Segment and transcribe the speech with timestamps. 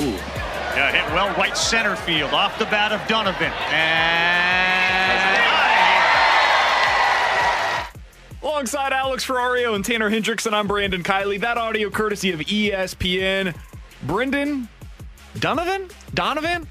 [0.00, 0.18] Ooh.
[0.76, 3.52] Yeah, hit well right center field off the bat of Donovan.
[3.70, 5.36] And
[8.42, 11.40] Alongside Alex Ferrario and Tanner Hendrickson, I'm Brandon Kiley.
[11.40, 13.54] That audio courtesy of ESPN.
[14.04, 14.68] Brendan
[15.38, 15.88] Donovan?
[16.14, 16.66] Donovan?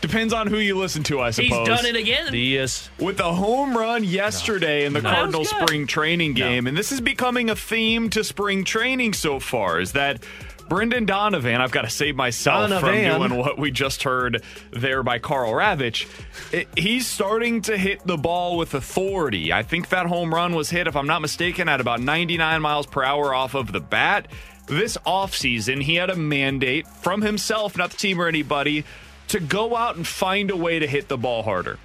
[0.00, 1.58] Depends on who you listen to, I suppose.
[1.58, 2.34] He's done it again.
[2.34, 2.90] Yes.
[3.00, 5.10] Uh, With a home run yesterday in the No.
[5.10, 5.68] Cardinals That was good.
[5.68, 6.66] spring training game.
[6.66, 10.22] And this is becoming a theme to spring training so far is that
[10.68, 12.88] Brendan Donovan, I've got to save myself from
[13.28, 16.06] doing what we just heard there by Karl Ravech.
[16.52, 19.52] It- he's starting to hit the ball with authority.
[19.52, 22.86] I think that home run was hit, if I'm not mistaken, at about 99 miles
[22.86, 24.28] per hour off of the bat.
[24.66, 28.84] This offseason, he had a mandate from himself, not the team or anybody,
[29.28, 31.78] to go out and find a way to hit the ball harder.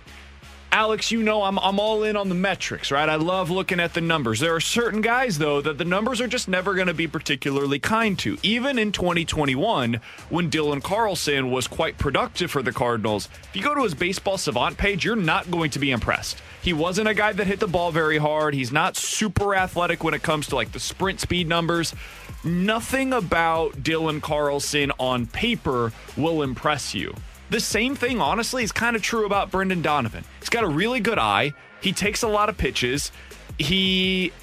[0.72, 3.08] Alex, you know I'm I'm all in on the metrics, right?
[3.08, 4.42] I love looking at the numbers.
[4.42, 7.80] There are certain guys though that the numbers are just never going to be particularly
[7.80, 8.38] kind to.
[8.44, 13.76] Even in 2021, when Dylan Carlson was quite productive for the Cardinals, if you go
[13.76, 16.42] to his baseball savant page, you're not going to be impressed.
[16.62, 18.54] He wasn't a guy that hit the ball very hard.
[18.54, 21.96] He's not super athletic when it comes to like the sprint speed numbers.
[22.44, 27.16] Nothing about Dylan Carlson on paper will impress you.
[27.50, 30.24] The same thing, honestly, is kind of true about Brendan Donovan.
[30.40, 31.54] He's got a really good eye.
[31.82, 33.12] He takes a lot of pitches.
[33.58, 34.34] He,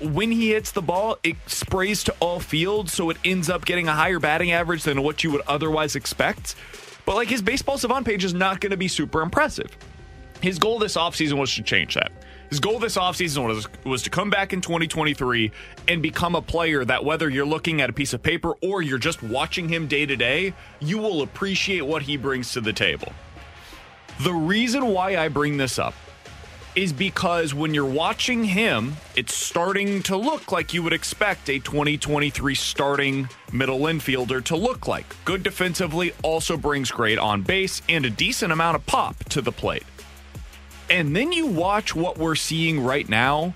[0.00, 3.88] when he hits the ball, it sprays to all fields, so it ends up getting
[3.88, 6.54] a higher batting average than what you would otherwise expect.
[7.04, 9.76] But like his baseball savant page is not going to be super impressive.
[10.40, 12.12] His goal this offseason was to change that.
[12.52, 15.50] His goal this offseason was, was to come back in 2023
[15.88, 18.98] and become a player that, whether you're looking at a piece of paper or you're
[18.98, 23.10] just watching him day to day, you will appreciate what he brings to the table.
[24.20, 25.94] The reason why I bring this up
[26.74, 31.58] is because when you're watching him, it's starting to look like you would expect a
[31.58, 35.06] 2023 starting middle infielder to look like.
[35.24, 39.52] Good defensively, also brings great on base and a decent amount of pop to the
[39.52, 39.84] plate.
[40.92, 43.54] And then you watch what we're seeing right now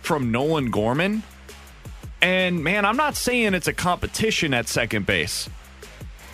[0.00, 1.22] from Nolan Gorman.
[2.22, 5.50] And man, I'm not saying it's a competition at second base,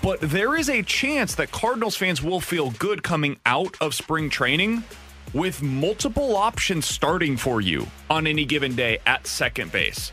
[0.04, 4.30] but there is a chance that Cardinals fans will feel good coming out of spring
[4.30, 4.84] training
[5.34, 10.12] with multiple options starting for you on any given day at second base.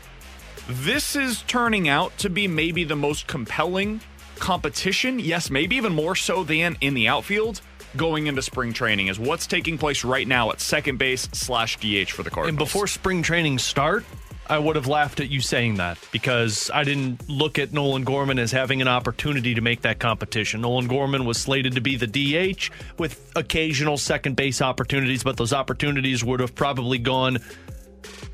[0.68, 4.00] This is turning out to be maybe the most compelling
[4.40, 7.60] competition, yes, maybe even more so than in the outfield
[7.96, 12.10] going into spring training is what's taking place right now at second base slash DH
[12.10, 12.48] for the Cardinals.
[12.48, 14.04] And before spring training start,
[14.50, 18.38] I would have laughed at you saying that because I didn't look at Nolan Gorman
[18.38, 20.62] as having an opportunity to make that competition.
[20.62, 25.52] Nolan Gorman was slated to be the DH with occasional second base opportunities, but those
[25.52, 27.38] opportunities would have probably gone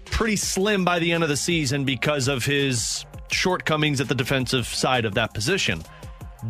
[0.05, 4.67] pretty slim by the end of the season because of his shortcomings at the defensive
[4.67, 5.83] side of that position.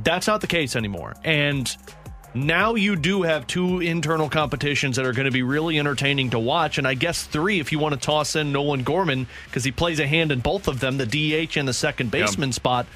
[0.03, 1.15] That's not the case anymore.
[1.25, 1.75] And
[2.35, 6.39] now you do have two internal competitions that are going to be really entertaining to
[6.39, 6.79] watch.
[6.79, 10.01] And I guess three if you want to toss in Nolan Gorman because he plays
[10.01, 12.87] a hand in both of them, the DH and the second baseman spot.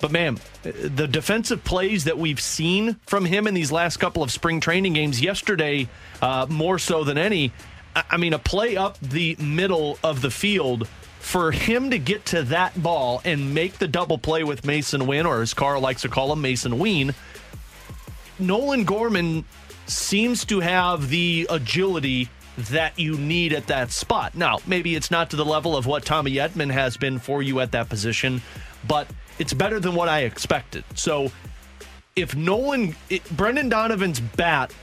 [0.00, 4.32] But man, the defensive plays that we've seen from him in these last couple of
[4.32, 5.88] spring training games, yesterday
[6.22, 7.52] uh, more so than any,
[7.94, 10.88] I I mean, a play up the middle of the field
[11.20, 15.26] for him to get to that ball and make the double play with Masyn Winn,
[15.26, 17.14] or as Karl likes to call him, Mason Ween.
[18.40, 19.44] Nolan Gorman
[19.86, 24.34] seems to have the agility that you need at that spot.
[24.34, 27.60] Now, maybe it's not to the level of what Tommy Edman has been for you
[27.60, 28.42] at that position,
[28.86, 29.08] but
[29.38, 30.84] it's better than what I expected.
[30.94, 31.32] So,
[32.16, 34.74] if Nolan, it, Brendan Donovan's bat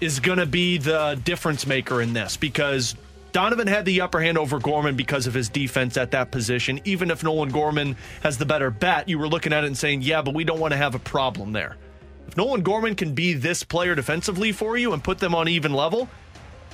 [0.00, 2.94] is going to be the difference maker in this because
[3.32, 6.80] Donovan had the upper hand over Gorman because of his defense at that position.
[6.84, 10.02] Even if Nolan Gorman has the better bat, you were looking at it and saying,
[10.02, 11.76] yeah, but we don't want to have a problem there.
[12.28, 15.72] If Nolan Gorman can be this player defensively for you and put them on even
[15.72, 16.08] level,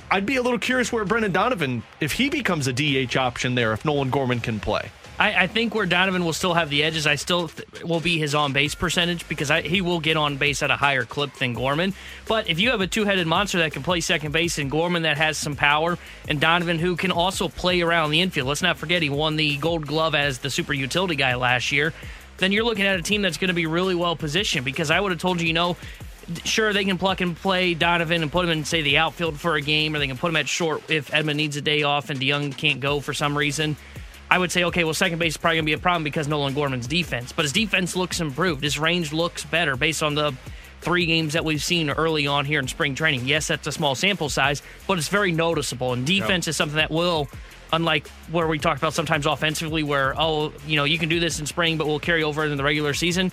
[0.09, 3.71] I'd be a little curious where Brendan Donovan, if he becomes a DH option there,
[3.73, 4.91] if Nolan Gorman can play.
[5.21, 8.17] I, I think where Donovan will still have the edges, I still th- will be
[8.17, 11.35] his on base percentage because I, he will get on base at a higher clip
[11.35, 11.93] than Gorman.
[12.27, 15.03] But if you have a two headed monster that can play second base and Gorman
[15.03, 18.79] that has some power and Donovan who can also play around the infield, let's not
[18.79, 21.93] forget he won the gold glove as the super utility guy last year,
[22.41, 24.99] then you're looking at a team that's going to be really well positioned because I
[24.99, 25.77] would have told you, you know,
[26.43, 29.55] sure they can pluck and play Donovan and put him in say the outfield for
[29.55, 32.09] a game, or they can put him at short if Edman needs a day off
[32.09, 33.77] and DeJong can't go for some reason.
[34.29, 36.27] I would say, okay, well, second base is probably going to be a problem because
[36.27, 38.63] Nolan Gorman's defense, but his defense looks improved.
[38.63, 40.33] His range looks better based on the
[40.79, 43.27] three games that we've seen early on here in spring training.
[43.27, 45.93] Yes, that's a small sample size, but it's very noticeable.
[45.93, 46.51] And defense yep.
[46.51, 47.27] is something that will,
[47.73, 51.39] unlike where we talked about sometimes offensively, where, oh, you know, you can do this
[51.39, 53.31] in spring, but we'll carry over in the regular season.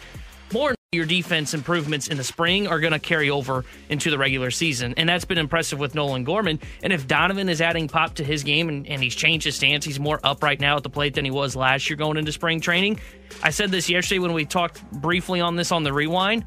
[0.52, 4.50] More your defense improvements in the spring are going to carry over into the regular
[4.50, 4.94] season.
[4.96, 6.60] And that's been impressive with Nolan Gorman.
[6.82, 9.84] And if Donovan is adding pop to his game and, and he's changed his stance,
[9.84, 12.62] he's more upright now at the plate than he was last year going into spring
[12.62, 13.00] training.
[13.42, 16.46] I said this yesterday when we talked briefly on this on the rewind.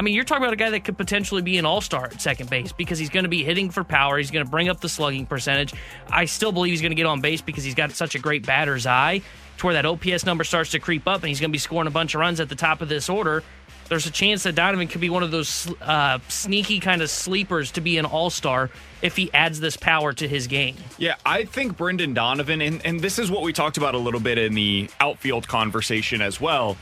[0.00, 2.22] I mean, you're talking about a guy that could potentially be an all star at
[2.22, 4.16] second base because he's going to be hitting for power.
[4.16, 5.74] He's going to bring up the slugging percentage.
[6.08, 8.46] I still believe he's going to get on base because he's got such a great
[8.46, 9.20] batter's eye
[9.58, 11.86] to where that OPS number starts to creep up and he's going to be scoring
[11.86, 13.42] a bunch of runs at the top of this order
[13.90, 17.72] there's a chance that Donovan could be one of those uh, sneaky kind of sleepers
[17.72, 18.70] to be an all star
[19.02, 20.76] if he adds this power to his game.
[20.96, 24.20] Yeah, I think Brendan Donovan, and, and this is what we talked about a little
[24.20, 26.76] bit in the outfield conversation as well,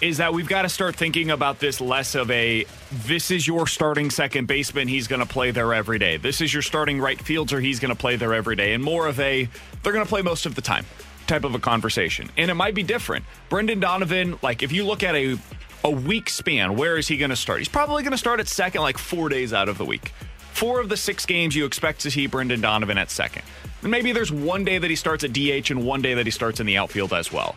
[0.00, 3.66] is that we've got to start thinking about this less of a this is your
[3.66, 6.16] starting second baseman, he's going to play there every day.
[6.16, 8.74] This is your starting right fielder, he's going to play there every day.
[8.74, 9.48] And more of a
[9.82, 10.84] they're going to play most of the time
[11.26, 12.30] type of a conversation.
[12.36, 13.24] And it might be different.
[13.48, 15.38] Brendan Donovan, like if you look at a
[15.84, 17.58] a week span, where is he going to start?
[17.58, 20.12] He's probably going to start at second like four days out of the week.
[20.52, 23.42] Four of the six games you expect to see Brendan Donovan at second.
[23.82, 26.30] And maybe there's one day that he starts at DH and one day that he
[26.30, 27.56] starts in the outfield as well.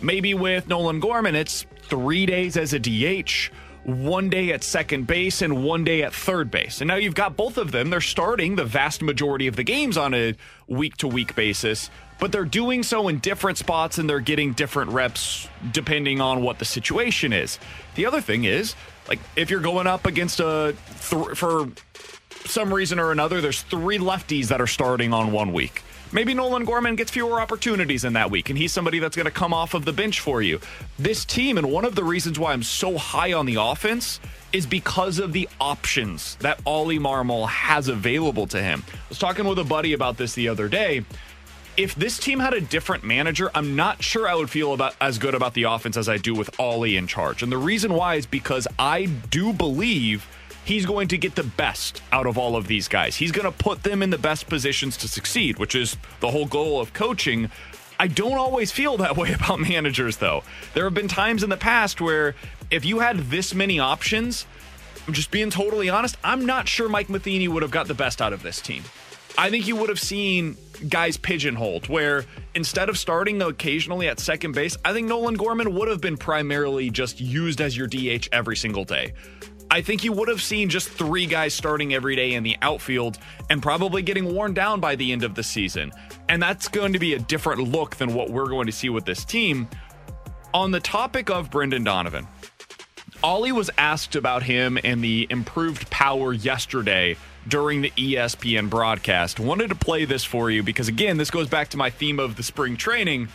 [0.00, 3.50] Maybe with Nolan Gorman, it's three days as a DH,
[3.84, 6.80] one day at second base, and one day at third base.
[6.80, 7.90] And now you've got both of them.
[7.90, 10.34] They're starting the vast majority of the games on a
[10.66, 14.90] week to week basis but they're doing so in different spots and they're getting different
[14.90, 17.58] reps depending on what the situation is.
[17.94, 18.74] The other thing is,
[19.08, 20.74] like, if you're going up against a,
[21.08, 21.68] th- for
[22.46, 25.82] some reason or another, there's three lefties that are starting on one week.
[26.12, 29.32] Maybe Nolan Gorman gets fewer opportunities in that week, and he's somebody that's going to
[29.32, 30.60] come off of the bench for you.
[30.98, 34.20] This team, and one of the reasons why I'm so high on the offense,
[34.52, 38.84] is because of the options that Ollie Marmol has available to him.
[38.92, 41.04] I was talking with a buddy about this the other day
[41.76, 45.18] if this team had a different manager, I'm not sure I would feel about as
[45.18, 47.42] good about the offense as I do with Ollie in charge.
[47.42, 50.26] And the reason why is because I do believe
[50.66, 53.16] he's going to get the best out of all of these guys.
[53.16, 56.46] He's going to put them in the best positions to succeed, which is the whole
[56.46, 57.50] goal of coaching.
[58.00, 60.42] I don't always feel that way about managers, though.
[60.74, 62.34] There have been times in the past where
[62.70, 64.44] if you had this many options,
[65.06, 68.20] I'm just being totally honest, I'm not sure Mike Matheny would have got the best
[68.20, 68.82] out of this team.
[69.38, 70.56] I think you would have seen
[70.88, 72.24] guys pigeonholed where
[72.54, 76.90] instead of starting occasionally at second base, I think Nolan Gorman would have been primarily
[76.90, 79.12] just used as your DH every single day.
[79.70, 83.18] I think you would have seen just three guys starting every day in the outfield
[83.50, 85.92] and probably getting worn down by the end of the season.
[86.28, 89.04] And that's going to be a different look than what we're going to see with
[89.04, 89.68] this team.
[90.54, 92.26] On the topic of Brendan Donovan,
[93.22, 97.16] Ollie was asked about him and the improved power yesterday
[97.48, 99.40] during the ESPN broadcast.
[99.40, 102.36] Wanted to play this for you because, again, this goes back to my theme of
[102.36, 103.28] the spring training.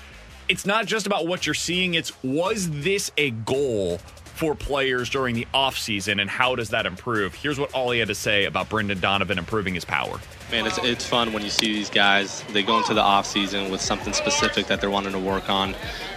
[0.47, 3.99] It's not just about what you're seeing, it's was this a goal
[4.41, 7.35] for players during the offseason and how does that improve?
[7.35, 10.19] Here's what Ollie had to say about Brendan Donovan improving his power.
[10.49, 12.43] Man, it's, it's fun when you see these guys.
[12.51, 15.75] They go into the offseason with something specific that they're wanting to work on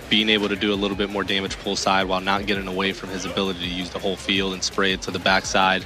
[0.08, 2.94] being able to do a little bit more damage pull side while not getting away
[2.94, 5.84] from his ability to use the whole field and spray it to the backside.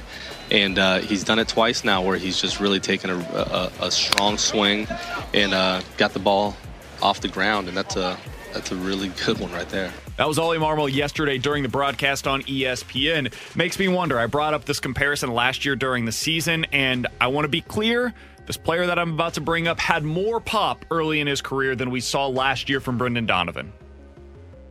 [0.49, 3.91] And uh, he's done it twice now where he's just really taken a, a, a
[3.91, 4.87] strong swing
[5.33, 6.55] and uh, got the ball
[7.01, 7.67] off the ground.
[7.67, 8.17] And that's a,
[8.53, 9.91] that's a really good one right there.
[10.19, 13.33] That was Ollie Marmol yesterday during the broadcast on ESPN.
[13.55, 14.19] Makes me wonder.
[14.19, 17.61] I brought up this comparison last year during the season, and I want to be
[17.61, 18.13] clear
[18.45, 21.73] this player that I'm about to bring up had more pop early in his career
[21.73, 23.71] than we saw last year from Brendan Donovan.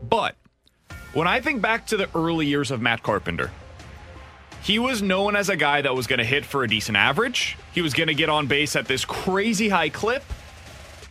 [0.07, 0.37] But
[1.15, 3.51] when I think back to the early years of Matt Carpenter,
[4.63, 7.57] he was known as a guy that was going to hit for a decent average.
[7.73, 10.25] He was going to get on base at this crazy high clip,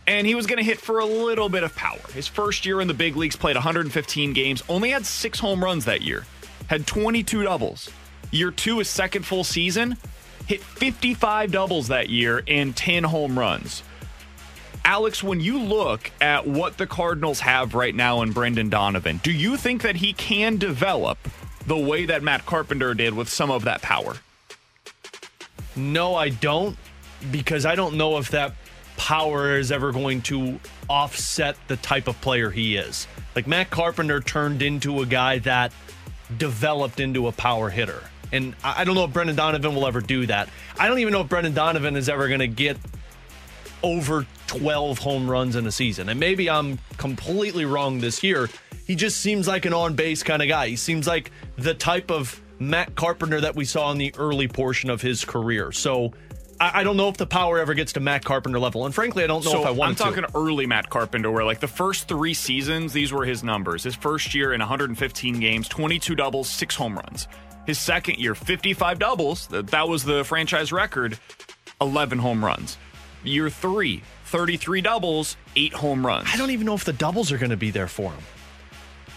[0.08, 2.00] and he was going to hit for a little bit of power.
[2.14, 5.84] His first year in the big leagues, played 115 games, only had six home runs
[5.84, 6.26] that year,
[6.66, 7.90] had 22 doubles.
[8.32, 9.96] Year two, his second full season,
[10.46, 13.84] hit 55 doubles that year and 10 home runs
[14.88, 19.30] Alex, when you look at what the Cardinals have right now in Brendan Donovan, do
[19.30, 21.18] you think that he can develop
[21.66, 24.16] the way that Matt Carpenter did with some of that power?
[25.76, 26.74] No, I don't,
[27.30, 28.54] because I don't know if that
[28.98, 33.06] power is ever going to offset the type of player he is.
[33.34, 35.72] Like Matt Carpenter turned into a guy that
[36.36, 38.02] developed into a power hitter.
[38.32, 40.50] And I don't know if Brendan Donovan will ever do that.
[40.78, 42.76] I don't even know if Brendan Donovan is ever going to get
[43.82, 46.08] over 12 home runs in a season.
[46.08, 48.50] And maybe I'm completely wrong this year.
[48.86, 50.68] He just seems like an on base kind of guy.
[50.68, 54.90] He seems like the type of Matt Carpenter that we saw in the early portion
[54.90, 55.72] of his career.
[55.72, 56.12] So
[56.60, 58.86] I, I don't know if the power ever gets to Matt Carpenter level.
[58.86, 60.04] And frankly, I don't know so if I want to.
[60.04, 60.20] I'm to.
[60.20, 63.84] talking early Matt Carpenter, where like the first three seasons, these were his numbers.
[63.84, 67.28] His first year in 115 games, 22 doubles, six home runs.
[67.66, 69.46] His second year, 55 doubles.
[69.48, 71.18] That, that was the franchise record,
[71.80, 72.78] 11 home runs.
[73.24, 76.28] Year three, 33 doubles, eight home runs.
[76.32, 78.22] I don't even know if the doubles are going to be there for him.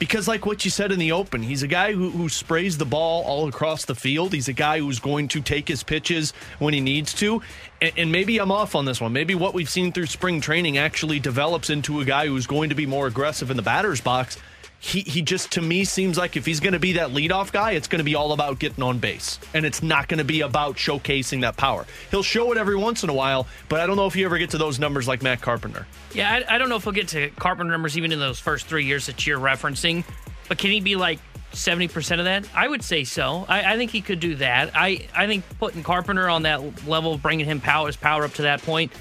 [0.02, 2.88] Because, like what you said in the open, he's a guy who, who sprays the
[2.88, 4.34] ball all across the field.
[4.34, 7.44] He's a guy who's going to take his pitches when he needs to.
[7.84, 9.14] And, and maybe I'm off on this one.
[9.14, 12.76] Maybe what we've seen through spring training actually develops into a guy who's going to
[12.76, 14.40] be more aggressive in the batter's box.
[14.84, 17.74] He, he just to me seems like if he's going to be that leadoff guy,
[17.74, 20.42] it's going to be all about getting on base, and it's not going to be
[20.42, 21.86] about showcasing that power.
[22.10, 24.40] He'll show it every once in a while, but I don't know if you ever
[24.40, 25.86] get to those numbers like Matt Carpenter.
[26.16, 28.66] Yeah, I, I don't know if he'll get to Carpenter numbers even in those first
[28.66, 30.04] three years that you're referencing,
[30.50, 31.20] but can he be like
[31.54, 32.46] 70% of that?
[32.56, 33.46] I would say so.
[33.48, 34.72] I, I think he could do that.
[34.74, 38.42] I, I think putting Carpenter on that level, bringing him power, his power up to
[38.44, 38.92] that point,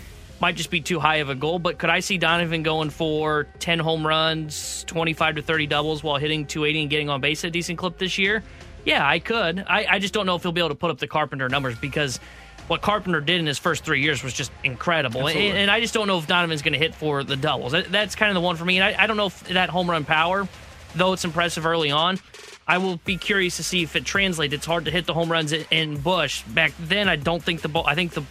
[0.40, 1.58] might just be too high of a goal.
[1.58, 6.16] But could I see Donovan going for 10 home runs, 25 to 30 doubles while
[6.16, 8.42] hitting 280 and getting on base at a decent clip this year?
[8.84, 9.64] Yeah, I could.
[9.68, 11.76] I, I just don't know if he'll be able to put up the Carpenter numbers
[11.78, 12.18] because
[12.66, 15.26] what Carpenter did in his first three years was just incredible.
[15.26, 17.72] And, and, I just don't know if Donovan's going to hit for the doubles.
[17.72, 18.78] That, that's kind of the one for me.
[18.78, 20.48] And I, I don't know if that home run power,
[20.94, 22.18] though it's impressive early on,
[22.66, 24.54] I will be curious to see if it translates.
[24.54, 27.68] It's hard to hit the home runs in, Busch Back then, I don't think the
[27.68, 28.22] ball, I think the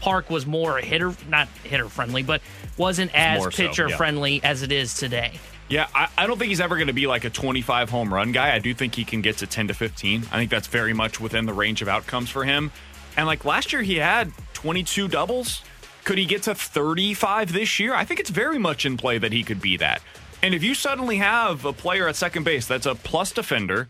[0.00, 2.40] park was more hitter, not hitter friendly, but
[2.76, 3.96] wasn't as More so, pitcher yeah.
[3.96, 5.32] friendly as it is today.
[5.68, 8.32] Yeah, I, I don't think he's ever going to be like a 25 home run
[8.32, 8.54] guy.
[8.54, 10.22] I do think he can get to 10 to 15.
[10.32, 12.72] I think that's very much within the range of outcomes for him.
[13.16, 15.62] And like last year, he had 22 doubles.
[16.04, 17.94] Could he get to 35 this year?
[17.94, 20.00] I think it's very much in play that he could be that.
[20.42, 23.88] And if you suddenly have a player at second base that's a plus defender,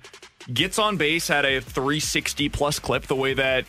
[0.52, 3.66] gets on base at a 360 plus clip, the way that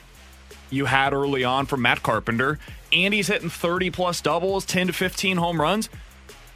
[0.69, 2.59] you had early on from Matt Carpenter,
[2.91, 5.89] and he's hitting 30 plus doubles, 10 to 15 home runs.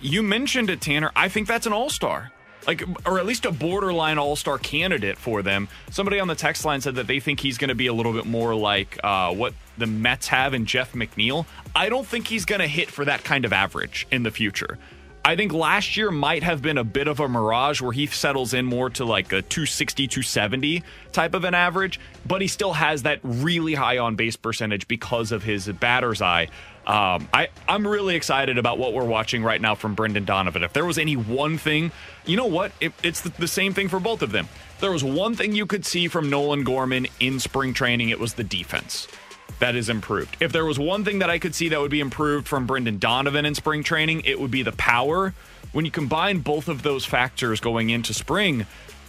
[0.02, 1.12] You mentioned it, Tanner.
[1.16, 2.32] I think that's an all star.
[2.68, 5.68] Like, or at least a borderline all star candidate for them.
[5.92, 8.14] Somebody on the text line said that they think he's going to be a little
[8.14, 11.46] bit more like uh, what the Mets have in Jeff McNeil.
[11.76, 14.78] I don't think he's going to hit for that kind of average in the future.
[15.26, 18.54] I think last year might have been a bit of a mirage where he settles
[18.54, 23.04] in more to like a 260, 270 type of an average, but he still has
[23.04, 26.50] that really high on base percentage because of his batter's eye.
[26.86, 30.62] Um, I, I'm really excited about what we're watching right now from Brendan Donovan.
[30.62, 31.94] If there was any one thing,
[32.26, 32.74] you know what?
[32.82, 34.50] It, it's the, the same thing for both of them.
[34.76, 38.20] If there was one thing you could see from Nolan Gorman in spring training, it
[38.20, 39.08] was the defense
[39.60, 40.38] that is improved.
[40.40, 43.00] If there was one thing that I could see that would be improved from Brendan
[43.00, 45.34] Donovan in spring training, it would be the power.
[45.72, 48.66] When you combine both of those factors going into spring,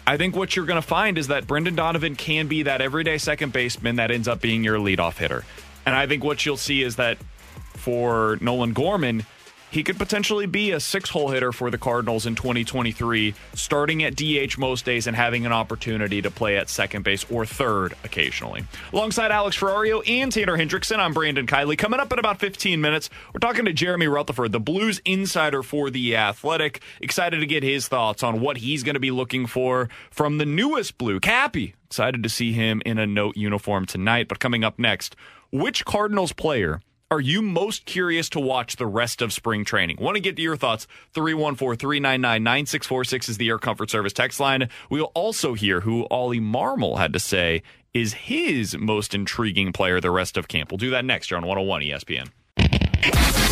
[0.06, 3.18] I think what you're going to find is that Brendan Donovan can be that everyday
[3.18, 5.44] second baseman that ends up being your leadoff hitter.
[5.86, 7.18] And I think what you'll see is that
[7.74, 9.24] for Nolan Gorman,
[9.74, 14.14] he could potentially be a six hole hitter for the Cardinals in 2023, starting at
[14.14, 18.62] DH most days and having an opportunity to play at second base or third occasionally.
[18.92, 21.76] Alongside Alex Ferrario and Tanner Hendrickson, I'm Brandon Kiley.
[21.76, 25.90] Coming up in about 15 minutes, we're talking to Jeremy Rutherford, the Blues insider for
[25.90, 26.80] The Athletic.
[27.00, 30.46] Excited to get his thoughts on what he's going to be looking for from the
[30.46, 31.74] newest Blue, Cappy.
[31.86, 34.28] Excited to see him in a note uniform tonight.
[34.28, 35.16] But coming up next,
[35.50, 36.80] which Cardinals player
[37.14, 39.96] are you most curious to watch the rest of spring training?
[40.00, 40.88] Want to get to your thoughts?
[41.12, 44.68] 314 399 9646 is the Air Comfort Service text line.
[44.90, 50.10] We'll also hear who Ollie Marmol had to say is his most intriguing player the
[50.10, 50.72] rest of camp.
[50.72, 52.30] We'll do that next here on 101 ESPN.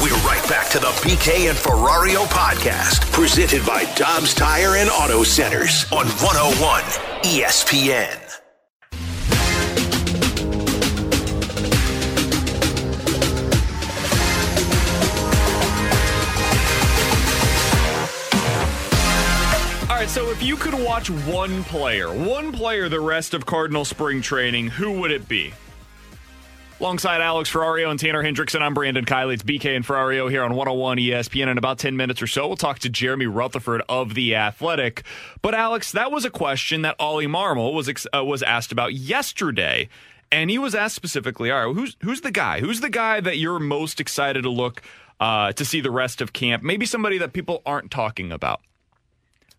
[0.03, 5.23] We're right back to the BK and Ferrario podcast, presented by Dobbs Tire and Auto
[5.23, 6.83] Centers on 101
[7.23, 8.32] ESPN.
[20.03, 24.21] Right, so if you could watch one player, one player the rest of Cardinal spring
[24.21, 25.55] training, who would it be?
[26.81, 29.35] Alongside Alex Ferrario and Tanner Hendrickson, I'm Brandon Kiley.
[29.35, 31.47] It's BK and Ferrario here on 101 ESPN.
[31.47, 35.05] In about 10 minutes or so, we'll talk to Jeremy Rutherford of The Athletic.
[35.41, 39.89] But, Alex, that was a question that Ollie Marmol was, uh, was asked about yesterday.
[40.33, 42.59] And he was asked specifically, all right, who's, who's the guy?
[42.59, 44.83] Who's the guy that you're most excited to look
[45.21, 46.65] uh, to see the rest of camp?
[46.65, 48.63] Maybe somebody that people aren't talking about.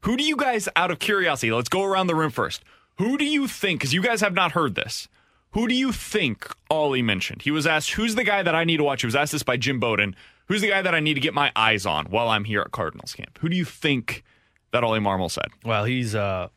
[0.03, 2.63] Who do you guys, out of curiosity, let's go around the room first.
[2.97, 5.07] Who do you think, because you guys have not heard this,
[5.51, 7.43] who do you think Ollie mentioned?
[7.43, 9.01] He was asked, Who's the guy that I need to watch?
[9.01, 10.15] He was asked this by Jim Bowden.
[10.47, 12.71] Who's the guy that I need to get my eyes on while I'm here at
[12.71, 13.37] Cardinals camp?
[13.39, 14.23] Who do you think
[14.71, 15.47] that Ollie Marmol said?
[15.63, 16.49] Well, he's a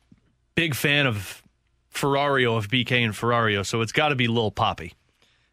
[0.55, 1.43] big fan of
[1.95, 4.95] Ferrario, of BK and Ferrario, so it's got to be Lil Poppy.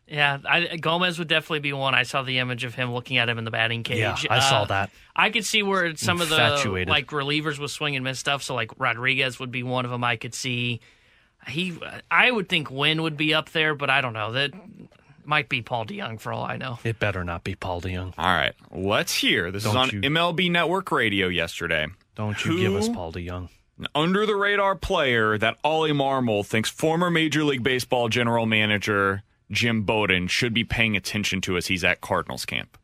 [0.08, 1.96] Yeah, I, Gomez would definitely be one.
[1.96, 4.00] I saw the image of him looking at him in the batting cage.
[4.00, 4.90] Yeah, I saw uh, that.
[5.16, 6.36] I could see where some of the
[6.88, 8.44] like relievers was swing and miss stuff.
[8.44, 10.04] So like Rodriguez would be one of them.
[10.04, 10.82] I could see.
[11.48, 11.78] He,
[12.10, 14.32] I would think Winn would be up there, but I don't know.
[14.32, 14.52] That
[15.26, 16.80] might be Paul DeJong for all I know.
[16.84, 18.14] It better not be Paul DeJong.
[18.18, 19.52] All right, let's hear.
[19.52, 21.88] This is Don't on you- MLB Network Radio yesterday.
[22.16, 23.50] Don't you Who- give us Paul DeJong.
[23.80, 29.24] An under the radar player that Ollie Marmol thinks former Major League Baseball general manager
[29.54, 32.78] Jim Bowden should be paying attention to as he's at Cardinals camp.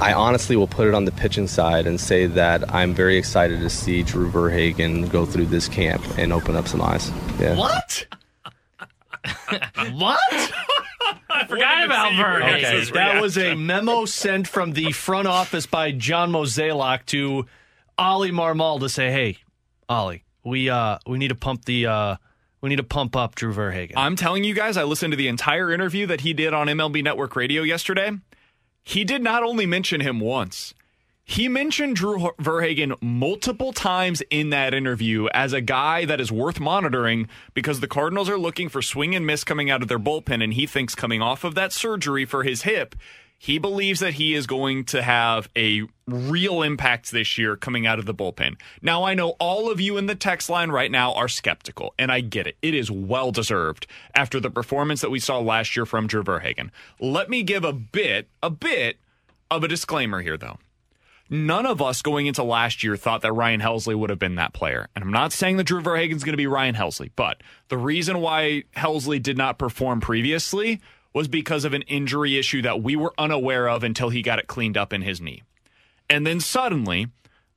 [0.00, 3.60] I honestly will put it on the pitching side and say that I'm very excited
[3.60, 7.10] to see Drew Verhagen go through this camp and open up some eyes.
[7.38, 7.56] Yeah.
[7.56, 8.06] What?
[9.92, 10.18] What?
[11.28, 12.42] I forgot about Bird.
[12.42, 12.78] Okay.
[12.78, 17.44] Okay, that was a memo sent from the front office by John Mozeliak to
[17.98, 19.38] Ollie Marmol to say, "Hey,
[19.88, 22.16] Ollie, we uh we need to pump the uh
[22.60, 25.28] we need to pump up Drew Verhagen." I'm telling you guys, I listened to the
[25.28, 28.12] entire interview that he did on MLB Network Radio yesterday.
[28.82, 30.74] He did not only mention him once,
[31.30, 36.58] he mentioned Drew Verhagen multiple times in that interview as a guy that is worth
[36.58, 40.42] monitoring because the Cardinals are looking for swing and miss coming out of their bullpen,
[40.42, 42.96] and he thinks coming off of that surgery for his hip,
[43.42, 47.98] he believes that he is going to have a real impact this year coming out
[47.98, 48.60] of the bullpen.
[48.82, 52.12] Now, I know all of you in the text line right now are skeptical, and
[52.12, 52.58] I get it.
[52.60, 56.70] It is well deserved after the performance that we saw last year from Drew Verhagen.
[57.00, 58.98] Let me give a bit, a bit
[59.50, 60.58] of a disclaimer here, though.
[61.30, 64.52] None of us going into last year thought that Ryan Helsley would have been that
[64.52, 64.88] player.
[64.94, 68.20] And I'm not saying that Drew Verhagen's going to be Ryan Helsley, but the reason
[68.20, 73.12] why Helsley did not perform previously was because of an injury issue that we were
[73.18, 75.42] unaware of until he got it cleaned up in his knee.
[76.08, 77.08] And then suddenly,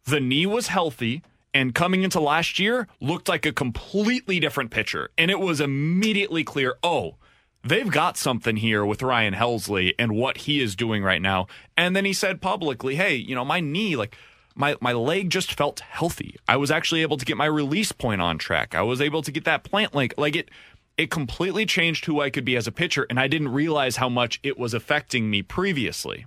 [0.06, 5.10] the knee was healthy and coming into last year looked like a completely different pitcher.
[5.18, 7.16] And it was immediately clear oh,
[7.64, 11.48] they've got something here with Ryan Helsley and what he is doing right now.
[11.78, 14.18] And then he said publicly, hey, you know, my knee, like,
[14.56, 16.38] my, my leg just felt healthy.
[16.48, 18.76] I was actually able to get my release point on track.
[18.76, 20.14] I was able to get that plant link.
[20.16, 20.52] Like it,
[20.98, 24.10] it completely changed who I could be as a pitcher, and I didn't realize how
[24.10, 26.26] much it was affecting me previously.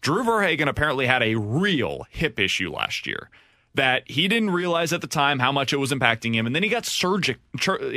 [0.00, 3.30] Drew Verhagen apparently had a real hip issue last year
[3.74, 6.62] that he didn't realize at the time how much it was impacting him, and then
[6.62, 7.36] he got surgic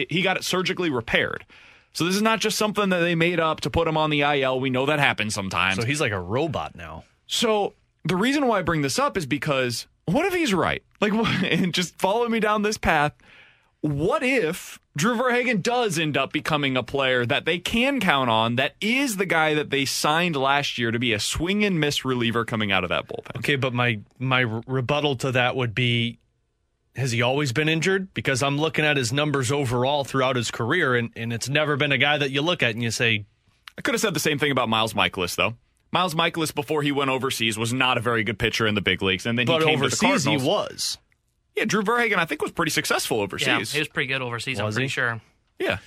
[0.10, 1.46] he got it surgically repaired.
[1.94, 4.22] So this is not just something that they made up to put him on the
[4.22, 4.60] IL.
[4.60, 5.78] We know that happens sometimes.
[5.78, 7.06] so he's like a robot now.
[7.26, 10.84] So the reason why I bring this up is because what if he's right?
[11.00, 13.14] Like, and just follow me down this path.
[13.86, 18.56] What if Drew Verhagen does end up becoming a player that they can count on?
[18.56, 22.04] That is the guy that they signed last year to be a swing and miss
[22.04, 23.38] reliever coming out of that bullpen.
[23.38, 26.18] Okay, but my my rebuttal to that would be
[26.96, 28.12] has he always been injured?
[28.16, 31.92] Because I'm looking at his numbers overall throughout his career, and, and it's never been
[31.92, 33.26] a guy that you look at and you say,
[33.78, 35.54] I could have said the same thing about Miles Mikolas, though.
[35.92, 39.04] Miles Mikolas, before he went overseas, was not a very good pitcher in the big
[39.04, 40.98] leagues, and then but he came overseas to the he was.
[41.56, 43.48] Yeah, Drew Verhagen, I think, was pretty successful overseas.
[43.48, 43.74] Yeah, overseas.
[43.74, 44.60] he was pretty good overseas.
[44.60, 44.90] I'm Was pretty he?
[44.90, 45.22] sure.
[45.60, 45.78] yeah.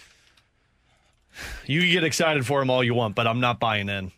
[1.67, 4.13] You can get excited for him all you want, but I'm not buying in.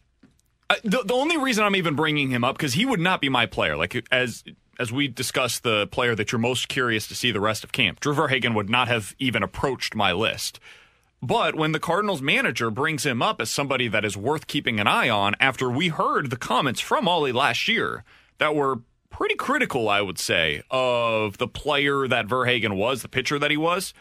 [0.71, 3.29] Uh, the, the only reason I'm even bringing him up because he would not be
[3.29, 3.77] my player.
[3.77, 4.45] Like as
[4.79, 8.01] as we discussed, the player that you're most curious to see the rest of camp,
[8.01, 10.59] Drew Verhagen would not have even approached my list.
[11.23, 14.87] But when the Cardinals manager brings him up as somebody that is worth keeping an
[14.87, 18.05] eye on, after we heard the comments from Ollie last year
[18.39, 18.81] that were
[19.11, 23.57] pretty critical, I would say, of the player that Verhagen was, the pitcher that he
[23.57, 23.93] was,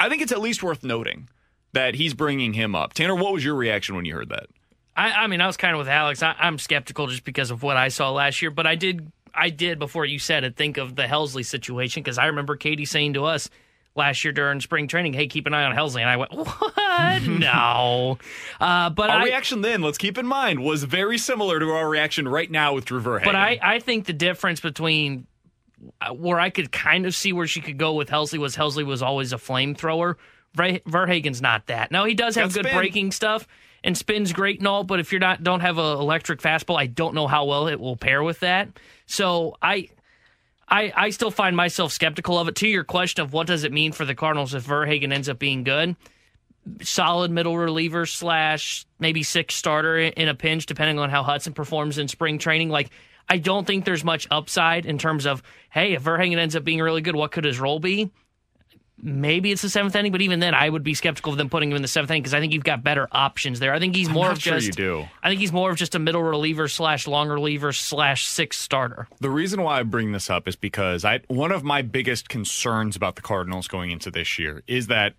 [0.00, 1.28] I, think it's at least worth noting
[1.72, 2.94] that he's bringing him up.
[2.94, 4.46] Tanner, what was your reaction when you heard that?
[4.96, 6.22] I, I mean, I was kind of with Alex.
[6.22, 9.50] I, I'm skeptical just because of what I saw last year, but I did, I
[9.50, 13.14] did before you said it, think of the Helsley situation because I remember Katie saying
[13.14, 13.50] to us
[13.96, 17.22] last year during spring training, "Hey, keep an eye on Helsley," and I went, "What?
[17.22, 18.18] no."
[18.60, 21.88] Uh, but Our I, reaction then, let's keep in mind, was very similar to our
[21.88, 23.24] reaction right now with Drew Verhagen.
[23.26, 25.26] But I, I think the difference between
[26.00, 28.84] uh, where I could kind of see where she could go with Helsley was Helsley
[28.84, 30.16] was always a flamethrower.
[30.54, 31.90] Ver- Verhagen's not that.
[31.90, 32.76] Now he does have Got good spin.
[32.78, 33.46] breaking stuff,
[33.82, 36.86] and spins great and all, but if you're not don't have an electric fastball, I
[36.86, 38.68] don't know how well it will pair with that.
[39.06, 39.88] So I.
[40.68, 42.56] I, I still find myself skeptical of it.
[42.56, 45.38] To your question of what does it mean for the Cardinals if Verhagen ends up
[45.38, 45.96] being good,
[46.82, 51.98] solid middle reliever slash maybe six starter in a pinch, depending on how Hudson performs
[51.98, 52.70] in spring training.
[52.70, 52.90] Like
[53.28, 56.80] I don't think there's much upside in terms of hey, if Verhagen ends up being
[56.80, 58.10] really good, what could his role be?
[59.04, 61.70] Maybe it's the seventh inning, but even then, I would be skeptical of them putting
[61.70, 63.74] him in the seventh inning because I think you've got better options there.
[63.74, 64.66] I think he's more of sure just.
[64.66, 65.08] you do.
[65.22, 69.06] I think he's more of just a middle reliever slash long reliever slash six starter.
[69.20, 72.96] The reason why I bring this up is because I one of my biggest concerns
[72.96, 75.14] about the Cardinals going into this year is that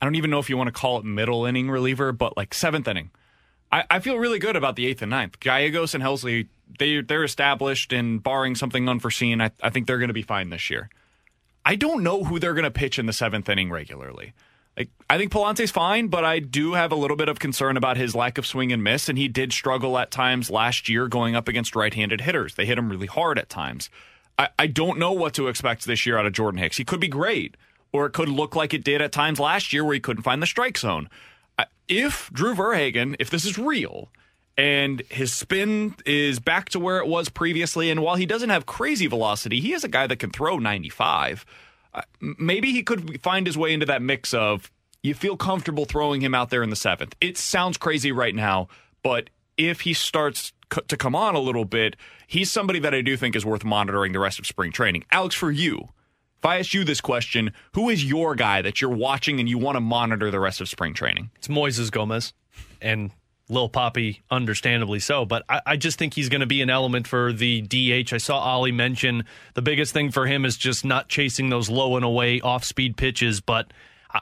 [0.00, 2.54] I don't even know if you want to call it middle inning reliever, but like
[2.54, 3.10] seventh inning.
[3.72, 5.38] I, I feel really good about the eighth and ninth.
[5.38, 10.08] Gallegos and Helsley, they they're established, and barring something unforeseen, I, I think they're going
[10.08, 10.88] to be fine this year.
[11.64, 14.32] I don't know who they're going to pitch in the seventh inning regularly.
[14.76, 17.96] Like I think Pallante's fine, but I do have a little bit of concern about
[17.96, 21.34] his lack of swing and miss, and he did struggle at times last year going
[21.34, 22.54] up against right-handed hitters.
[22.54, 23.90] They hit him really hard at times.
[24.38, 26.76] I, I don't know what to expect this year out of Jordan Hicks.
[26.76, 27.56] He could be great,
[27.92, 30.40] or it could look like it did at times last year where he couldn't find
[30.40, 31.10] the strike zone.
[31.88, 34.08] If Drew Verhagen, if this is real,
[34.60, 37.88] and his spin is back to where it was previously.
[37.88, 41.46] And while he doesn't have crazy velocity, he is a guy that can throw 95.
[41.94, 44.70] Uh, maybe he could find his way into that mix of
[45.02, 47.16] you feel comfortable throwing him out there in the seventh.
[47.22, 48.68] It sounds crazy right now,
[49.02, 50.52] but if he starts
[50.88, 51.96] to come on a little bit,
[52.26, 55.06] he's somebody that I do think is worth monitoring the rest of spring training.
[55.10, 55.88] Alex, for you,
[56.36, 59.56] if I ask you this question, who is your guy that you're watching and you
[59.56, 61.30] want to monitor the rest of spring training?
[61.36, 62.34] It's Moises Gomez.
[62.82, 63.10] And
[63.50, 65.24] Lil Poppy, understandably so.
[65.24, 68.12] But I, I just think he's going to be an element for the DH.
[68.12, 71.96] I saw Ollie mention the biggest thing for him is just not chasing those low
[71.96, 73.40] and away off speed pitches.
[73.40, 73.72] But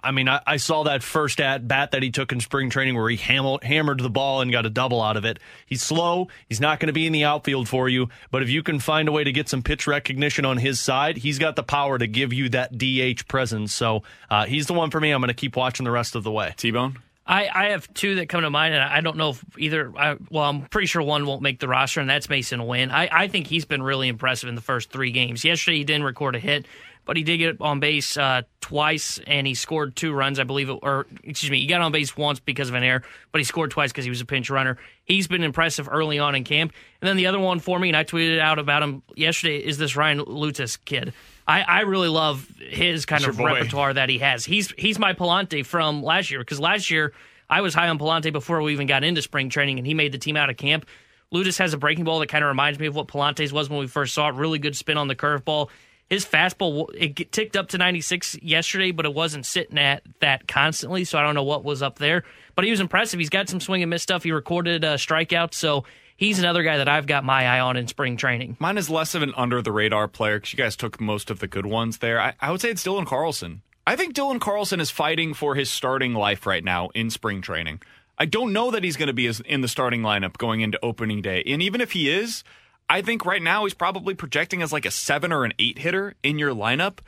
[0.02, 2.94] I mean, I, I, saw that first at bat that he took in spring training
[2.94, 5.38] where he hammered, hammered the ball and got a double out of it.
[5.66, 6.28] He's slow.
[6.48, 8.08] He's not going to be in the outfield for you.
[8.30, 11.16] But if you can find a way to get some pitch recognition on his side,
[11.18, 13.72] he's got the power to give you that DH presence.
[13.72, 15.10] So uh, he's the one for me.
[15.10, 16.54] I'm going to keep watching the rest of the way.
[16.56, 16.98] T Bone?
[17.28, 19.92] I, I have two that come to mind, and I don't know if either.
[19.96, 22.90] I, well, I'm pretty sure one won't make the roster, and that's Masyn Winn.
[22.90, 25.44] I, I think he's been really impressive in the first three games.
[25.44, 26.66] Yesterday, he didn't record a hit,
[27.04, 30.70] but he did get on base uh, twice, and he scored two runs, I believe,
[30.70, 33.44] it, or excuse me, he got on base once because of an error, but he
[33.44, 34.78] scored twice because he was a pinch runner.
[35.04, 36.72] He's been impressive early on in camp.
[37.02, 39.76] And then the other one for me, and I tweeted out about him yesterday, is
[39.76, 41.12] this Ryan Loutos kid.
[41.48, 44.44] I, I really love his kind of repertoire that he has.
[44.44, 47.14] He's he's my Pallante from last year because last year
[47.48, 50.12] I was high on Pallante before we even got into spring training, and he made
[50.12, 50.84] the team out of camp.
[51.32, 53.78] Loutos has a breaking ball that kind of reminds me of what Pallante's was when
[53.78, 54.34] we first saw it.
[54.34, 55.70] Really good spin on the curveball.
[56.10, 61.04] His fastball it ticked up to 96 yesterday, but it wasn't sitting at that constantly.
[61.04, 62.24] So I don't know what was up there.
[62.56, 63.20] But he was impressive.
[63.20, 64.22] He's got some swing and miss stuff.
[64.22, 65.84] He recorded uh, a strikeout, so
[66.18, 68.58] he's another guy that I've got my eye on in spring training.
[68.58, 71.38] Mine is less of an under the radar player because you guys took most of
[71.38, 72.20] the good ones there.
[72.20, 73.62] I, I would say it's Dylan Carlson.
[73.86, 77.80] I think Dylan Carlson is fighting for his starting life right now in spring training.
[78.18, 81.22] I don't know that he's going to be in the starting lineup going into opening
[81.22, 81.42] day.
[81.46, 82.44] And even if he is,
[82.90, 86.14] I think right now he's probably projecting as like a seven or an eight hitter
[86.22, 86.98] in your lineup.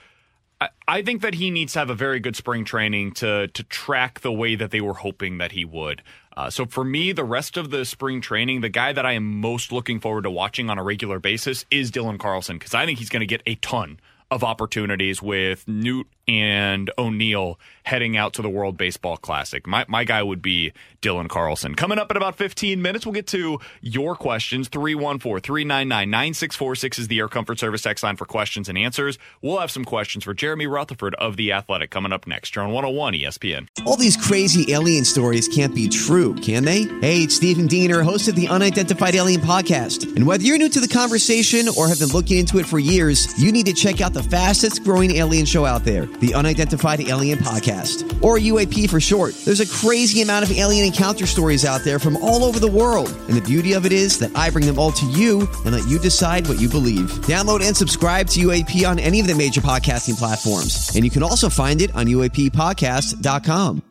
[0.61, 3.62] I, I think that he needs to have a very good spring training to to
[3.64, 6.03] track the way that they were hoping that he would.
[6.36, 9.40] Uh, so for me, the rest of the spring training, the guy that I am
[9.40, 12.98] most looking forward to watching on a regular basis is Dylan Carlson because I think
[12.98, 13.98] he's going to get a ton
[14.30, 19.66] of opportunities with Newt and O'Neill heading out to the World Baseball Classic.
[19.66, 21.74] My, my guy would be Dylan Carlson.
[21.74, 24.68] Coming up in about 15 minutes, we'll get to your questions.
[24.68, 29.18] 314 399 9646 is the Air Comfort Service X line for questions and answers.
[29.42, 32.54] We'll have some questions for Jeremy Rutherford of The Athletic coming up next.
[32.54, 33.66] You're on 101 ESPN.
[33.84, 36.82] All these crazy alien stories can't be true, can they?
[37.00, 40.14] Hey, it's Stephen Diener, host of the Unidentified Alien Podcast.
[40.14, 43.36] And whether you're new to the conversation or have been looking into it for years,
[43.42, 47.38] you need to check out the fastest growing alien show out there the Unidentified Alien
[47.38, 49.35] Podcast, or UAP for short.
[49.44, 53.09] There's a crazy amount of alien encounter stories out there from all over the world,
[53.28, 55.88] and the beauty of it is that I bring them all to you and let
[55.88, 57.11] you decide what you believe.
[57.26, 61.22] Download and subscribe to UAP on any of the major podcasting platforms, and you can
[61.22, 63.83] also find it on UAPpodcast.com.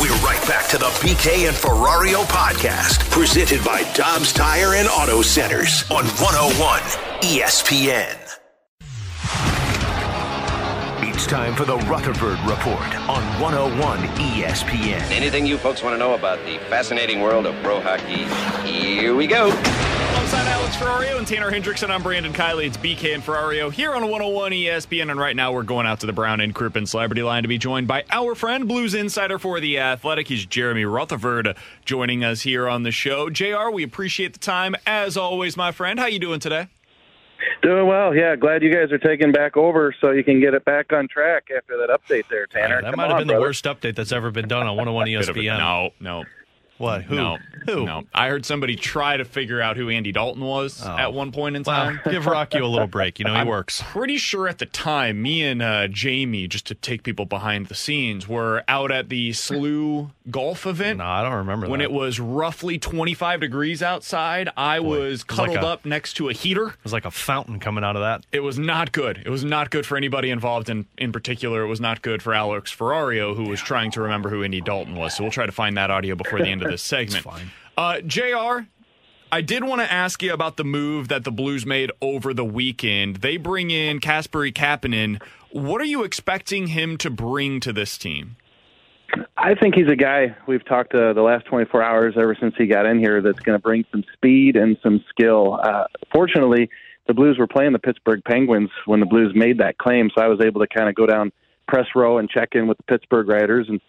[0.00, 5.22] We're right back to the BK and Ferrario podcast, presented by Dobbs Tire and Auto
[5.22, 6.80] Centers on 101
[7.22, 8.23] ESPN.
[11.24, 15.00] It's time for the Rutherford Report on 101 ESPN.
[15.10, 18.24] Anything you folks want to know about the fascinating world of pro hockey?
[18.68, 19.46] Here we go.
[19.46, 21.90] Alongside Alex Alex Ferrario and Tanner Hendrickson.
[21.90, 22.66] I'm Brandon Kiley.
[22.66, 25.10] It's BK and Ferrario here on 101 ESPN.
[25.10, 27.58] And right now we're going out to the Brown and Crouppen Celebrity Line to be
[27.58, 30.26] joined by our friend, Blues Insider for the Athletic.
[30.26, 33.30] He's Jeremy Rutherford joining us here on the show.
[33.30, 36.00] JR, we appreciate the time as always, my friend.
[36.00, 36.68] How you doing today?
[37.62, 38.36] Doing well, yeah.
[38.36, 41.48] Glad you guys are taking back over so you can get it back on track
[41.56, 42.82] after that update there, Tanner.
[42.82, 43.40] that Come might have been brother.
[43.40, 45.58] the worst update that's ever been done on 101 Bit ESPN.
[45.58, 46.24] No, no.
[46.78, 47.02] What?
[47.02, 47.14] Who?
[47.14, 47.38] No.
[47.66, 47.84] Who?
[47.86, 48.02] No.
[48.12, 50.96] I heard somebody try to figure out who Andy Dalton was Oh.
[50.96, 52.00] at one point in time.
[52.10, 53.18] give Rocky a little break.
[53.18, 53.80] You know, he I'm works.
[53.86, 57.74] Pretty sure at the time, me and uh, Jamie, just to take people behind the
[57.74, 60.98] scenes, were out at the SLU golf event.
[60.98, 61.84] No, I don't remember when that.
[61.84, 64.48] it was roughly 25 degrees outside.
[64.56, 66.68] I Boy, was was like cuddled a- up next to a heater.
[66.68, 68.26] It was like a fountain coming out of that.
[68.32, 69.22] It was not good.
[69.24, 70.68] It was not good for anybody involved.
[70.68, 74.28] In in particular, it was not good for Alex Ferrario, who was trying to remember
[74.28, 75.16] who Andy Dalton was.
[75.16, 77.24] So we'll try to find that audio before the end of this segment.
[77.24, 77.50] fine.
[77.76, 78.66] Uh, Jr.
[79.32, 82.44] I did want to ask you about the move that the Blues made over the
[82.44, 83.16] weekend.
[83.16, 85.20] They bring in Kasperi Kapanen.
[85.50, 88.36] What are you expecting him to bring to this team?
[89.36, 92.66] I think he's a guy we've talked uh, the last 24 hours ever since he
[92.66, 95.58] got in here that's going to bring some speed and some skill.
[95.62, 96.70] Uh, fortunately,
[97.06, 100.28] the Blues were playing the Pittsburgh Penguins when the Blues made that claim, so I
[100.28, 101.32] was able to kind of go down
[101.66, 103.80] press row and check in with the Pittsburgh writers and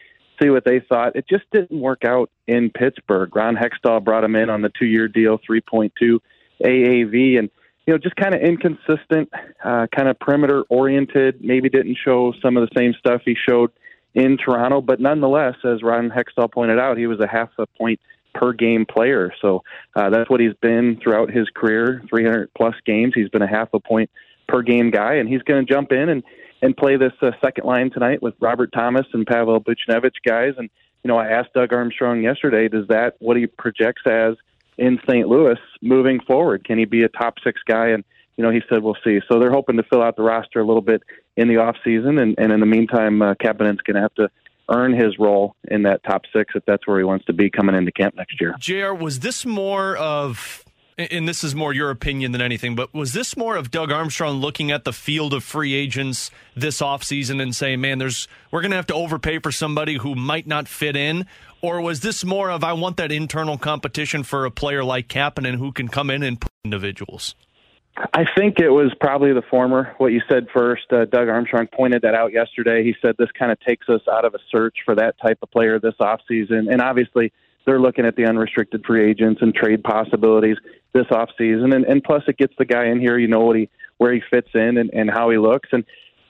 [0.41, 1.15] see what they thought.
[1.15, 3.35] It just didn't work out in Pittsburgh.
[3.35, 6.19] Ron Hextall brought him in on the two-year deal, 3.2
[6.63, 7.49] AAV, and
[7.85, 9.29] you know, just kind of inconsistent,
[9.63, 11.43] uh, kind of perimeter oriented.
[11.43, 13.71] Maybe didn't show some of the same stuff he showed
[14.15, 17.99] in Toronto, but nonetheless, as Ron Hextall pointed out, he was a half a point
[18.33, 19.31] per game player.
[19.41, 19.63] So
[19.95, 23.13] uh, that's what he's been throughout his career, 300 plus games.
[23.13, 24.09] He's been a half a point
[24.47, 26.23] per game guy, and he's going to jump in and
[26.65, 30.53] and play this uh, second line tonight with Robert Thomas and Pavel Buchnevich guys.
[30.57, 30.69] And
[31.03, 34.33] you know, I asked Doug Armstrong yesterday, does that what he projects as
[34.77, 35.27] in St.
[35.27, 36.65] Louis moving forward?
[36.65, 37.89] Can he be a top six guy?
[37.89, 38.03] And
[38.35, 39.19] you know, he said we'll see.
[39.29, 41.03] So they're hoping to fill out the roster a little bit
[41.37, 44.29] in the off season, and, and in the meantime, uh, Kapanen's going to have to
[44.67, 47.75] earn his role in that top six if that's where he wants to be coming
[47.75, 48.55] into camp next year.
[48.59, 50.64] JR, was this more of,
[50.97, 54.37] and this is more your opinion than anything, but was this more of Doug Armstrong
[54.37, 58.71] looking at the field of free agents this offseason and saying, man, there's we're going
[58.71, 61.25] to have to overpay for somebody who might not fit in?
[61.61, 65.55] Or was this more of, I want that internal competition for a player like Kapanen
[65.55, 67.35] who can come in and put individuals?
[68.13, 69.95] I think it was probably the former.
[69.97, 72.83] What you said first, uh, Doug Armstrong pointed that out yesterday.
[72.83, 75.49] He said this kind of takes us out of a search for that type of
[75.51, 76.71] player this offseason.
[76.71, 77.31] And obviously,
[77.65, 80.57] they're looking at the unrestricted free agents and trade possibilities
[80.93, 81.75] this offseason.
[81.75, 84.21] And, and plus, it gets the guy in here, you know what he where he
[84.29, 85.69] fits in and, and how he looks.
[85.71, 85.85] And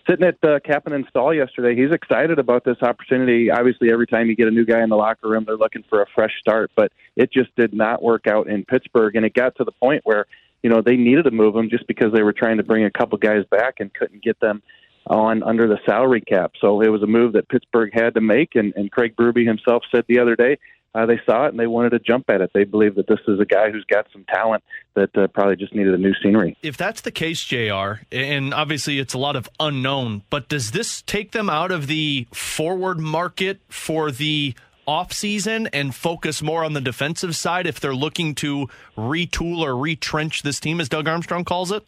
[0.09, 3.49] sitting at uh, Kapanen stall yesterday, he's excited about this opportunity.
[3.49, 6.01] Obviously, every time you get a new guy in the locker room, they're looking for
[6.01, 6.71] a fresh start.
[6.75, 10.01] But it just did not work out in Pittsburgh, and it got to the point
[10.03, 10.25] where
[10.63, 12.91] you know they needed to move him just because they were trying to bring a
[12.91, 14.61] couple guys back and couldn't get them
[15.07, 16.53] on under the salary cap.
[16.59, 19.83] So it was a move that Pittsburgh had to make, and, and Craig Berube himself
[19.93, 20.57] said the other day.
[20.95, 22.51] Uh, they saw it and they wanted to jump at it.
[22.53, 25.75] They believe that this is a guy who's got some talent that uh, probably just
[25.75, 26.55] needed a new scenery.
[26.63, 31.01] If that's the case, JR, and obviously it's a lot of unknown, but does this
[31.01, 34.55] take them out of the forward market for the
[34.87, 40.43] offseason and focus more on the defensive side if they're looking to retool or retrench
[40.43, 41.85] this team, as Doug Armstrong calls it?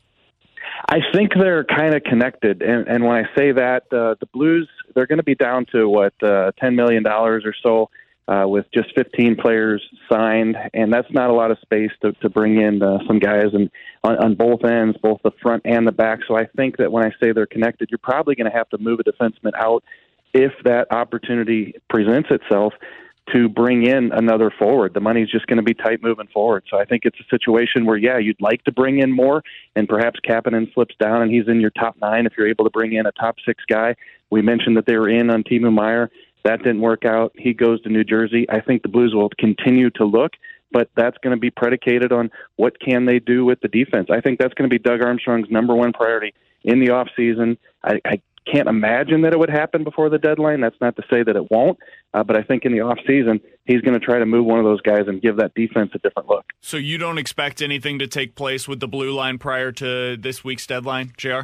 [0.89, 4.67] I think they're kind of connected, and, and when I say that, uh, the Blues
[4.93, 7.89] they're going to be down to what uh, ten million dollars or so
[8.27, 12.29] uh, with just 15 players signed, and that's not a lot of space to, to
[12.29, 13.69] bring in uh, some guys and
[14.03, 16.19] on, on both ends, both the front and the back.
[16.27, 18.77] So I think that when I say they're connected, you're probably going to have to
[18.77, 19.83] move a defenseman out
[20.33, 22.73] if that opportunity presents itself
[23.33, 24.93] to bring in another forward.
[24.93, 26.63] The money's just going to be tight moving forward.
[26.69, 29.43] So I think it's a situation where, yeah, you'd like to bring in more,
[29.75, 32.71] and perhaps Kapanen slips down and he's in your top nine if you're able to
[32.71, 33.95] bring in a top six guy.
[34.29, 36.09] We mentioned that they were in on Timo Meier.
[36.43, 37.33] That didn't work out.
[37.35, 38.45] He goes to New Jersey.
[38.49, 40.31] I think the Blues will continue to look,
[40.71, 44.07] but that's going to be predicated on what can they do with the defense.
[44.11, 47.57] I think that's going to be Doug Armstrong's number one priority in the offseason.
[47.83, 48.21] I, I
[48.51, 50.61] can't imagine that it would happen before the deadline.
[50.61, 51.77] That's not to say that it won't,
[52.13, 54.59] uh, but I think in the off season he's going to try to move one
[54.59, 56.45] of those guys and give that defense a different look.
[56.61, 60.43] So you don't expect anything to take place with the blue line prior to this
[60.43, 61.41] week's deadline, Jr.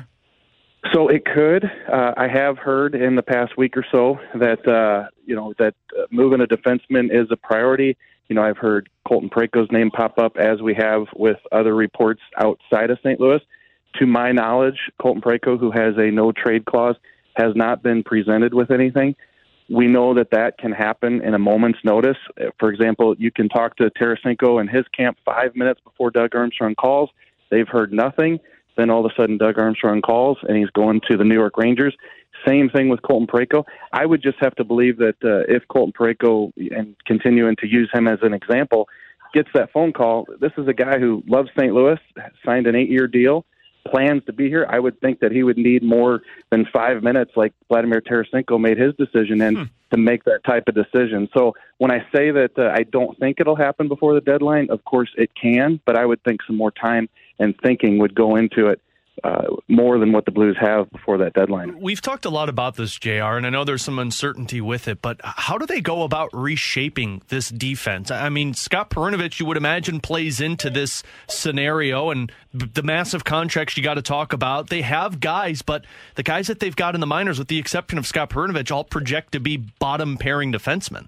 [0.91, 1.63] So it could.
[1.91, 5.75] Uh, I have heard in the past week or so that uh, you know that
[5.97, 7.95] uh, moving a defenseman is a priority.
[8.27, 12.21] You know, I've heard Colton Parayko's name pop up as we have with other reports
[12.37, 13.19] outside of St.
[13.19, 13.41] Louis.
[13.99, 16.95] To my knowledge, Colton Preko, who has a no trade clause,
[17.35, 19.15] has not been presented with anything.
[19.69, 22.17] we know that that can happen in a moment's notice.
[22.59, 26.75] For example, you can talk to Tarasenko and his camp five minutes before Doug Armstrong
[26.75, 27.09] calls.
[27.49, 28.39] They've heard nothing.
[28.75, 31.57] Then all of a sudden, Doug Armstrong calls and he's going to the New York
[31.57, 31.95] Rangers.
[32.47, 33.63] Same thing with Colton Parayko.
[33.91, 37.89] I would just have to believe that uh, if Colton Parayko, and continuing to use
[37.93, 38.89] him as an example,
[39.33, 41.73] gets that phone call, this is a guy who loves St.
[41.73, 41.99] Louis,
[42.45, 43.45] signed an eight year deal,
[43.87, 44.65] plans to be here.
[44.69, 48.77] I would think that he would need more than five minutes, like Vladimir Tarasenko made
[48.77, 49.63] his decision in, hmm.
[49.91, 51.29] to make that type of decision.
[51.35, 54.83] So when I say that uh, I don't think it'll happen before the deadline, of
[54.85, 58.67] course it can, but I would think some more time and thinking would go into
[58.67, 58.81] it
[59.23, 61.79] uh, more than what the Blues have before that deadline.
[61.79, 65.01] We've talked a lot about this, JR, and I know there's some uncertainty with it,
[65.01, 68.09] but how do they go about reshaping this defense?
[68.11, 73.77] I mean, Scott Perunovich, you would imagine, plays into this scenario and the massive contracts
[73.77, 74.69] you got to talk about.
[74.69, 77.97] They have guys, but the guys that they've got in the minors, with the exception
[77.97, 81.07] of Scott Perunovich, all project to be bottom pairing defensemen.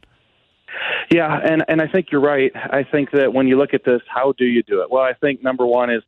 [1.11, 2.51] Yeah, and, and I think you're right.
[2.55, 4.91] I think that when you look at this, how do you do it?
[4.91, 6.03] Well, I think number one is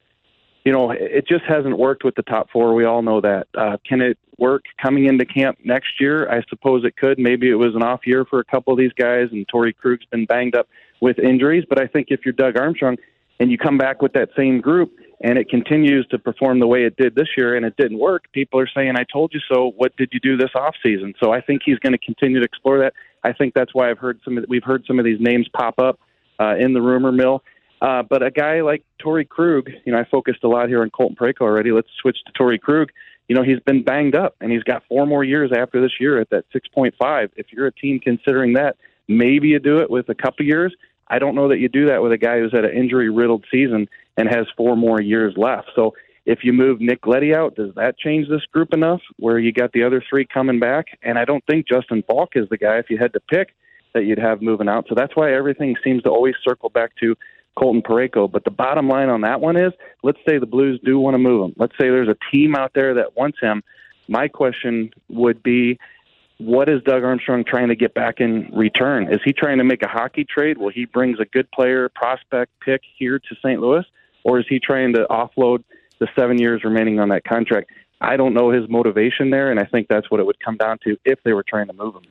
[0.68, 2.74] you know, it just hasn't worked with the top four.
[2.74, 3.48] We all know that.
[3.58, 6.30] Uh, can it work coming into camp next year?
[6.30, 7.18] I suppose it could.
[7.18, 10.04] Maybe it was an off year for a couple of these guys, and Torey Krug's
[10.12, 10.68] been banged up
[11.00, 11.64] with injuries.
[11.70, 12.98] But I think if you're Doug Armstrong
[13.40, 16.84] and you come back with that same group and it continues to perform the way
[16.84, 19.72] it did this year and it didn't work, people are saying, I told you so.
[19.78, 21.14] What did you do this off season?
[21.24, 22.92] So I think he's going to continue to explore that.
[23.24, 24.38] I think that's why I've heard some.
[24.38, 26.02] Of, we've heard some of these names pop up
[26.42, 27.42] uh, in the rumor mill.
[27.82, 30.90] Uh, but a guy like Torey Krug, you know, I focused a lot here on
[30.90, 31.72] Colton Parayko already.
[31.72, 32.90] Let's switch to Torey Krug.
[33.28, 36.20] You know, he's been banged up, and he's got four more years after this year
[36.20, 37.30] at that 6.5.
[37.36, 40.74] If you're a team considering that, maybe you do it with a couple years.
[41.10, 43.46] I don't know that you do that with a guy who's had an injury riddled
[43.52, 43.88] season
[44.18, 45.70] and has four more years left.
[45.76, 45.94] So
[46.26, 49.72] if you move Nick Leddy out, does that change this group enough where you got
[49.72, 50.88] the other three coming back?
[51.02, 53.56] And I don't think Justin Faulk is the guy, if you had to pick,
[53.94, 54.86] that you'd have moving out.
[54.90, 57.16] So that's why everything seems to always circle back to
[57.58, 58.32] Colton Parayko.
[58.32, 61.20] But the bottom line on that one is, let's say the Blues do want to
[61.20, 61.54] move him.
[61.58, 63.64] Let's say there's a team out there that wants him.
[64.08, 65.80] My question would be,
[66.38, 69.12] what is Doug Armstrong trying to get back in return?
[69.12, 70.60] Is he trying to make a hockey trade?
[70.60, 73.60] Will he brings a good player, prospect pick here to St.
[73.60, 73.84] Louis,
[74.24, 75.64] or is he trying to offload
[76.00, 77.72] the seven years remaining on that contract?
[78.00, 80.78] I don't know his motivation there, and I think that's what it would come down
[80.84, 82.04] to if they were trying to move him.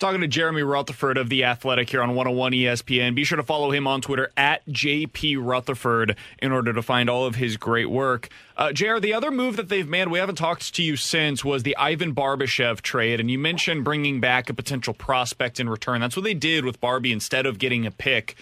[0.00, 3.14] Talking to Jeremy Rutherford of The Athletic here on 101 ESPN.
[3.14, 7.26] Be sure to follow him on Twitter at JP Rutherford in order to find all
[7.26, 8.30] of his great work.
[8.56, 11.64] Uh, JR, the other move that they've made, we haven't talked to you since, was
[11.64, 13.20] the Ivan Barbashev trade.
[13.20, 16.00] And you mentioned bringing back a potential prospect in return.
[16.00, 18.36] That's what they did with Barbie instead of getting a pick.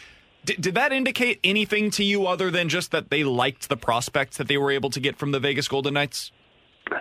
[0.45, 4.37] D- did that indicate anything to you other than just that they liked the prospects
[4.37, 6.31] that they were able to get from the Vegas Golden Knights?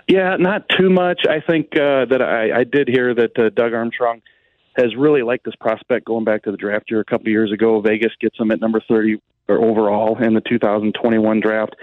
[0.08, 1.20] Yeah, not too much.
[1.30, 4.20] I think uh, that I, I did hear that uh, Doug Armstrong–
[4.78, 7.80] has really liked this prospect going back to the draft year a couple years ago.
[7.80, 11.74] Vegas gets him at number 30 or overall in the 2021 draft.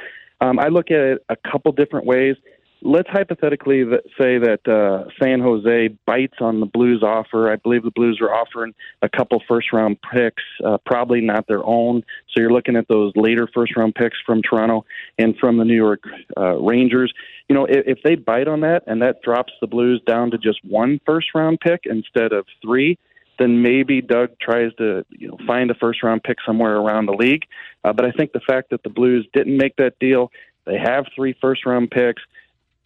[0.42, 2.36] Um, I look at it a couple different ways.
[2.86, 3.84] Let's hypothetically
[4.17, 7.52] say that uh, San Jose bites on the Blues offer.
[7.52, 11.65] I believe the Blues are offering a couple first round picks, uh, probably not their
[11.65, 12.04] own.
[12.30, 14.86] So you're looking at those later first round picks from Toronto
[15.17, 16.04] and from the New York
[16.38, 17.13] uh, Rangers
[17.48, 20.38] you know, if, if they bite on that and that drops the Blues down to
[20.38, 22.98] just one first round pick instead of three,
[23.38, 27.13] then maybe Doug tries to you know find a first round pick somewhere around the
[27.13, 27.43] league.
[27.84, 30.32] Uh, but I think the fact that the Blues didn't make that deal,
[30.65, 32.24] they have three first round picks.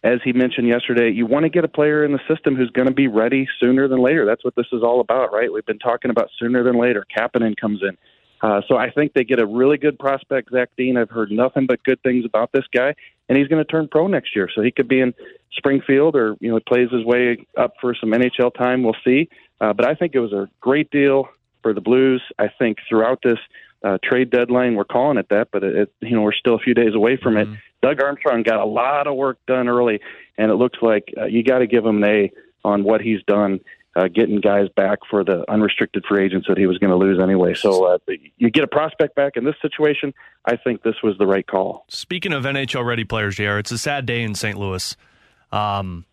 [0.02, 2.88] As he mentioned yesterday, you want to get a player in the system who's going
[2.88, 4.24] to be ready sooner than later.
[4.24, 5.52] That's what this is all about, right?
[5.52, 7.04] We've been talking about sooner than later.
[7.14, 7.98] Kapanen comes in.
[8.42, 10.96] Uh, so I think they get a really good prospect, Zach Dean.
[10.96, 12.94] I've heard nothing but good things about this guy,
[13.28, 14.48] and he's going to turn pro next year.
[14.54, 15.12] So he could be in
[15.52, 18.82] Springfield, or you know, plays his way up for some NHL time.
[18.82, 19.28] We'll see.
[19.60, 21.28] Uh, but I think it was a great deal
[21.62, 22.22] for the Blues.
[22.38, 23.38] I think throughout this
[23.82, 26.58] uh, trade deadline, we're calling it that, but it, it, you know, we're still a
[26.58, 27.54] few days away from mm-hmm.
[27.54, 27.58] it.
[27.82, 30.00] Doug Armstrong got a lot of work done early,
[30.36, 32.32] and it looks like uh, you got to give him an A
[32.64, 33.60] on what he's done
[33.96, 37.20] uh, getting guys back for the unrestricted free agents that he was going to lose
[37.20, 37.54] anyway.
[37.54, 37.98] So uh,
[38.36, 40.14] you get a prospect back in this situation.
[40.44, 41.84] I think this was the right call.
[41.88, 44.56] Speaking of NHL ready players, JR, it's a sad day in St.
[44.56, 44.96] Louis.
[45.50, 46.04] Um,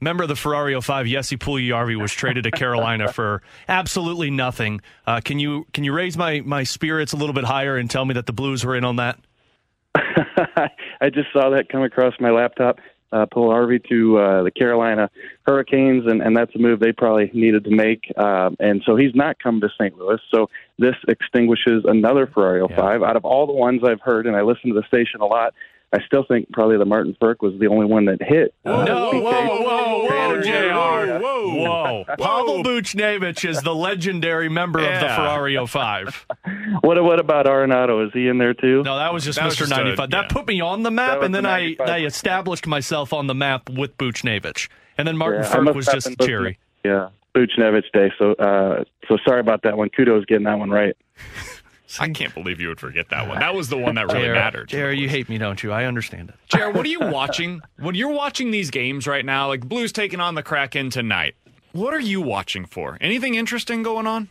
[0.00, 4.80] member of the Ferrario 5, Jesse Puljujarvi, was traded to Carolina for absolutely nothing.
[5.06, 8.04] Uh, can you can you raise my my spirits a little bit higher and tell
[8.04, 9.18] me that the Blues were in on that?
[9.94, 12.78] I just saw that come across my laptop
[13.12, 15.10] uh, Puljujarvi to uh, the Carolina
[15.46, 18.04] Hurricanes, and, and that's a move they probably needed to make.
[18.16, 19.96] Uh, and so he's not come to St.
[19.98, 20.18] Louis.
[20.32, 20.48] So
[20.78, 23.00] this extinguishes another Ferrario 5.
[23.00, 23.06] Yeah.
[23.06, 25.54] Out of all the ones I've heard, and I listen to the station a lot,
[25.92, 28.54] I still think probably the Martin Frk was the only one that hit.
[28.64, 29.22] Uh, No, BK.
[29.22, 31.18] whoa, whoa, whoa, Tanner, JR.
[31.20, 31.40] Whoa.
[31.50, 32.04] Whoa.
[32.06, 36.26] Pavel Buchnevich is the legendary member of the Ferrari Ferrario 5.
[36.82, 38.06] What what about Arenado?
[38.06, 38.82] Is he in there too?
[38.84, 39.58] No, that was just That was Mr.
[39.60, 40.08] just a- 95.
[40.10, 40.20] yeah.
[40.22, 43.34] That put me on the map, and then the I, I established myself on the
[43.34, 44.68] map with Buchnevich.
[44.96, 46.58] And then Martin Yeah, I was just been listening- cheery.
[46.84, 48.12] Yeah, Buchnevich Day.
[48.18, 49.88] So uh, so sorry about that one.
[49.90, 50.96] Kudos getting that one right.
[51.98, 53.40] I can't believe you would forget that one.
[53.40, 54.68] That was the one that really Jared, mattered.
[54.68, 55.72] Jared, you hate me, don't you?
[55.72, 56.36] I understand it.
[56.48, 57.62] Jared, what are you watching?
[57.78, 61.34] When you're watching these games right now, like Blues taking on the Kraken tonight,
[61.72, 62.98] what are you watching for?
[63.00, 64.28] Anything interesting going on?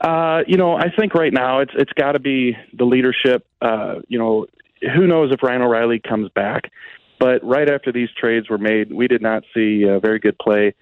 [0.00, 3.46] Uh, you know, I think right now it's it's got to be the leadership.
[3.60, 4.46] Uh, you know,
[4.94, 6.70] who knows if Ryan O'Reilly comes back?
[7.18, 10.74] But right after these trades were made, we did not see uh, very good play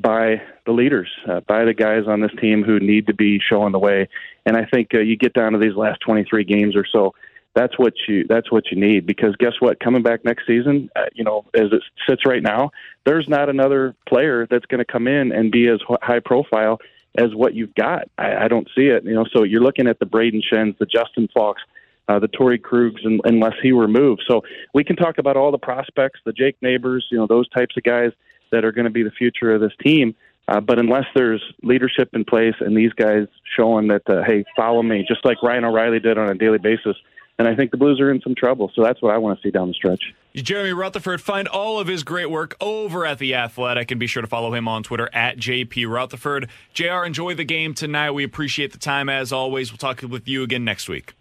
[0.00, 3.72] by the leaders, uh, by the guys on this team who need to be showing
[3.72, 4.08] the way.
[4.46, 7.14] And I think uh, you get down to these last 23 games or so.
[7.54, 9.80] That's what you that's what you need because guess what?
[9.80, 12.70] Coming back next season, uh, you know, as it sits right now,
[13.04, 16.78] there's not another player that's going to come in and be as high profile
[17.16, 18.08] as what you've got.
[18.16, 19.04] I, I don't see it.
[19.04, 21.62] You know, so you're looking at the Brayden Schenns, the Justin Faulks,
[22.06, 24.22] uh, the Torey Krugs, and, unless he were moved.
[24.28, 24.42] So
[24.72, 27.82] we can talk about all the prospects, the Jake Neighbors, you know, those types of
[27.82, 28.12] guys
[28.52, 30.14] that are going to be the future of this team.
[30.48, 33.26] Uh, but unless there's leadership in place and these guys
[33.56, 36.96] showing that, uh, hey, follow me, just like Ryan O'Reilly did on a daily basis,
[37.38, 38.72] and I think the Blues are in some trouble.
[38.74, 40.14] So that's what I want to see down the stretch.
[40.34, 44.22] Jeremy Rutherford, find all of his great work over at The Athletic and be sure
[44.22, 46.48] to follow him on Twitter at JP Rutherford.
[46.74, 48.12] JR, enjoy the game tonight.
[48.12, 49.70] We appreciate the time as always.
[49.70, 51.14] We'll talk with you again next week.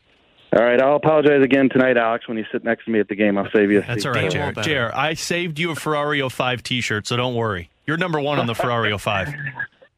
[0.56, 3.16] All right, I'll apologize again tonight, Alex, when you sit next to me at the
[3.16, 3.38] game.
[3.38, 3.80] I'll save you.
[3.80, 4.08] a That's seat.
[4.08, 4.64] all right, Well, Jared.
[4.64, 7.70] Jared, I saved you a Ferrario 5 t shirt, so don't worry.
[7.86, 9.34] You're number one on the Ferrario 5.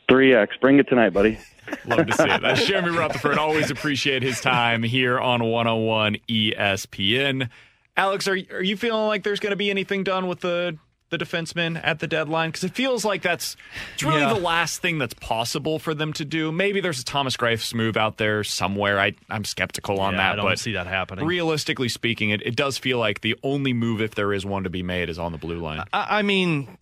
[0.10, 0.48] 3X.
[0.60, 1.38] Bring it tonight, buddy.
[1.86, 2.42] Love to see it.
[2.42, 3.38] That's Jeremy Rutherford.
[3.38, 7.50] Always appreciate his time here on 101 ESPN.
[7.96, 10.78] Alex, are, are you feeling like there's going to be anything done with the
[11.10, 12.50] the defenseman at the deadline?
[12.50, 13.56] Because it feels like that's
[13.94, 14.34] it's really Yeah.
[14.34, 16.52] the last thing that's possible for them to do.
[16.52, 19.00] Maybe there's a Thomas Greiss move out there somewhere.
[19.00, 20.32] I, I'm skeptical on Yeah, that.
[20.34, 21.26] I don't but see that happening.
[21.26, 24.70] Realistically speaking, it, it does feel like the only move, if there is one to
[24.70, 25.84] be made, is on the blue line.
[25.94, 26.78] I I mean,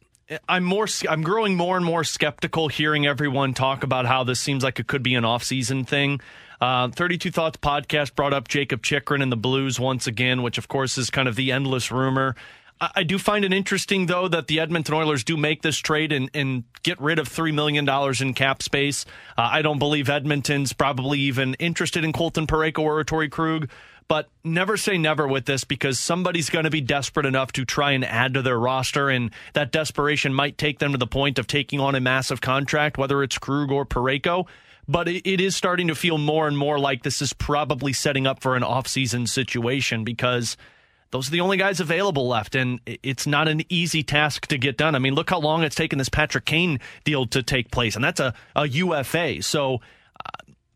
[0.50, 0.88] I'm more.
[1.10, 4.88] I'm growing more and more skeptical hearing everyone talk about how this seems like it
[4.88, 6.20] could be an off-season thing.
[6.60, 10.68] Uh, 32 Thoughts podcast brought up Jakob Chychrun and the Blues once again, which of
[10.68, 12.36] course is kind of the endless rumor.
[12.80, 16.12] I, I do find it interesting though that the Edmonton Oilers do make this trade
[16.12, 19.06] and, and get rid of three million dollars in cap space.
[19.38, 23.70] Uh, I don't believe Edmonton's probably even interested in Colton Parayko or Torey Krug.
[24.10, 27.92] But never say never with this because somebody's going to be desperate enough to try
[27.92, 31.46] and add to their roster, and that desperation might take them to the point of
[31.46, 34.48] taking on a massive contract, whether it's Krug or Parayko.
[34.88, 38.42] But it is starting to feel more and more like this is probably setting up
[38.42, 40.56] for an offseason situation because
[41.12, 44.78] those are the only guys available left, and it's not an easy task to get
[44.78, 44.96] done.
[44.96, 48.04] I mean, look how long it's taken this Patrick Kane deal to take place, and
[48.04, 49.42] that's a, a UFA.
[49.42, 49.82] So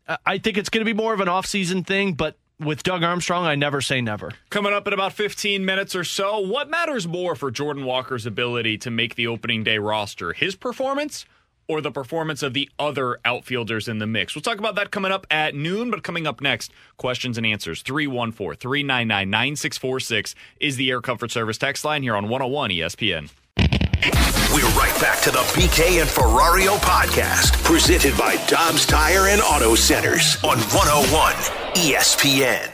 [0.08, 3.02] uh, I think it's going to be more of an offseason thing, but with Doug
[3.02, 4.32] Armstrong, I never say never.
[4.50, 8.78] Coming up in about 15 minutes or so, what matters more for Jordan Walker's ability
[8.78, 10.32] to make the opening day roster?
[10.32, 11.26] His performance
[11.68, 14.34] or the performance of the other outfielders in the mix?
[14.34, 17.82] We'll talk about that coming up at noon, but coming up next, questions and answers.
[17.82, 23.30] 314 399 9646 is the Air Comfort Service text line here on 101 ESPN.
[24.54, 29.74] We're right back to the BK and Ferrario podcast, presented by Dobbs Tire and Auto
[29.74, 31.32] Centers on 101
[31.74, 32.68] ESPN.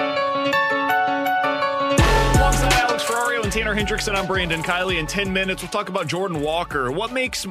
[3.54, 4.98] Tanner Hendrickson, I'm Brandon Kiley.
[4.98, 6.92] In 10 minutes, we'll talk about Jordan Walker.
[6.92, 7.44] What makes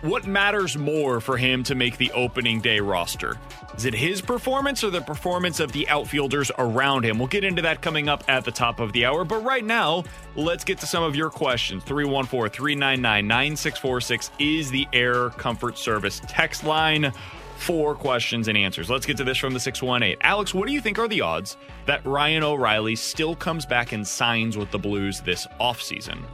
[0.00, 3.36] what matters more for him to make the opening day roster?
[3.76, 7.18] Is it his performance or the performance of the outfielders around him?
[7.18, 9.22] We'll get into that coming up at the top of the hour.
[9.22, 10.04] But right now,
[10.34, 11.84] let's get to some of your questions.
[11.84, 17.12] 314 399 9646 is the Air Comfort Service text line
[17.60, 18.88] for questions and answers.
[18.88, 20.16] Let's get to this from the 618.
[20.22, 21.56] Alex, what do you think are the odds
[21.86, 26.24] that Ryan O'Reilly still comes back and signs with the Blues this offseason?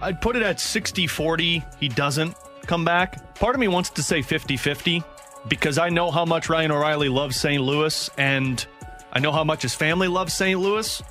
[0.00, 1.64] I'd put it at 60 40.
[1.78, 2.34] He doesn't
[2.66, 3.34] come back.
[3.34, 5.02] Part of me wants to say 50 50
[5.48, 7.62] because I know how much Ryan O'Reilly loves St.
[7.62, 8.64] Louis and
[9.12, 10.58] I know how much his family loves St.
[10.58, 11.02] Louis.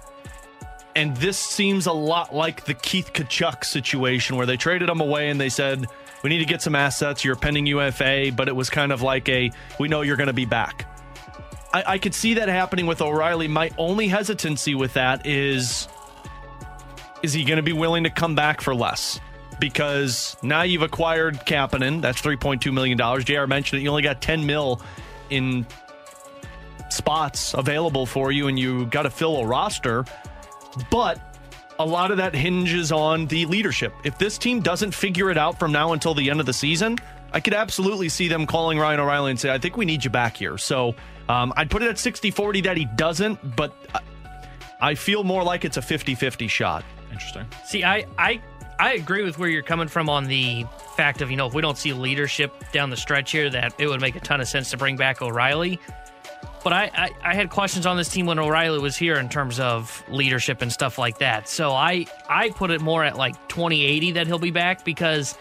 [0.95, 5.29] And this seems a lot like the Keith Tkachuk situation where they traded him away
[5.29, 5.85] and they said,
[6.23, 7.23] we need to get some assets.
[7.25, 10.33] You're pending UFA, but it was kind of like a, we know you're going to
[10.33, 10.87] be back.
[11.73, 13.47] I, I could see that happening with O'Reilly.
[13.47, 15.87] My only hesitancy with that is,
[17.23, 19.19] is he going to be willing to come back for less?
[19.59, 22.01] Because now you've acquired Kapanen.
[22.01, 22.97] That's $3.2 million.
[23.23, 23.83] JR mentioned it.
[23.83, 24.81] You only got 10 mil
[25.29, 25.65] in
[26.89, 30.03] spots available for you, and you got to fill a roster.
[30.89, 31.30] But
[31.81, 33.93] a lot of that hinges on the leadership.
[34.03, 36.97] If this team doesn't figure it out from now until the end of the season,
[37.33, 40.09] I could absolutely see them calling Ryan O'Reilly and say, I think we need you
[40.09, 40.57] back here.
[40.57, 40.95] So
[41.29, 43.73] um, I'd put it at 60 40 that he doesn't, but
[44.79, 46.83] I feel more like it's a 50 50 shot.
[47.11, 47.45] Interesting.
[47.65, 48.41] See, I, I
[48.79, 50.65] I agree with where you're coming from on the
[50.95, 53.87] fact of, you know, if we don't see leadership down the stretch here, that it
[53.87, 55.79] would make a ton of sense to bring back O'Reilly.
[56.63, 59.59] But I, I, I, had questions on this team when O'Reilly was here in terms
[59.59, 61.49] of leadership and stuff like that.
[61.49, 65.35] So I, I put it more at like 2080 that he'll be back because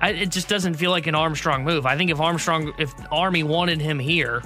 [0.00, 1.84] I, it just doesn't feel like an Armstrong move.
[1.84, 4.42] I think if Armstrong, if Army wanted him here,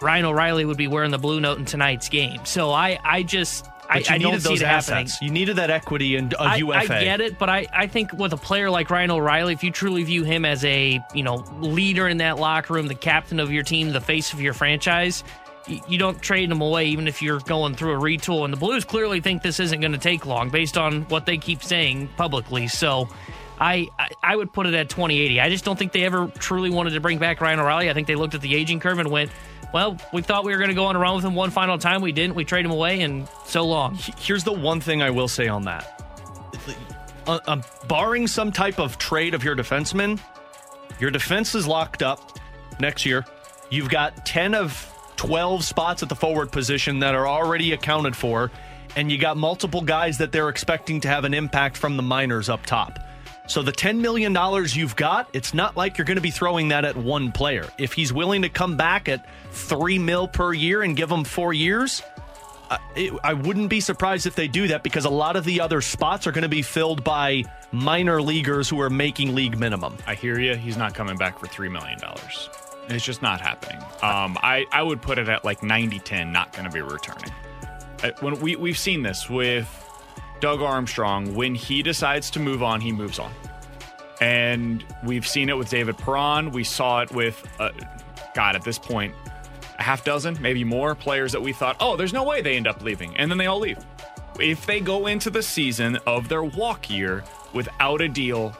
[0.00, 2.44] Ryan O'Reilly would be wearing the blue note in tonight's game.
[2.44, 5.20] So I, I just, I, I needed those assets.
[5.20, 6.76] You needed that equity in a I, UFA.
[6.78, 9.72] I get it, but I, I think with a player like Ryan O'Reilly, if you
[9.72, 13.50] truly view him as a you know leader in that locker room, the captain of
[13.50, 15.24] your team, the face of your franchise,
[15.66, 18.44] you, you don't trade him away, even if you're going through a retool.
[18.44, 21.36] And the Blues clearly think this isn't going to take long, based on what they
[21.36, 22.68] keep saying publicly.
[22.68, 23.08] So.
[23.62, 23.88] I,
[24.22, 25.38] I would put it at 2080.
[25.38, 27.90] I just don't think they ever truly wanted to bring back Ryan O'Reilly.
[27.90, 29.30] I think they looked at the aging curve and went,
[29.72, 31.78] well, we thought we were going to go on a run with him one final
[31.78, 32.02] time.
[32.02, 32.34] We didn't.
[32.34, 33.98] We trade him away, and so long.
[34.18, 36.02] Here's the one thing I will say on that.
[37.26, 40.18] Uh, uh, barring some type of trade of your defenseman,
[40.98, 42.38] your defense is locked up
[42.80, 43.24] next year.
[43.70, 48.50] You've got 10 of 12 spots at the forward position that are already accounted for,
[48.96, 52.48] and you got multiple guys that they're expecting to have an impact from the minors
[52.48, 52.98] up top.
[53.50, 54.32] So the $10 million
[54.68, 57.68] you've got, it's not like you're going to be throwing that at one player.
[57.78, 61.52] If he's willing to come back at 3 mil per year and give him 4
[61.52, 62.00] years,
[62.70, 65.60] uh, it, I wouldn't be surprised if they do that because a lot of the
[65.60, 67.42] other spots are going to be filled by
[67.72, 69.96] minor leaguers who are making league minimum.
[70.06, 70.54] I hear you.
[70.54, 71.98] He's not coming back for $3 million.
[72.88, 73.82] It's just not happening.
[74.00, 77.32] Um, I, I would put it at like 90 10, not going to be returning.
[78.20, 79.66] When we, we've seen this with
[80.40, 83.32] Doug Armstrong, when he decides to move on, he moves on.
[84.20, 86.50] And we've seen it with David Perron.
[86.50, 87.70] We saw it with, uh,
[88.34, 89.14] God, at this point,
[89.78, 92.66] a half dozen, maybe more players that we thought, oh, there's no way they end
[92.66, 93.16] up leaving.
[93.16, 93.78] And then they all leave.
[94.38, 98.54] If they go into the season of their walk year without a deal,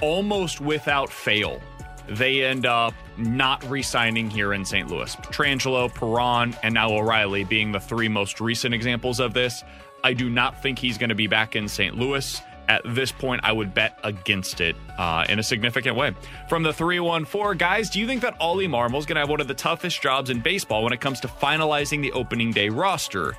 [0.00, 1.60] almost without fail,
[2.08, 4.88] they end up not re signing here in St.
[4.88, 5.14] Louis.
[5.16, 9.62] Pietrangelo, Perron, and now O'Reilly being the three most recent examples of this.
[10.02, 11.96] I do not think he's going to be back in St.
[11.96, 12.40] Louis.
[12.68, 16.14] At this point, I would bet against it uh, in a significant way.
[16.48, 19.40] From the 314, guys, do you think that Ollie Marmol is going to have one
[19.40, 23.36] of the toughest jobs in baseball when it comes to finalizing the opening day roster?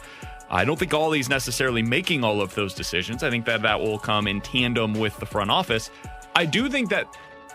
[0.50, 3.24] I don't think Ollie's necessarily making all of those decisions.
[3.24, 5.90] I think that that will come in tandem with the front office.
[6.36, 7.08] I do think that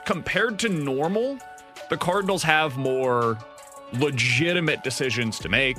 [0.06, 1.38] compared to normal,
[1.90, 3.38] the Cardinals have more
[3.92, 5.76] legitimate decisions to make.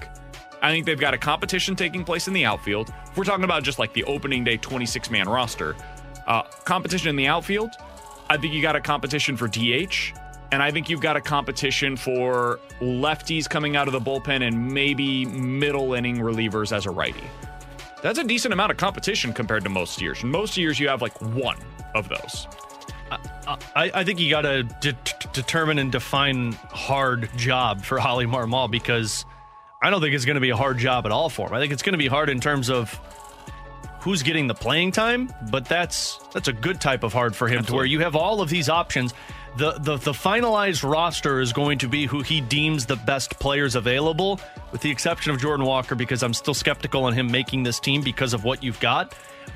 [0.61, 2.91] I think they've got a competition taking place in the outfield.
[3.05, 5.75] If we're talking about just like the opening day 26 man roster,
[6.25, 7.71] uh, competition in the outfield,
[8.29, 10.13] I think you got a competition for DH.
[10.51, 14.71] And I think you've got a competition for lefties coming out of the bullpen and
[14.73, 17.23] maybe middle inning relievers as a righty.
[18.01, 20.23] That's a decent amount of competition compared to most years.
[20.23, 21.57] Most years, you have like one
[21.95, 22.47] of those.
[23.11, 24.97] I, I think you got to de-
[25.33, 29.25] determine and define hard job for Ollie Marmol because
[29.81, 31.53] I don't think it's going to be a hard job at all for him.
[31.53, 32.99] I think it's going to be hard in terms of
[33.99, 37.59] who's getting the playing time, but that's that's a good type of hard for him
[37.59, 37.71] Absolutely.
[37.71, 39.13] to where you have all of these options.
[39.57, 43.75] The, the the finalized roster is going to be who he deems the best players
[43.75, 44.39] available,
[44.71, 48.01] with the exception of Jordan Walker, because I'm still skeptical on him making this team
[48.01, 49.13] because of what you've got.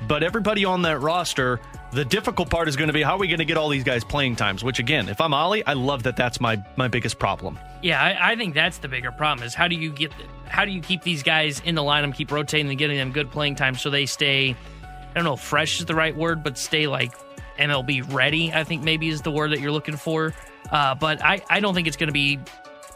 [0.08, 1.60] But everybody on that roster,
[1.92, 3.84] the difficult part is going to be how are we going to get all these
[3.84, 4.64] guys playing times?
[4.64, 6.16] Which again, if I'm Ollie, I love that.
[6.16, 7.58] That's my my biggest problem.
[7.82, 10.12] Yeah, I, I think that's the bigger problem is how do you get
[10.46, 13.30] how do you keep these guys in the lineup, keep rotating and getting them good
[13.30, 14.50] playing time so they stay.
[14.50, 17.12] I don't know, fresh is the right word, but stay like
[17.58, 18.52] MLB ready.
[18.52, 20.34] I think maybe is the word that you're looking for.
[20.70, 22.38] Uh, but I I don't think it's going to be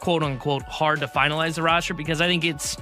[0.01, 2.77] quote unquote hard to finalize the roster because I think it's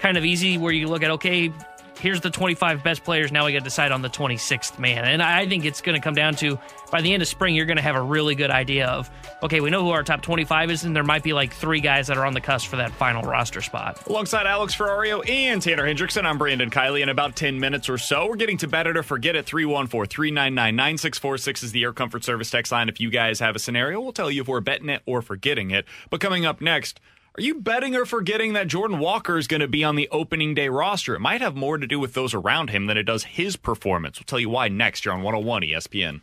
[0.00, 1.52] kind of easy where you look at okay
[2.00, 3.30] here's the 25 best players.
[3.30, 5.04] Now we got to decide on the 26th man.
[5.04, 6.58] And I think it's going to come down to
[6.90, 9.08] by the end of spring, you're going to have a really good idea of,
[9.42, 12.08] okay, we know who our top 25 is, and there might be like three guys
[12.08, 14.04] that are on the cusp for that final roster spot.
[14.08, 17.02] Alongside Alex Ferrario and Tanner Hendrickson, I'm Brandon Kiley.
[17.02, 20.08] In about 10 minutes or so, we're getting to Bet It or Forget It 314
[20.08, 22.88] 399 9646 is the Air Comfort Service text line.
[22.88, 25.70] If you guys have a scenario, we'll tell you if we're betting it or forgetting
[25.70, 25.84] it.
[26.10, 26.98] But coming up next,
[27.40, 30.54] are you betting or forgetting that Jordan Walker is going to be on the opening
[30.54, 31.14] day roster?
[31.14, 34.20] It might have more to do with those around him than it does his performance.
[34.20, 36.20] We'll tell you why next You're on 101 ESPN.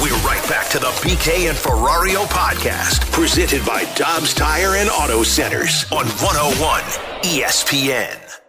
[0.00, 5.22] We're right back to the BK and Ferrario podcast, presented by Dobbs Tire and Auto
[5.22, 6.80] Centers on 101
[7.22, 8.45] ESPN.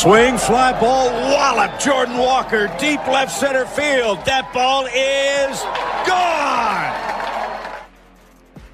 [0.00, 1.78] Swing, fly ball, wallop.
[1.78, 4.24] Jordan Walker, deep left center field.
[4.24, 5.60] That ball is
[6.08, 7.10] gone.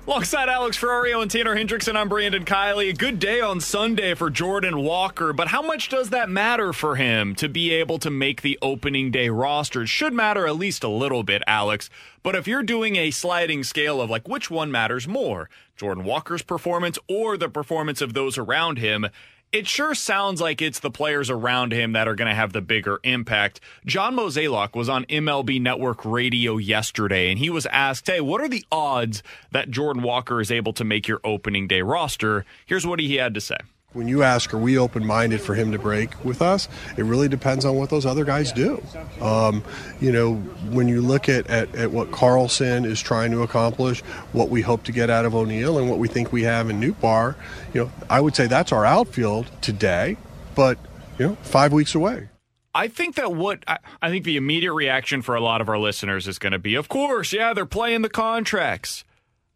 [0.06, 2.90] Alongside Alex Ferrario and Tanner Hendrickson, I'm Brandon Kiley.
[2.90, 6.94] A good day on Sunday for Jordan Walker, but how much does that matter for
[6.94, 9.82] him to be able to make the opening day roster?
[9.82, 11.90] It should matter at least a little bit, Alex.
[12.22, 16.42] But if you're doing a sliding scale of like which one matters more, Jordan Walker's
[16.42, 19.08] performance or the performance of those around him,
[19.53, 22.61] it sure sounds like it's the players around him that are going to have the
[22.61, 23.61] bigger impact.
[23.84, 28.49] John Mozeliak was on MLB Network Radio yesterday, and he was asked, Hey, what are
[28.49, 29.22] the odds
[29.53, 32.44] that Jordan Walker is able to make your opening day roster?
[32.66, 33.59] Here's what he had to say.
[33.93, 36.68] When you ask, are we open minded for him to break with us?
[36.99, 38.82] It really depends on what those other guys do.
[39.22, 39.64] Um,
[40.01, 44.01] you know, when you look at, at, at, what Carlson is trying to accomplish,
[44.32, 46.78] what we hope to get out of O'Neill, and what we think we have in
[46.78, 47.37] Nootbaar,
[47.72, 50.18] you know, I would say that's our outfield today,
[50.55, 50.78] but,
[51.18, 52.28] you know, five weeks away.
[52.74, 55.78] I think that what I, I think the immediate reaction for a lot of our
[55.78, 59.05] listeners is going to be, of course, yeah, they're playing the contracts.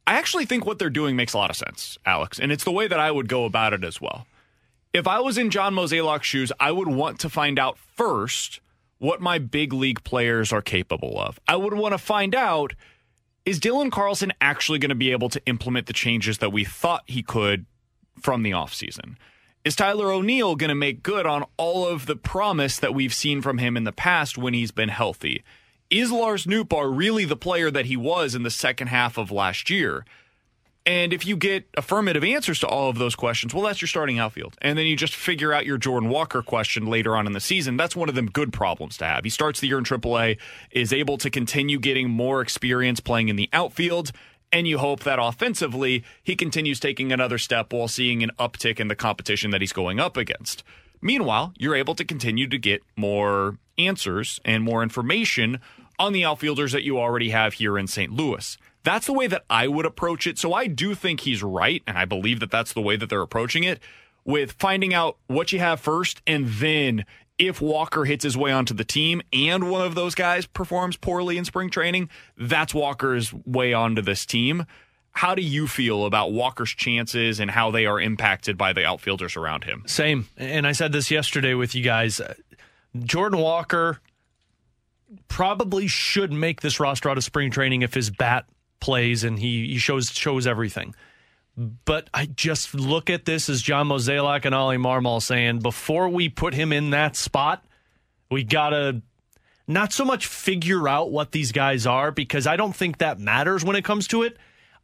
[0.07, 2.73] I actually think what they're doing makes a lot of sense, Alex, and it's the
[2.73, 4.27] way that I would go about it as well.
[4.93, 8.61] If I was in John Mozeliak's shoes, I would want to find out first
[8.99, 11.39] what my big league players are capable of.
[11.47, 12.75] I would want to find out
[13.47, 17.03] is Dylan Carlson actually going to be able to implement the changes that we thought
[17.07, 17.67] he could
[18.21, 19.17] from the offseason?
[19.65, 23.43] Is Tyler O'Neill going to make good on all of the promise that we've seen
[23.43, 25.43] from him in the past when he's been healthy?
[25.91, 29.71] Is Lars Nootbaar really the player that he was in the second half of last
[29.71, 30.05] year?
[30.87, 34.17] And if you get affirmative answers to all of those questions, well, that's your starting
[34.17, 34.57] outfield.
[34.63, 37.77] And then you just figure out your Jordan Walker question later on in the season.
[37.77, 39.25] That's one of them good problems to have.
[39.25, 40.39] He starts the year in AAA,
[40.71, 44.13] is able to continue getting more experience playing in the outfield.
[44.53, 48.87] And you hope that offensively, he continues taking another step while seeing an uptick in
[48.87, 50.63] the competition that he's going up against.
[51.03, 55.59] Meanwhile, you're able to continue to get more answers and more information
[56.01, 58.13] on the outfielders that you already have here in St.
[58.13, 58.57] Louis.
[58.83, 60.39] That's the way that I would approach it.
[60.39, 63.21] So I do think he's right, and I believe that that's the way that they're
[63.21, 63.79] approaching it
[64.25, 67.05] with finding out what you have first, and then
[67.39, 71.39] if Walker hits his way onto the team and one of those guys performs poorly
[71.39, 74.67] in spring training, that's Walker's way onto this team.
[75.13, 79.37] How do you feel about Walker's chances and how they are impacted by the outfielders
[79.37, 79.85] around him?
[79.87, 80.29] Same.
[80.37, 82.21] And I said this yesterday with you guys.
[82.99, 84.01] Jordan Walker
[85.29, 88.47] probably should make this roster out of spring training if his bat
[88.81, 90.95] plays and he, he shows shows everything.
[91.57, 96.29] But I just look at this as John Mozeliak and Ollie Marmol saying before we
[96.29, 97.65] put him in that spot,
[98.31, 99.03] we gotta
[99.67, 103.65] not so much figure out what these guys are because I don't think that matters
[103.65, 104.37] when it comes to it.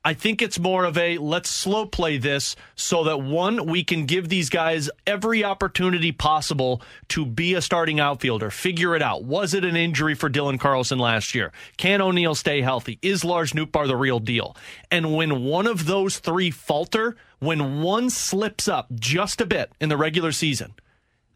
[0.06, 4.06] I think it's more of a let's slow play this so that one, we can
[4.06, 8.52] give these guys every opportunity possible to be a starting outfielder.
[8.52, 9.24] Figure it out.
[9.24, 11.50] Was it an injury for Dylan Carlson last year?
[11.76, 13.00] Can O'Neill stay healthy?
[13.02, 14.56] Is Lars Nootbaar the real deal?
[14.92, 19.88] And when one of those three falter, when one slips up just a bit in
[19.88, 20.74] the regular season,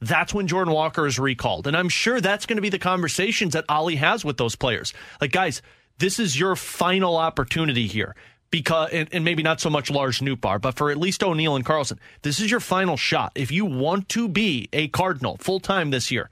[0.00, 1.66] that's when Jordan Walker is recalled.
[1.66, 4.94] And I'm sure that's going to be the conversations that Ollie has with those players.
[5.20, 5.60] Like, guys,
[5.98, 8.14] this is your final opportunity here
[8.50, 11.64] because and, and, maybe not so much Lars Nootbaar, but for at least O'Neill and
[11.64, 13.32] Carlson, this is your final shot.
[13.34, 16.30] If you want to be a Cardinal full time this year,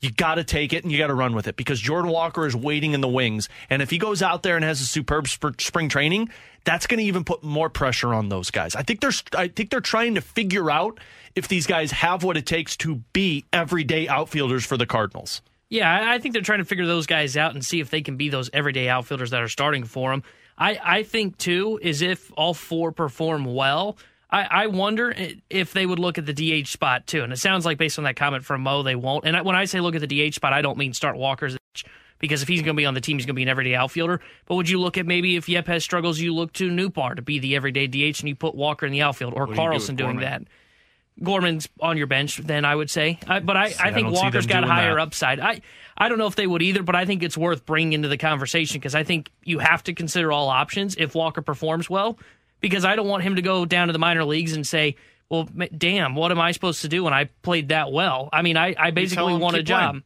[0.00, 2.46] you got to take it and you got to run with it because Jordan Walker
[2.46, 5.28] is waiting in the wings, and if he goes out there and has a superb
[5.28, 6.30] sp- spring training,
[6.64, 8.74] that's going to even put more pressure on those guys.
[8.74, 11.00] I think they're I think they're trying to figure out
[11.34, 15.42] if these guys have what it takes to be everyday outfielders for the Cardinals.
[15.70, 18.16] Yeah, I think they're trying to figure those guys out and see if they can
[18.16, 20.22] be those everyday outfielders that are starting for them.
[20.58, 23.96] I, I think too is if all four perform well.
[24.30, 25.14] I, I wonder
[25.48, 27.22] if they would look at the DH spot too.
[27.22, 29.24] And it sounds like based on that comment from Mo, they won't.
[29.24, 31.56] And when I say look at the DH spot, I don't mean start Walker's
[32.18, 33.74] because if he's going to be on the team, he's going to be an everyday
[33.74, 34.20] outfielder.
[34.46, 37.38] But would you look at maybe if Yepez struggles, you look to Nootbaar to be
[37.38, 39.96] the everyday DH and you put Walker in the outfield or What do do Carlson
[39.96, 40.42] doing that?
[41.22, 43.18] Gorman's on your bench, then I would say.
[43.26, 45.00] I, but I, See, I I think see Walker's got higher that.
[45.02, 45.40] upside.
[45.40, 45.60] I,
[45.96, 48.18] I don't know if they would either, but I think it's worth bringing into the
[48.18, 52.18] conversation because I think you have to consider all options if Walker performs well.
[52.60, 54.96] Because I don't want him to go down to the minor leagues and say,
[55.28, 58.56] "Well, damn, what am I supposed to do when I played that well?" I mean,
[58.56, 59.90] I, I basically want a job.
[59.90, 60.02] playing.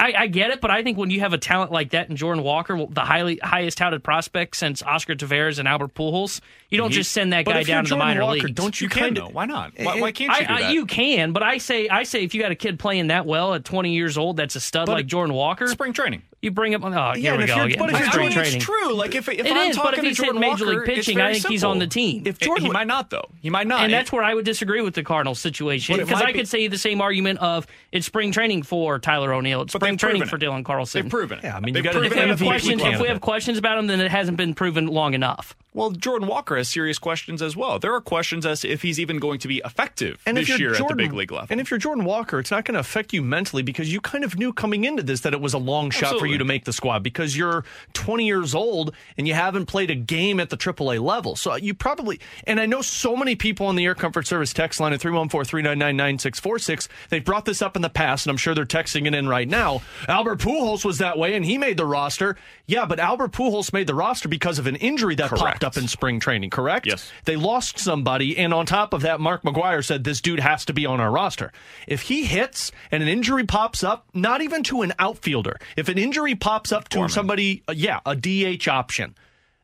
[0.00, 2.16] I, I get it, but I think when you have a talent like that in
[2.16, 6.40] Jordan Walker, the highly highest touted prospect since Oscar Taveras and Albert Pujols,
[6.70, 8.34] you don't He- just send that guy if you're down to the Jordan minor Walker,
[8.46, 8.52] leagues.
[8.52, 9.28] Don't you, You can kinda- though?
[9.28, 9.72] Why not?
[9.76, 12.34] Why, why can't I, you do I- you can, but I say I say if
[12.34, 14.92] you got a kid playing that well at 20 years old, that's a stud But
[14.94, 15.66] like Jordan Walker.
[15.68, 16.22] Spring training.
[16.42, 16.82] You bring up.
[16.82, 17.54] Oh, Yeah, here we if go.
[17.56, 17.78] you're- again.
[17.78, 18.94] but if you're- Spring I mean, it's true.
[18.94, 20.78] Like, if- if It I'm is, but talking if to he's hitting Jordan major league
[20.78, 22.22] Walker, it's pitching, I very think he's on the team.
[22.24, 23.28] If Jordan, he might not though.
[23.42, 23.82] He might not.
[23.82, 26.66] and that's where I would disagree with the Cardinals situation because I be- could say
[26.66, 30.38] the same argument of it's spring training for Tyler O'Neill, it's But spring training proven
[30.40, 30.44] for.
[30.44, 31.02] Dylan Carlson.
[31.02, 31.44] They've proven it.
[31.44, 32.44] Yeah, I mean, They've you got to if we proven have it.
[32.46, 35.54] questions, if we have questions about him, then it hasn't been proven long enough.
[35.72, 37.78] Well, Jordan Walker has serious questions as well.
[37.78, 40.74] There are questions as to if he's even going to be effective And this year
[40.74, 41.46] Jordan, at the big league level.
[41.48, 44.24] And if you're Jordan Walker, it's not going to affect you mentally because you kind
[44.24, 46.64] of knew coming into this that it was a long shot for you to make
[46.64, 50.56] the squad because you're 20 years old and you haven't played a game at the
[50.56, 51.36] AAA level.
[51.36, 52.18] So you probably,
[52.48, 55.48] and I know so many people on the Air Comfort Service text line at 314
[55.48, 56.88] 399 9646.
[57.10, 59.48] They've brought this up in the past, and I'm sure they're texting it in right
[59.48, 59.82] now.
[60.08, 62.36] Albert Pujols was that way and he made the roster.
[62.66, 65.88] Yeah, but Albert Pujols made the roster because of an injury that popped Up in
[65.88, 66.86] spring training, correct?
[66.86, 67.10] Yes.
[67.24, 70.72] They lost somebody, and on top of that, Mark McGwire said this dude has to
[70.72, 71.52] be on our roster.
[71.86, 75.98] If he hits and an injury pops up, not even to an outfielder, if an
[75.98, 77.10] injury pops up to Gorman.
[77.10, 79.14] somebody, uh, yeah, a DH option,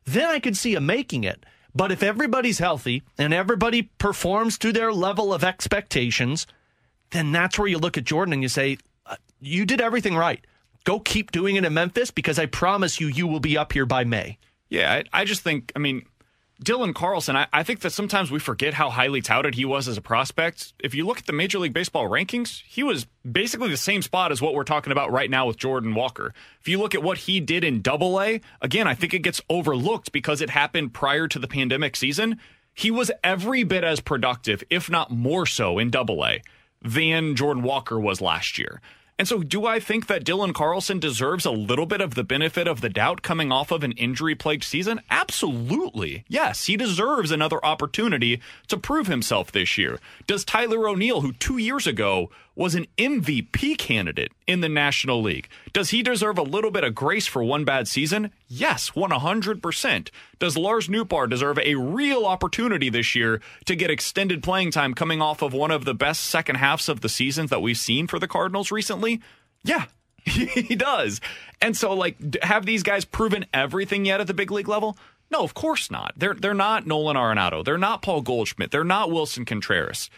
[0.05, 1.45] then I could see him making it.
[1.75, 6.47] But if everybody's healthy and everybody performs to their level of expectations,
[7.11, 10.43] then that's where you look at Jordan and you say, uh, you did everything right.
[10.85, 13.85] Go keep doing it in Memphis because I promise you, you will be up here
[13.85, 14.37] by May.
[14.69, 16.05] Yeah, I, I just think, I mean,
[16.63, 19.97] Dylan Carlson, I, I think that sometimes we forget how highly touted he was as
[19.97, 20.73] a prospect.
[20.79, 24.31] If you look at the Major League Baseball rankings, he was basically the same spot
[24.31, 26.33] as what we're talking about right now with Jordan Walker.
[26.59, 29.41] If you look at what he did in Double A, again, I think it gets
[29.49, 32.39] overlooked because it happened prior to the pandemic season.
[32.73, 36.41] He was every bit as productive, if not more so, in Double A
[36.81, 38.81] than Jordan Walker was last year.
[39.19, 42.67] And so, do I think that Dylan Carlson deserves a little bit of the benefit
[42.67, 45.01] of the doubt coming off of an injury plagued season?
[45.09, 46.23] Absolutely.
[46.27, 49.99] Yes, he deserves another opportunity to prove himself this year.
[50.27, 55.47] Does Tyler O'Neill, who two years ago was an MVP candidate in the National League,
[55.73, 58.31] does he deserve a little bit of grace for one bad season?
[58.47, 60.09] Yes, 100%.
[60.39, 65.21] Does Lars Nootbaar deserve a real opportunity this year to get extended playing time coming
[65.21, 68.17] off of one of the best second halves of the seasons that we've seen for
[68.17, 69.21] the Cardinals recently?
[69.63, 69.85] Yeah,
[70.25, 71.21] he does.
[71.61, 74.97] And so, like, have these guys proven everything yet at the big league level?
[75.29, 76.13] No, of course not.
[76.17, 77.63] They're they're not Nolan Arenado.
[77.63, 78.71] They're not Paul Goldschmidt.
[78.71, 80.09] They're not Willson Contreras.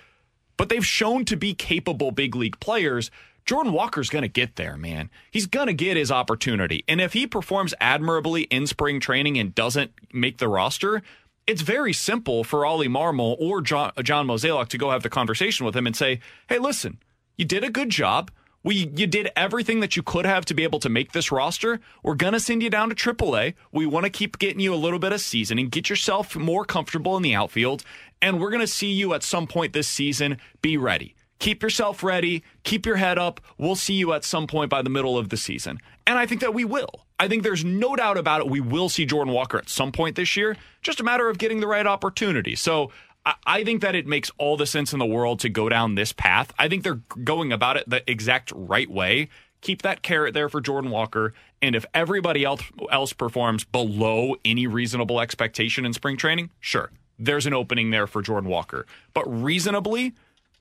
[0.60, 3.10] But they've shown to be capable big league players.
[3.46, 5.10] Jordan Walker's going to get there, man.
[5.32, 6.84] He's going to get his opportunity.
[6.86, 11.02] And if he performs admirably in spring training and doesn't make the roster,
[11.48, 15.10] it's very simple for Ollie Marmol or John, uh, John Mozeliak to go have the
[15.10, 17.00] conversation with him and say, hey, listen,
[17.38, 18.30] you did a good job.
[18.62, 21.80] We you did everything that you could have to be able to make this roster.
[22.04, 23.54] We're gonna send you down to AAA.
[23.72, 27.16] We want to keep getting you a little bit of seasoning, get yourself more comfortable
[27.16, 27.86] in the outfield,
[28.22, 30.38] and we're gonna see you at some point this season.
[30.62, 31.16] Be ready.
[31.40, 32.44] Keep yourself ready.
[32.64, 33.40] Keep your head up.
[33.58, 35.80] We'll see you at some point by the middle of the season.
[36.06, 37.06] And I think that we will.
[37.18, 38.48] I think there's no doubt about it.
[38.50, 40.58] We will see Jordan Walker at some point this year.
[40.82, 42.56] Just a matter of getting the right opportunity.
[42.56, 42.92] So
[43.26, 45.96] I- I think that it makes all the sense in the world to go down
[45.96, 46.54] this path.
[46.58, 49.30] I think they're going about it the exact right way.
[49.62, 51.34] Keep that carrot there for Jordan Walker.
[51.62, 52.62] And if everybody else,
[52.92, 58.22] else performs below any reasonable expectation in spring training, sure, there's an opening there for
[58.22, 58.86] Jordan Walker.
[59.14, 60.14] But reasonably,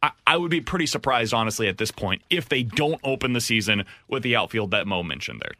[0.03, 3.41] I, I would be pretty surprised, honestly, at this point, if they don't open the
[3.41, 5.55] season with the outfield that Mo mentioned there.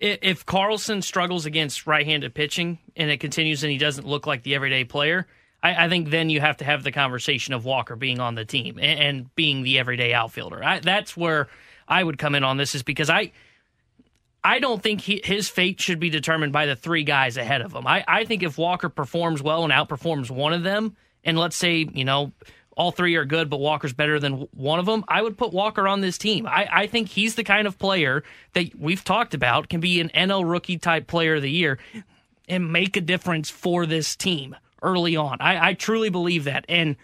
[0.00, 4.54] If Carlson struggles against right-handed pitching and it continues and he doesn't look like the
[4.54, 5.26] everyday player,
[5.62, 8.44] I, I think then you have to have the conversation of Walker being on the
[8.44, 10.62] team and, and being the everyday outfielder.
[10.62, 11.48] I, that's where
[11.88, 13.32] I would come in on this, is because I.
[14.48, 17.74] I don't think he, his fate should be determined by the three guys ahead of
[17.74, 17.86] him.
[17.86, 21.86] I, I think if Walker performs well and outperforms one of them, and let's say,
[21.92, 22.32] you know,
[22.74, 25.86] all three are good, but Walker's better than one of them, I would put Walker
[25.86, 26.46] on this team.
[26.46, 28.24] I, I think he's the kind of player
[28.54, 31.78] that we've talked about can be an NL rookie type player of the year
[32.48, 35.36] and make a difference for this team early on.
[35.40, 36.64] I, I truly believe that.
[36.70, 36.96] And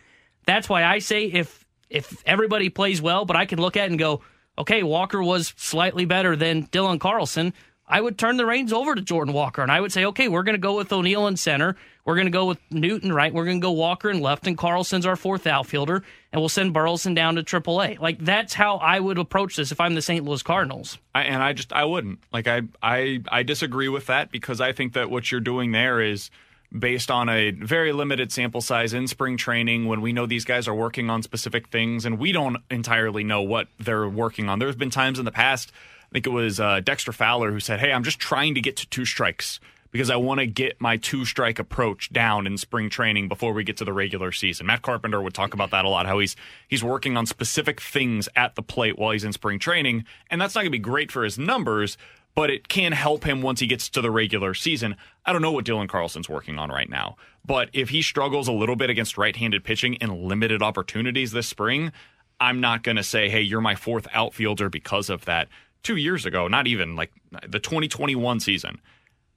[0.46, 3.98] that's why I say if if everybody plays well, but I can look at and
[3.98, 4.22] go,
[4.58, 7.52] okay, Walker was slightly better than Dylan Carlson.
[7.86, 10.42] I would turn the reins over to Jordan Walker and I would say, okay, we're
[10.42, 11.76] going to go with O'Neill in center.
[12.04, 13.32] We're going to go with Newton right.
[13.32, 16.02] We're going to go Walker in left, and Carlson's our fourth outfielder,
[16.32, 17.98] and we'll send Burleson down to AAA.
[17.98, 20.22] Like that's how I would approach this if I'm the St.
[20.24, 20.98] Louis Cardinals.
[21.14, 24.72] I, and I just I wouldn't like I I I disagree with that because I
[24.72, 26.30] think that what you're doing there is
[26.76, 30.66] based on a very limited sample size in spring training when we know these guys
[30.66, 34.58] are working on specific things and we don't entirely know what they're working on.
[34.58, 35.70] There's been times in the past,
[36.10, 38.76] I think it was uh, Dexter Fowler who said, "Hey, I'm just trying to get
[38.78, 39.60] to two strikes."
[39.90, 43.62] Because I want to get my two strike approach down in spring training before we
[43.62, 44.66] get to the regular season.
[44.66, 46.06] Matt Carpenter would talk about that a lot.
[46.06, 46.34] How he's
[46.66, 50.56] he's working on specific things at the plate while he's in spring training, and that's
[50.56, 51.96] not going to be great for his numbers
[52.34, 54.96] but it can help him once he gets to the regular season.
[55.24, 58.52] I don't know what Dylan Carlson's working on right now, but if he struggles a
[58.52, 61.92] little bit against right handed pitching in limited opportunities this spring,
[62.40, 65.48] I'm not going to say, hey, you're my fourth outfielder because of that.
[65.82, 67.12] Two years ago, not even like
[67.46, 68.80] the 2021 season,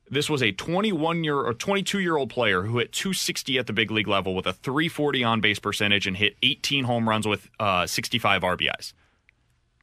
[0.09, 3.73] this was a 21 year or 22 year old player who hit 260 at the
[3.73, 7.49] big league level with a 340 on base percentage and hit 18 home runs with
[7.59, 8.93] uh, 65 RBIs.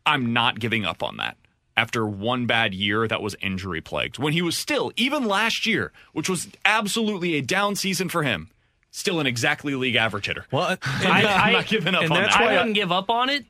[0.07, 1.37] I'm not giving up on that
[1.77, 4.19] after one bad year that was injury plagued.
[4.19, 8.51] When he was still, even last year, which was absolutely a down season for him,
[8.91, 10.47] still an exactly league average hitter.
[10.53, 12.37] Well, I, I'm not giving up on that.
[12.37, 13.45] I wouldn't give up on it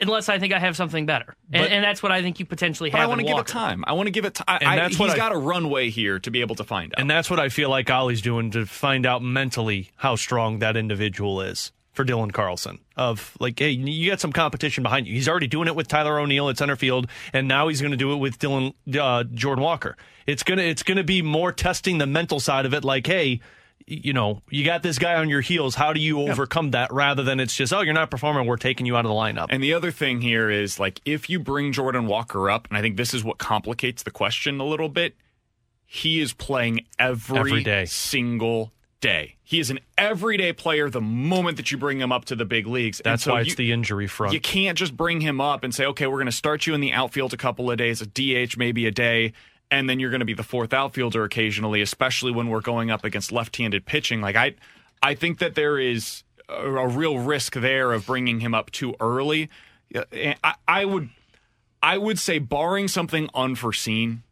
[0.00, 2.46] unless I think I have something better, and, But- and that's what I think you
[2.46, 3.06] potentially But have.
[3.06, 3.84] I want to give it time.
[3.86, 4.60] I want to give it time.
[4.62, 7.00] And that's he's what I- got a runway here to be able to find out.
[7.00, 10.76] And that's what I feel like Ollie's doing to find out mentally how strong that
[10.76, 12.78] individual is for Dylan Carlson.
[12.98, 15.14] Of like, hey, you got some competition behind you.
[15.14, 17.96] He's already doing it with Tyler O'Neill at center field, and now he's going to
[17.96, 19.96] do it with Dylan uh, Jordan Walker.
[20.26, 22.84] It's gonna it's gonna be more testing the mental side of it.
[22.84, 23.40] Like, hey.
[23.90, 25.74] You know, you got this guy on your heels.
[25.74, 28.46] How do you overcome that rather than it's just, oh, you're not performing.
[28.46, 29.46] We're taking you out of the lineup.
[29.48, 32.82] And the other thing here is like if you bring Jordan Walker up, and I
[32.82, 35.14] think this is what complicates the question a little bit,
[35.86, 37.86] he is playing every, Every day.
[37.86, 39.36] single day.
[39.44, 42.66] He is an everyday player the moment that you bring him up to the big
[42.66, 43.00] leagues.
[43.04, 44.32] That's so why it's you- the injury front.
[44.34, 46.80] You can't just bring him up and say, okay, we're going to start you in
[46.80, 49.32] the outfield a couple of days, a DH maybe a day,
[49.70, 53.04] and then you're going to be the fourth outfielder occasionally, especially when we're going up
[53.04, 54.20] against left-handed pitching.
[54.20, 54.54] Like I,
[55.02, 58.94] I think that there is a, a real risk there of bringing him up too
[59.00, 59.48] early.
[59.94, 61.10] Eh, I, I would,
[61.82, 64.22] I would say, barring something unforeseen,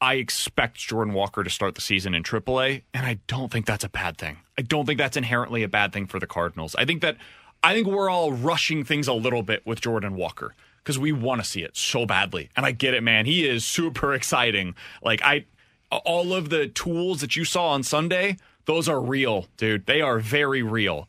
[0.00, 3.84] I expect Jordan Walker to start the season in AAA, and I don't think that's
[3.84, 4.38] a bad thing.
[4.58, 6.74] I don't think that's inherently a bad thing for the Cardinals.
[6.76, 7.18] I think that
[7.62, 11.42] I think we're all rushing things a little bit with Jordan Walker because we want
[11.42, 12.48] to see it so badly.
[12.56, 13.26] And I get it, man.
[13.26, 14.74] He is super exciting.
[15.02, 15.44] Like I
[15.90, 19.86] all of the tools that you saw on Sunday, those are real, dude.
[19.86, 21.08] They are very real.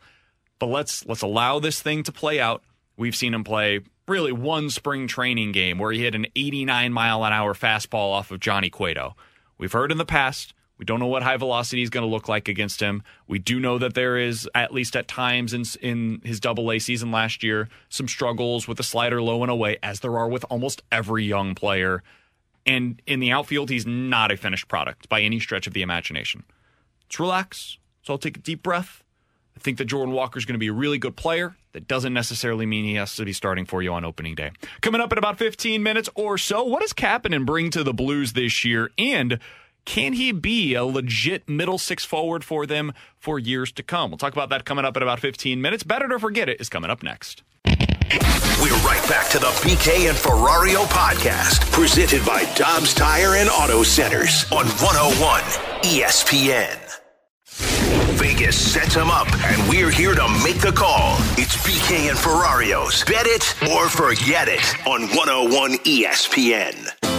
[0.60, 2.64] But let's let's allow this thing to play out.
[2.98, 7.24] We've seen him play really one spring training game where he hit an 89 mile
[7.24, 9.16] an hour fastball off of Johnny Cueto.
[9.58, 10.54] We've heard in the past.
[10.78, 13.04] We don't know what high velocity is going to look like against him.
[13.28, 16.80] We do know that there is, at least at times in in his Double A
[16.80, 20.44] season last year, some struggles with the slider low and away, as there are with
[20.50, 22.02] almost every young player.
[22.66, 26.44] And in the outfield, he's not a finished product by any stretch of the imagination.
[27.04, 27.78] Let's relax.
[28.02, 29.04] So I'll take a deep breath.
[29.56, 31.56] I think that Jordan Walker is going to be a really good player.
[31.74, 34.52] That doesn't necessarily mean he has to be starting for you on opening day.
[34.82, 38.34] Coming up in about 15 minutes or so, what does Kapanen bring to the Blues
[38.34, 38.92] this year?
[38.98, 39.40] And
[39.86, 44.12] can he be a legit middle six forward for them for years to come?
[44.12, 45.84] We'll talk about that coming up in about 15 minutes.
[45.84, 47.44] Better to forget it is coming up next.
[48.62, 53.82] We're right back to the BK and Ferrario podcast, presented by Dobbs Tire and Auto
[53.82, 55.42] Centers on 101
[55.82, 57.01] ESPN.
[58.18, 61.18] Vegas sets them up, and we're here to make the call.
[61.38, 67.12] It's BK and Ferrario's Bet It or Forget It on 101 ESPN.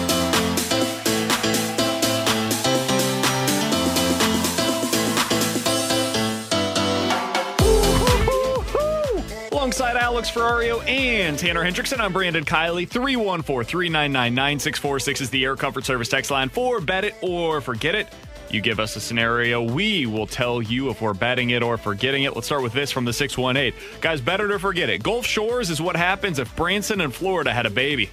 [9.53, 12.89] Alongside Alex Ferrario and Tanner Hendrickson, I'm Brandon Kiley.
[12.89, 17.95] 314 399 9646 is the Air Comfort Service text line for Bet It or Forget
[17.95, 18.09] It.
[18.53, 22.24] You give us a scenario, we will tell you if we're betting it or forgetting
[22.24, 22.34] it.
[22.34, 23.72] Let's start with this from the 618.
[24.03, 25.03] Guys, better to forget it.
[25.03, 28.11] Gulf Shores is what happens if Branson and Florida had a baby.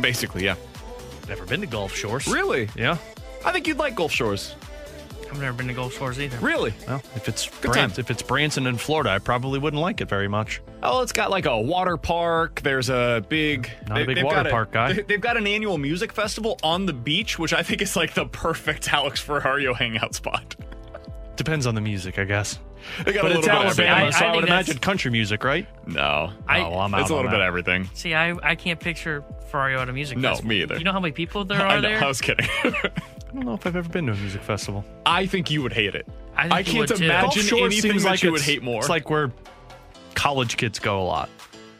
[0.00, 0.54] Basically, yeah.
[1.28, 2.28] Never been to Gulf Shores.
[2.28, 2.68] Really?
[2.76, 2.98] Yeah.
[3.44, 4.54] I think you'd like Gulf Shores.
[5.34, 6.38] I've never been to Gulf Shores either.
[6.38, 6.72] Really?
[6.86, 7.98] Well, if it's Good Bran- time.
[7.98, 10.60] if it's Branson in Florida, I probably wouldn't like it very much.
[10.82, 12.60] Oh, it's got like a water park.
[12.62, 14.92] There's a big, Not a big they've water got park guy.
[14.92, 18.14] they- They've got an annual music festival on the beach, which I think is like
[18.14, 20.54] the perfect Alex Ferrario hangout spot.
[21.36, 22.58] Depends on the music, I guess.
[23.04, 24.12] They got but a it's little bit of Alabama, everything.
[24.12, 25.66] so I- I I, would imagine country music, right?
[25.86, 26.30] No.
[26.46, 27.42] I- oh, well, I'm out it's a little bit that.
[27.42, 27.90] of everything.
[27.94, 30.48] See, I, I can't picture Ferrario at a music No, festival.
[30.50, 30.76] me either.
[30.78, 31.88] You know how many people there I are know.
[31.88, 32.04] there?
[32.04, 32.46] I was kidding.
[33.34, 34.84] I don't know if I've ever been to a music festival.
[35.04, 36.06] I think you would hate it.
[36.36, 37.04] I think I you can't would, too.
[37.04, 38.78] imagine Gulf anything seems that like you would it's- hate more.
[38.78, 39.32] It's like where
[40.14, 41.28] college kids go a lot.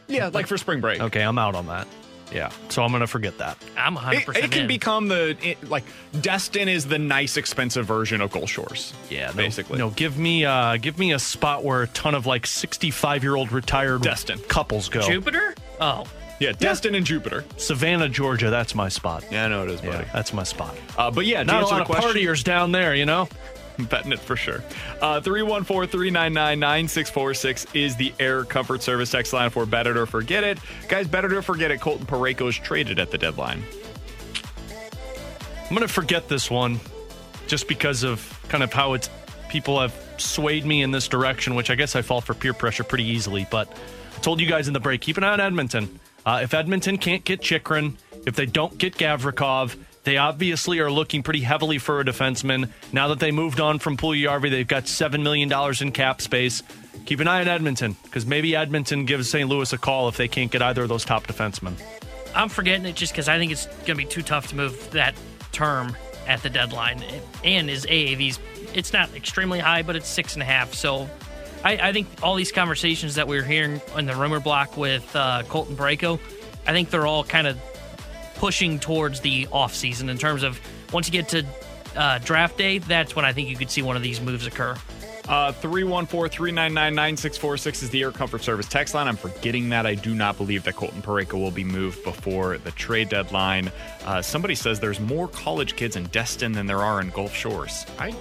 [0.07, 0.99] yeah, like for spring break.
[0.99, 1.87] Okay, I'm out on that.
[2.33, 3.57] Yeah, so I'm gonna forget that.
[3.77, 4.67] I'm 100% It, it can in.
[4.67, 5.83] become the it, like
[6.21, 8.93] Destin is the nice, expensive version of Gulf Shores.
[9.09, 9.77] Yeah, no, basically.
[9.77, 13.35] No, give me uh give me a spot where a ton of like 65 year
[13.35, 14.39] old retired Destin.
[14.49, 15.01] couples go.
[15.07, 15.55] Jupiter?
[15.79, 16.05] Oh.
[16.39, 17.45] Yeah, Destin and Jupiter.
[17.57, 18.49] Savannah, Georgia.
[18.49, 19.23] That's my spot.
[19.31, 20.05] Yeah, I know it is, buddy.
[20.05, 20.75] Yeah, that's my spot.
[20.97, 23.05] Uh, but yeah, to Not a answer lot the of question, partiers down there, you
[23.05, 23.29] know.
[23.77, 24.63] I'm betting it for sure.
[25.01, 30.05] Uh, 314 399 9646 is the Air Comfort Service text line for Bet It or
[30.05, 30.59] Forget It.
[30.89, 33.63] Guys, Bet It or Forget It, Colton Parayko's traded at the deadline.
[35.69, 36.79] I'm gonna forget this one,
[37.47, 39.09] just because of kind of how it's
[39.49, 42.83] people have swayed me in this direction, which I guess I fall for peer pressure
[42.83, 43.47] pretty easily.
[43.49, 43.67] But
[44.15, 45.99] I told you guys in the break, keep an eye on Edmonton.
[46.25, 51.23] Uh, if Edmonton can't get Chychrun, if they don't get Gavrikov, they obviously are looking
[51.23, 52.69] pretty heavily for a defenseman.
[52.93, 55.51] Now that they moved on from Puljujärvi, they've got $7 million
[55.81, 56.63] in cap space.
[57.05, 59.47] Keep an eye on Edmonton, because maybe Edmonton gives St.
[59.47, 61.73] Louis a call if they can't get either of those top defensemen.
[62.33, 64.91] I'm forgetting it just because I think it's going to be too tough to move
[64.91, 65.15] that
[65.51, 65.95] term
[66.27, 67.03] at the deadline.
[67.43, 68.39] And his AAV's,
[68.73, 70.73] it's not extremely high, but it's six and a half.
[70.73, 71.09] So
[71.65, 75.13] I, I think all these conversations that we are hearing in the rumor block with
[75.15, 76.19] uh, Colton Parayko,
[76.67, 77.59] I think they're all kind of
[78.35, 80.61] pushing towards the offseason in terms of
[80.93, 81.43] once you get to
[81.95, 84.77] uh, draft day, that's when I think you could see one of these moves occur.
[85.27, 89.07] Uh, 314 399 9646 is the Air Comfort Service text line.
[89.07, 89.87] I'm forgetting that.
[89.87, 93.71] I do not believe that Colton Parayko will be moved before the trade deadline.
[94.03, 97.87] Uh, somebody says there's more college kids in Destin than there are in Gulf Shores.
[97.97, 98.13] I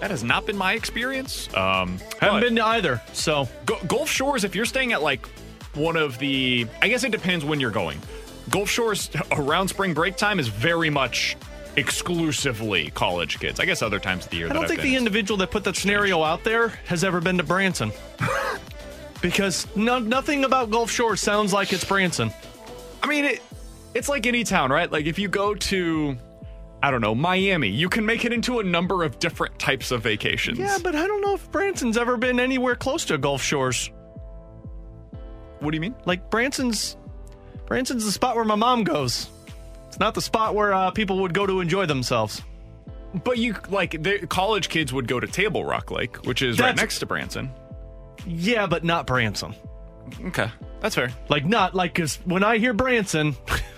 [0.00, 1.52] That has not been my experience.
[1.54, 3.02] Um, Haven't been to either.
[3.12, 5.26] So Gu- Gulf Shores, if you're staying at like
[5.74, 8.00] one of the, I guess it depends when you're going.
[8.50, 11.36] Gulf Shores around spring break time is very much
[11.76, 13.58] exclusively college kids.
[13.60, 14.46] I guess other times of the year.
[14.46, 16.68] I that don't I've think been the is- individual that put that scenario out there
[16.86, 17.90] has ever been to Branson.
[19.20, 22.30] because no, nothing about Gulf Shores sounds like it's Branson.
[23.02, 23.42] I mean, it,
[23.94, 24.90] it's like any town, right?
[24.90, 26.16] Like if you go to,
[26.82, 30.02] I don't know, Miami, you can make it into a number of different types of
[30.02, 30.58] vacations.
[30.58, 33.90] Yeah, but I don't know if Branson's ever been anywhere close to Gulf Shores.
[35.58, 35.96] What do you mean?
[36.04, 36.96] Like Branson's
[37.66, 39.28] Branson's the spot where my mom goes.
[39.88, 42.42] It's not the spot where uh, people would go to enjoy themselves.
[43.24, 46.76] But you like the college kids would go to Table Rock Lake, which is right
[46.76, 47.50] next to Branson.
[48.26, 49.54] Yeah, but not Branson.
[50.26, 50.50] Okay,
[50.80, 51.10] that's fair.
[51.28, 53.34] Like not like because when I hear Branson,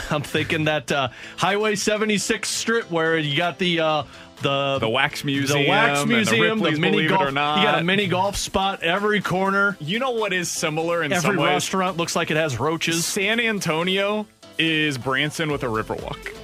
[0.10, 4.02] I'm thinking that uh, Highway 76 strip where you got the uh,
[4.42, 7.28] the The Wax Museum, the wax and the museum, the, mini golf.
[7.28, 9.76] You got a mini golf spot every corner.
[9.80, 11.38] You know what is similar in Every some ways?
[11.38, 13.04] Every restaurant looks like it has roaches.
[13.04, 14.26] San Antonio
[14.58, 16.41] is Branson with a Riverwalk.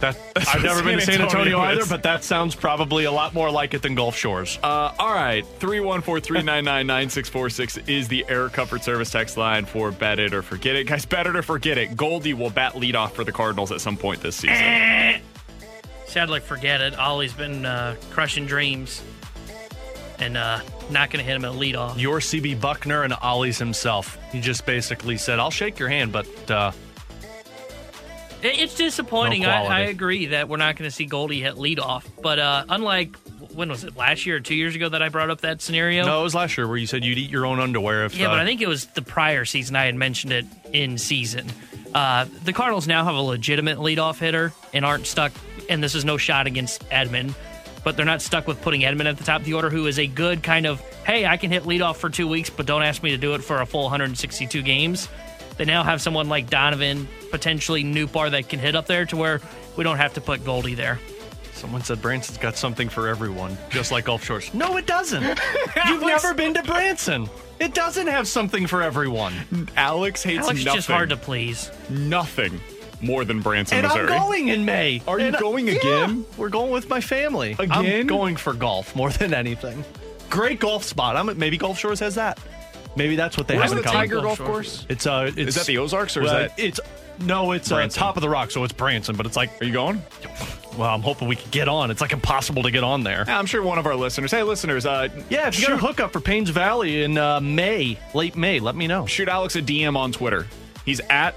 [0.00, 1.88] That That's I've what never been to San San Antonio, Antonio either, is.
[1.88, 4.58] but that sounds probably a lot more like it than Gulf Shores.
[4.62, 10.42] Uh, all right, 314-399-9646 is the Air Comfort Service text line for Bet It or
[10.42, 10.86] Forget It.
[10.86, 11.96] Guys, bet it or forget it.
[11.96, 15.20] Goldie will bat leadoff for the Cardinals at some point this season.
[16.06, 16.98] Sad like forget it.
[16.98, 19.02] Ollie's been uh, crushing dreams
[20.20, 21.98] and uh, not going to hit him at leadoff.
[21.98, 24.16] Your CB Buckner and Ollie's himself.
[24.30, 26.93] He just basically said, "I'll shake your hand, but uh, It-
[28.44, 29.42] It's disappointing.
[29.42, 32.04] No I, I agree that we're not going to see Goldie hit leadoff.
[32.22, 33.16] But uh, unlike,
[33.54, 36.04] when was it, last year or two years ago that I brought up that scenario?
[36.04, 38.26] no, it was last year where you said you'd eat your own underwear if." Yeah,
[38.26, 41.50] uh, but I think it was the prior season I had mentioned it in season.
[41.94, 45.32] Uh, the Cardinals now have a legitimate leadoff hitter and aren't stuck,
[45.70, 47.34] and this is no shot against Edman,
[47.84, 49.98] but they're not stuck with putting Edman at the top of the order, who is
[49.98, 53.02] a good kind of, hey, I can hit leadoff for two weeks, but don't ask
[53.02, 55.08] me to do it for a full 162 games.
[55.56, 59.40] They now have someone like Donovan, potentially Nootbaar, that can hit up there to where
[59.76, 60.98] we don't have to put Goldie there.
[61.52, 64.52] Someone said Branson's got something for everyone, just like Gulf Shores.
[64.52, 65.22] No, it doesn't.
[65.88, 67.28] You've never been to Branson.
[67.60, 69.32] It doesn't have something for everyone.
[69.76, 70.76] Alex hates Alex is nothing.
[70.78, 71.70] just hard to please.
[71.88, 72.60] Nothing
[73.00, 74.12] more than Branson, And Missouri.
[74.12, 75.00] I'm going in May.
[75.06, 76.24] Are you And, going yeah, again?
[76.36, 77.54] we're going with my family.
[77.58, 78.06] I'm Again?
[78.08, 79.84] going for golf more than anything.
[80.30, 81.16] Great golf spot.
[81.16, 82.38] I'm maybe Gulf Shores has that.
[82.96, 84.00] Maybe that's what they Where's have the in common.
[84.08, 84.86] Tiger Golf Course?
[84.88, 86.80] It's uh, it's, Is that the Ozarks or is well, that it's
[87.20, 88.00] no, it's uh, Branson?
[88.00, 89.16] top of the rock, so it's Branson.
[89.16, 90.02] But it's like, Are you going?
[90.76, 91.90] well, I'm hoping we can get on.
[91.92, 93.24] It's like impossible to get on there.
[93.26, 94.32] Yeah, I'm sure one of our listeners.
[94.32, 97.38] Hey, listeners, uh, Yeah, if you shoot, got a hookup for Paynes Valley in uh,
[97.40, 99.06] May, late May, let me know.
[99.06, 100.46] shoot Alex a DM on Twitter.
[100.84, 101.34] He's at.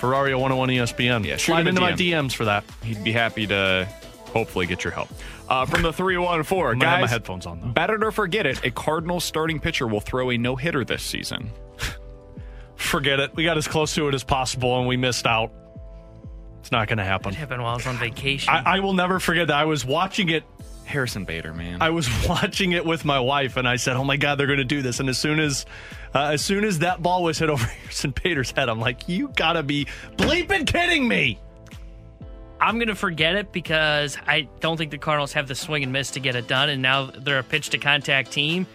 [0.00, 1.26] Ferrari 101 ESPN.
[1.26, 2.28] Yeah, shoot slide him a into my DM.
[2.28, 2.64] DMs for that.
[2.82, 3.86] He'd be happy to
[4.30, 5.08] hopefully get your help.
[5.48, 7.68] Uh, from the 314, I'm have my headphones on, though.
[7.68, 11.02] Bet it or forget it, a Cardinals starting pitcher will throw a no hitter this
[11.02, 11.50] season.
[12.76, 13.36] Forget it.
[13.36, 15.52] We got as close to it as possible and we missed out.
[16.60, 17.32] It's not going to happen.
[17.32, 18.52] It happened while I was on vacation.
[18.52, 19.56] I, I will never forget that.
[19.56, 20.44] I was watching it.
[20.84, 21.80] Harrison Bader, man.
[21.80, 24.58] I was watching it with my wife, and I said, "Oh my God, they're going
[24.58, 25.64] to do this!" And as soon as,
[26.14, 29.28] uh, as soon as that ball was hit over Harrison Bader's head, I'm like, "You
[29.36, 31.38] gotta be bleeping kidding me!"
[32.60, 35.92] I'm going to forget it because I don't think the Cardinals have the swing and
[35.92, 38.66] miss to get it done, and now they're a pitch to contact team.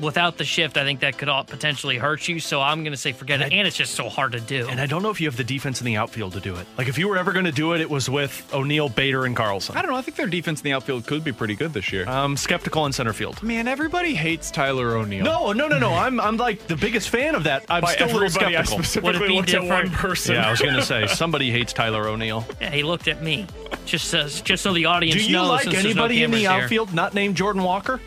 [0.00, 2.40] Without the shift, I think that could all potentially hurt you.
[2.40, 4.66] So I'm going to say forget it, and it's just so hard to do.
[4.68, 6.66] And I don't know if you have the defense in the outfield to do it.
[6.76, 9.36] Like if you were ever going to do it, it was with O'Neill, Bader, and
[9.36, 9.76] Carlson.
[9.76, 9.96] I don't know.
[9.96, 12.04] I think their defense in the outfield could be pretty good this year.
[12.08, 13.40] I'm skeptical in center field.
[13.44, 15.24] Man, everybody hates Tyler O'Neill.
[15.24, 15.92] No, no, no, no.
[15.94, 17.64] I'm I'm like the biggest fan of that.
[17.68, 18.82] I'm By still a little everybody, I skeptical.
[18.84, 19.92] specifically Would it be looked at one different?
[19.92, 20.34] person.
[20.34, 22.44] Yeah, I was going to say somebody hates Tyler O'Neill.
[22.60, 23.46] Yeah, he looked at me
[23.84, 25.48] just uh, just so the audience Do you knows.
[25.48, 26.80] like since there's no anybody in the cameras here.
[26.80, 28.00] outfield not named Jordan Walker?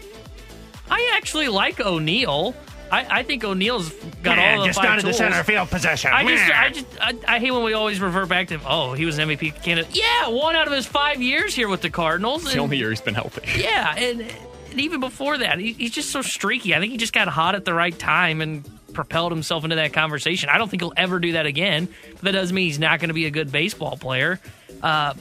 [0.90, 2.56] I actually like O'Neill.
[2.92, 3.90] I, I think O'Neill's
[4.22, 5.18] got Man, all the just five not in the tools.
[5.18, 6.12] center field position.
[6.14, 9.06] I just, I just, I, I hate when we always revert back to, oh, he
[9.06, 9.96] was an MVP candidate.
[9.96, 12.44] Yeah, one out of his five years here with the Cardinals.
[12.44, 13.42] It's the and- only year he's been healthy.
[13.60, 16.76] Yeah, and, and even before that, he, he's just so streaky.
[16.76, 18.64] I think he just got hot at the right time and
[18.94, 20.50] propelled himself into that conversation.
[20.50, 21.88] I don't think he'll ever do that again.
[22.14, 24.40] But that doesn't mean he's not going to be a good baseball player.
[24.84, 25.16] Uh,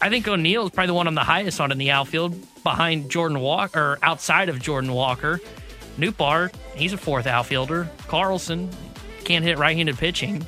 [0.00, 3.10] I think O'Neill is probably the one I'm the highest on in the outfield, behind
[3.10, 5.40] Jordan Walker, or outside of Jordan Walker.
[5.98, 7.88] Nootbaar, he's a fourth outfielder.
[8.06, 8.70] Carlson
[9.24, 10.46] can't hit right-handed pitching.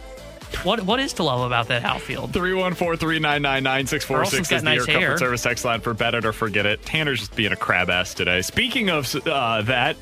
[0.65, 2.33] What what is to love about that outfield?
[2.33, 5.19] 314-399-9646 is got the nice Air Comfort.
[5.19, 6.83] Service text line for Bet It or Forget It.
[6.83, 8.43] Tanner's just being a crab ass today.
[8.43, 9.97] Speaking of uh, that,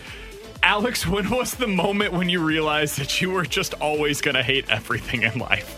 [0.62, 4.42] Alex, when was the moment when you realized that you were just always going to
[4.42, 5.76] hate everything in life?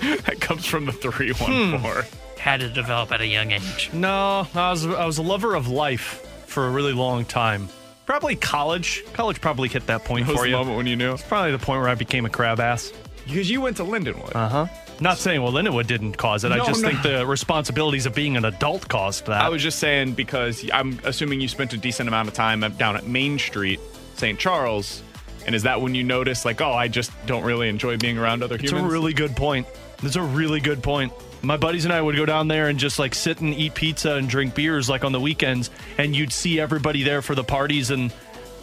[0.26, 2.04] that comes from the 314.
[2.46, 3.90] Had to develop at a young age.
[3.92, 7.68] No, I was I was a lover of life for a really long time.
[8.06, 9.02] Probably college.
[9.14, 10.56] College probably hit that point What was for the you.
[10.56, 11.12] moment when you knew?
[11.14, 12.92] It's probably the point where I became a crab ass.
[13.26, 14.32] Because you went to Lindenwood.
[14.36, 14.66] Uh huh.
[15.00, 16.52] Not saying well Lindenwood didn't cause it.
[16.52, 16.88] I No, just no.
[16.90, 19.42] think the responsibilities of being an adult caused that.
[19.42, 22.96] I was just saying because I'm assuming you spent a decent amount of time down
[22.96, 23.80] at Main Street,
[24.14, 24.38] St.
[24.38, 25.02] Charles.
[25.46, 28.42] And is that when you notice, like, oh, I just don't really enjoy being around
[28.44, 28.86] other It's humans?
[28.86, 29.66] a really good point.
[30.02, 31.12] That's a really good point.
[31.42, 34.14] My buddies and I would go down there and just like sit and eat pizza
[34.14, 37.90] and drink beers like on the weekends, and you'd see everybody there for the parties
[37.90, 38.12] and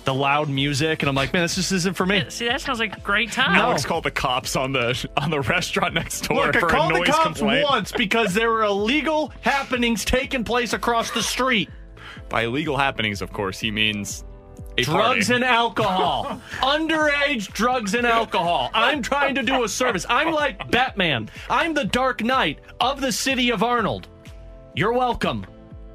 [0.06, 2.26] the loud music, and I'm like, man, this just isn't for me.
[2.28, 3.56] See, that sounds like a great time.
[3.56, 6.70] Alex called the cops on the on the restaurant next door Look, I for a
[6.70, 7.64] called the noise cops complaint.
[7.70, 11.70] once because there were illegal happenings taking place across the street.
[12.28, 14.26] By illegal happenings, of course, he means
[14.78, 15.34] a drugs party.
[15.36, 16.42] and alcohol.
[16.62, 18.72] Underage drugs and alcohol.
[18.74, 20.06] I'm trying to do a service.
[20.10, 21.30] I'm like Batman.
[21.50, 24.08] I'm the Dark Knight of the city of Arnold.
[24.76, 25.46] You're welcome.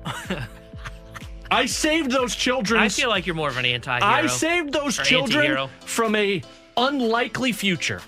[1.50, 2.80] I saved those children.
[2.80, 4.04] I feel like you're more of an anti-hero.
[4.06, 5.70] I saved those children anti-hero.
[5.80, 6.42] from a
[6.76, 8.02] unlikely future.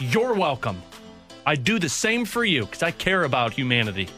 [0.00, 0.82] You're welcome.
[1.46, 4.08] I do the same for you because I care about humanity.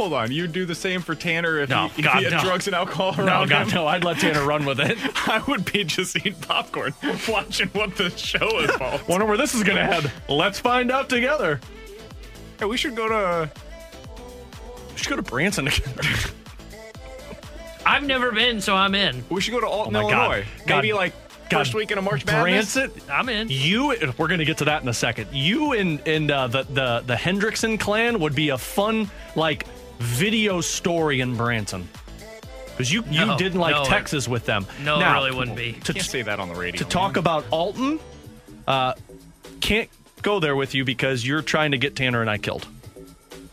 [0.00, 2.32] Hold on, you do the same for Tanner if, No, he, if God, he had
[2.32, 2.40] no.
[2.42, 3.74] drugs and alcohol No, around God, him?
[3.74, 3.86] no.
[3.86, 4.96] I'd let Tanner run with it.
[5.28, 6.94] I would be just eating popcorn,
[7.28, 9.06] watching what the show involves.
[9.08, 10.10] Wonder where this is going to head.
[10.26, 11.60] Let's find out together.
[12.58, 13.50] Hey, we should go to.
[14.92, 15.92] We should go to Branson again.
[17.84, 19.22] I've never been, so I'm in.
[19.28, 20.24] We should go to Alton, Oh my God.
[20.30, 20.46] Illinois.
[20.66, 20.76] God.
[20.76, 21.12] Maybe like
[21.50, 21.58] God.
[21.58, 22.74] first weekend of March Madness.
[22.74, 23.48] Branson, I'm in.
[23.50, 25.28] You, we're going to get to that in a second.
[25.32, 29.66] You and and uh, the the the Hendrickson clan would be a fun like
[30.00, 31.88] video story in Branson
[32.70, 34.66] because you you No, didn't like no, it- Texas with them.
[34.82, 35.72] No, Now, it really wouldn't be.
[35.84, 36.78] To, Can't say that on the radio.
[36.78, 38.00] to talk about Alton,
[38.66, 38.94] uh,
[39.60, 39.88] can't
[40.22, 42.66] go there with you because you're trying to get Tanner and I killed.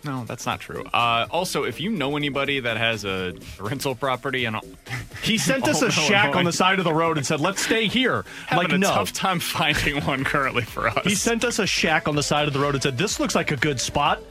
[0.05, 0.85] No, that's not true.
[0.93, 4.55] Uh, also, if you know anybody that has a rental property and
[5.21, 6.39] He sent us Oh, a shack Illinois.
[6.39, 8.87] on the side of the road and said, "Let's stay here." having like a no.
[8.87, 11.03] tough time finding one currently for us.
[11.03, 13.35] He sent us a shack on the side of the road and said, "This looks
[13.35, 14.21] like a good spot."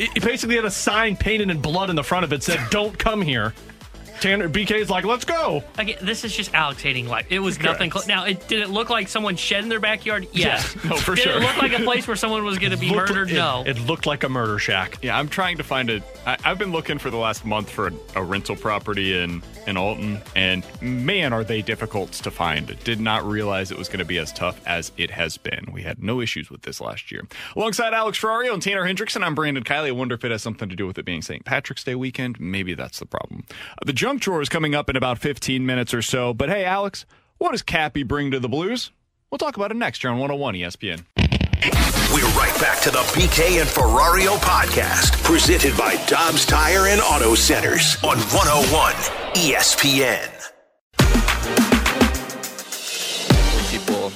[0.00, 2.58] It it basically had a sign painted in blood in the front of it said,
[2.70, 3.54] "Don't come here."
[4.20, 7.24] Tanner BK's like, "Let's go." Again, this is just Alex hating life.
[7.30, 7.90] It was nothing.
[7.90, 10.28] Cl- now, it, did it look like someone shed in their backyard?
[10.32, 10.74] Yes.
[10.84, 11.32] no, for did sure.
[11.38, 13.30] it look like a place where someone was going to be Looked- murdered?
[13.30, 13.64] it- no.
[13.66, 14.98] It looked like a murder shack.
[15.00, 16.02] Yeah, I'm trying to find a.
[16.26, 19.76] I, I've been looking for the last month for a, a rental property in in
[19.76, 22.78] Alton, and man, are they difficult to find.
[22.84, 25.66] Did not realize it was going to be as tough as it has been.
[25.72, 27.26] We had no issues with this last year.
[27.56, 29.88] Alongside Alex Ferrario and Tanner Hendrickson, I'm Brandon Kiley.
[29.88, 31.44] I wonder if it has something to do with it being St.
[31.44, 32.40] Patrick's Day weekend.
[32.40, 33.44] Maybe that's the problem.
[33.50, 36.34] Uh, the junk drawer is coming up in about 15 minutes or so.
[36.34, 37.06] But hey, Alex,
[37.38, 38.90] what does Cappy bring to the Blues?
[39.30, 41.04] We'll talk about it next here on 101 ESPN.
[42.12, 47.36] We're right back to the BK and Ferrario podcast, presented by Dobbs Tire and Auto
[47.36, 50.28] Centers on 101 ESPN.
[53.54, 54.10] when people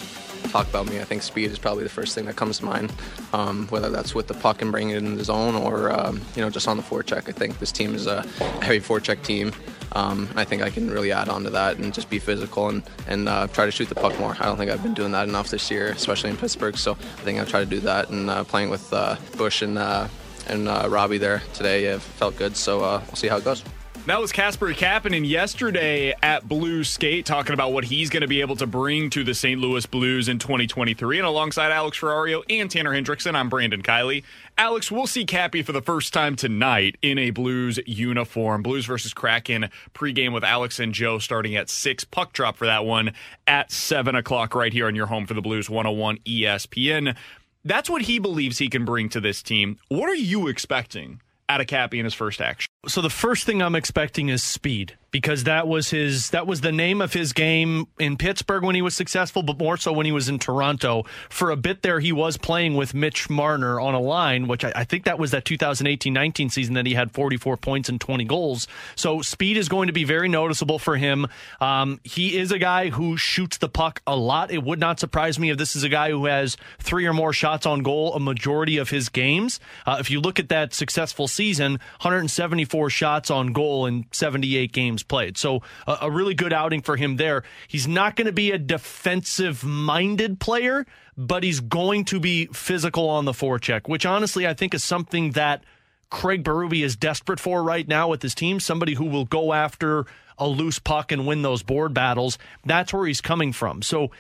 [0.51, 2.93] talk about me, I think speed is probably the first thing that comes to mind.
[3.33, 6.43] Um, whether that's with the puck and bringing it in the zone, or um, you
[6.43, 7.29] know just on the forecheck.
[7.29, 8.23] I think this team is a
[8.61, 9.53] heavy forecheck team.
[9.93, 12.83] Um, I think I can really add on to that and just be physical and
[13.07, 14.37] and uh, try to shoot the puck more.
[14.41, 16.77] I don't think I've been doing that enough this year, especially in Pittsburgh.
[16.77, 18.11] So I think I'll try to do that.
[18.11, 20.09] And uh, playing with uh, Bush and uh,
[20.49, 22.57] and uh, Robbie there today felt good.
[22.57, 23.63] So uh, we'll see how it goes.
[24.07, 28.43] That was Kasperi Kapanen yesterday at Blue Skate talking about what he's going to be
[28.43, 29.59] able to bring to the St.
[29.59, 31.21] Louis Blues in 2023.
[31.21, 34.23] And alongside Alex Ferrario and Tanner Hendrickson, I'm Brandon Kiley.
[34.59, 38.63] Alex, we'll see Cappy for the first time tonight in a Blues uniform.
[38.63, 42.05] Blues versus Kraken pregame with Alex and Joe starting at 6.
[42.05, 43.15] Puck drop for that one
[43.47, 47.17] at 7 o'clock right here on your home for the Blues 101 ESPN.
[47.65, 49.79] That's what he believes he can bring to this team.
[49.89, 52.69] What are you expecting out of Cappy in his first action?
[52.87, 56.73] So the first thing I'm expecting is speed because that was his that was the
[56.73, 60.11] name of his game in Pittsburgh when he was successful, but more so when he
[60.11, 61.05] was in Toronto.
[61.31, 64.73] For a bit there, he was playing with Mitch Marner on a line, which I,
[64.75, 68.67] I think that was that 2018-19 season that he had 44 points and 20 goals.
[68.97, 71.29] So speed is going to be very noticeable for him.
[71.61, 74.51] Um, he is a guy who shoots the puck a lot.
[74.51, 77.33] It would not surprise me if this is a guy who has three or more
[77.33, 79.61] shots on goal a majority of his games.
[79.87, 85.04] Uh, if you look at that successful season, 174 shots on goal in 78 games
[85.09, 85.37] played.
[85.37, 87.45] So a, a really good outing for him there.
[87.69, 90.87] He's not going to be a defensive minded player,
[91.17, 95.33] but he's going to be physical on the forecheck, which honestly I think is something
[95.33, 95.65] that
[96.11, 98.61] Craig Berube is desperate for right now with his team.
[98.61, 100.07] Somebody who will go after
[100.39, 102.39] a loose puck and win those board battles.
[102.65, 103.83] That's where he's coming from.
[103.83, 104.11] So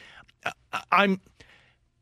[0.90, 1.20] I'm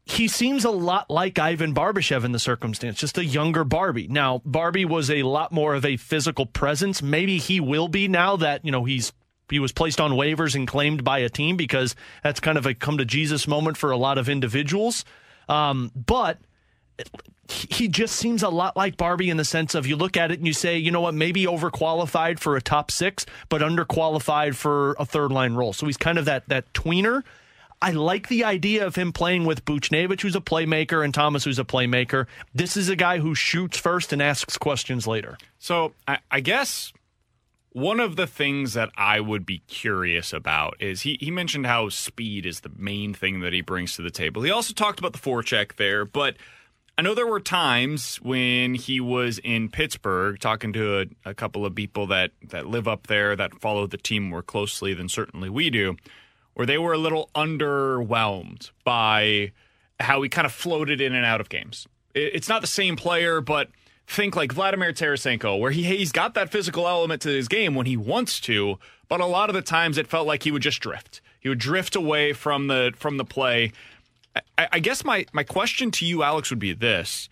[0.05, 4.09] he seems a lot like Ivan Barbashev in the circumstance, just a younger Barbie.
[4.09, 7.03] Now, Barbie was a lot more of a physical presence.
[7.03, 9.13] Maybe he will be now that, you know, he's
[9.49, 12.75] he was placed on waivers and claimed by a team because that's kind of a
[12.75, 15.05] come to Jesus moment for a lot of individuals.
[15.49, 16.39] Um, but
[17.49, 20.39] he just seems a lot like Barbie in the sense of you look at it
[20.39, 24.97] and you say, you know what, maybe overqualified for a top six, but underqualified for
[24.99, 25.73] a third line role.
[25.73, 27.23] So he's kind of that that tweener.
[27.83, 31.59] I like the idea of him playing with Buchnevich, who's a playmaker, and Thomas, who's
[31.59, 32.27] a playmaker.
[32.55, 35.37] This is a guy who shoots first and asks questions later.
[35.59, 36.93] So I, I guess
[37.71, 41.89] one of the things that I would be curious about is he, he mentioned how
[41.89, 44.43] speed is the main thing that he brings to the table.
[44.43, 46.37] He also talked about the forecheck there, but
[46.97, 51.67] I know there were times when he was in Pittsburgh talking to a, a couple
[51.67, 55.49] of people that, that live up there that follow the team more closely than certainly
[55.49, 55.97] we do,
[56.55, 59.53] where they were a little underwhelmed by
[60.01, 61.87] how he kind of floated in and out of games.
[62.15, 63.69] It's not the same player, but
[64.07, 67.87] think like Vladimir Tarasenko, where he he's got that physical element to his game when
[67.87, 70.81] he wants to, but a lot of the times it felt like he would just
[70.81, 71.21] drift.
[71.41, 73.73] He would drift away from the from the play.
[74.59, 77.29] I, I guess my my question to you, Alex, would be this: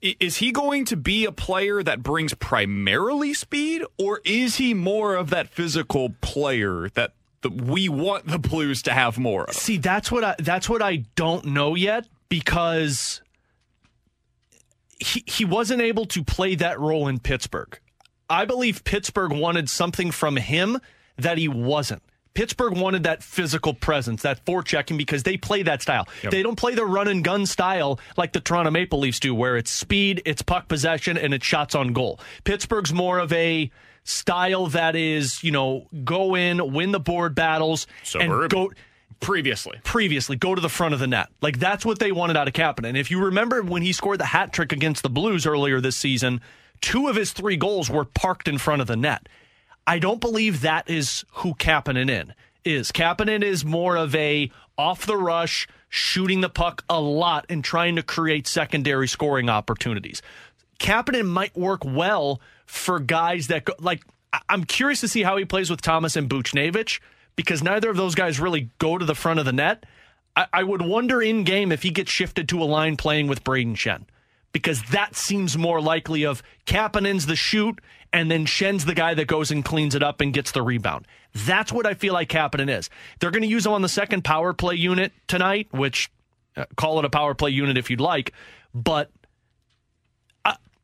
[0.00, 5.14] Is he going to be a player that brings primarily speed, or is he more
[5.14, 7.12] of that physical player that
[7.44, 9.54] the, we want the Blues to have more of?
[9.54, 13.20] See, that's what I that's what I don't know yet because
[14.98, 17.78] he he wasn't able to play that role in Pittsburgh.
[18.30, 20.80] I believe Pittsburgh wanted something from him
[21.18, 22.02] that he wasn't.
[22.32, 26.08] Pittsburgh wanted that physical presence, that forechecking, because they play that style.
[26.24, 26.32] Yep.
[26.32, 29.56] They don't play the run and gun style like the Toronto Maple Leafs do, where
[29.56, 32.18] it's speed, it's puck possession, and it's shots on goal.
[32.42, 33.70] Pittsburgh's more of a
[34.04, 38.42] style that is, you know, go in, win the board battles, Suburban.
[38.42, 38.72] and go
[39.20, 39.80] previously.
[39.82, 41.28] Previously, go to the front of the net.
[41.40, 42.88] Like that's what they wanted out of Kapanen.
[42.88, 45.96] And if you remember when he scored the hat trick against the Blues earlier this
[45.96, 46.40] season,
[46.80, 49.28] two of his three goals were parked in front of the net.
[49.86, 52.92] I don't believe that is who Kapanen in is.
[52.92, 57.96] Kapanen is more of a off the rush, shooting the puck a lot and trying
[57.96, 60.20] to create secondary scoring opportunities.
[60.78, 64.02] Kapanen might work well for guys that go like
[64.48, 67.00] I'm curious to see how he plays with Thomas and Buchnevich
[67.36, 69.84] because neither of those guys really go to the front of the net.
[70.36, 73.44] I, I would wonder in game if he gets shifted to a line playing with
[73.44, 74.04] Brayden Schenn
[74.52, 77.80] because that seems more likely of Kapanen's the shoot
[78.12, 81.06] and then Schenn's the guy that goes and cleans it up and gets the rebound.
[81.34, 82.88] That's what I feel like Kapanen is.
[83.18, 86.10] They're going to use him on the second power play unit tonight, which
[86.56, 88.32] uh, call it a power play unit if you'd like,
[88.72, 89.10] but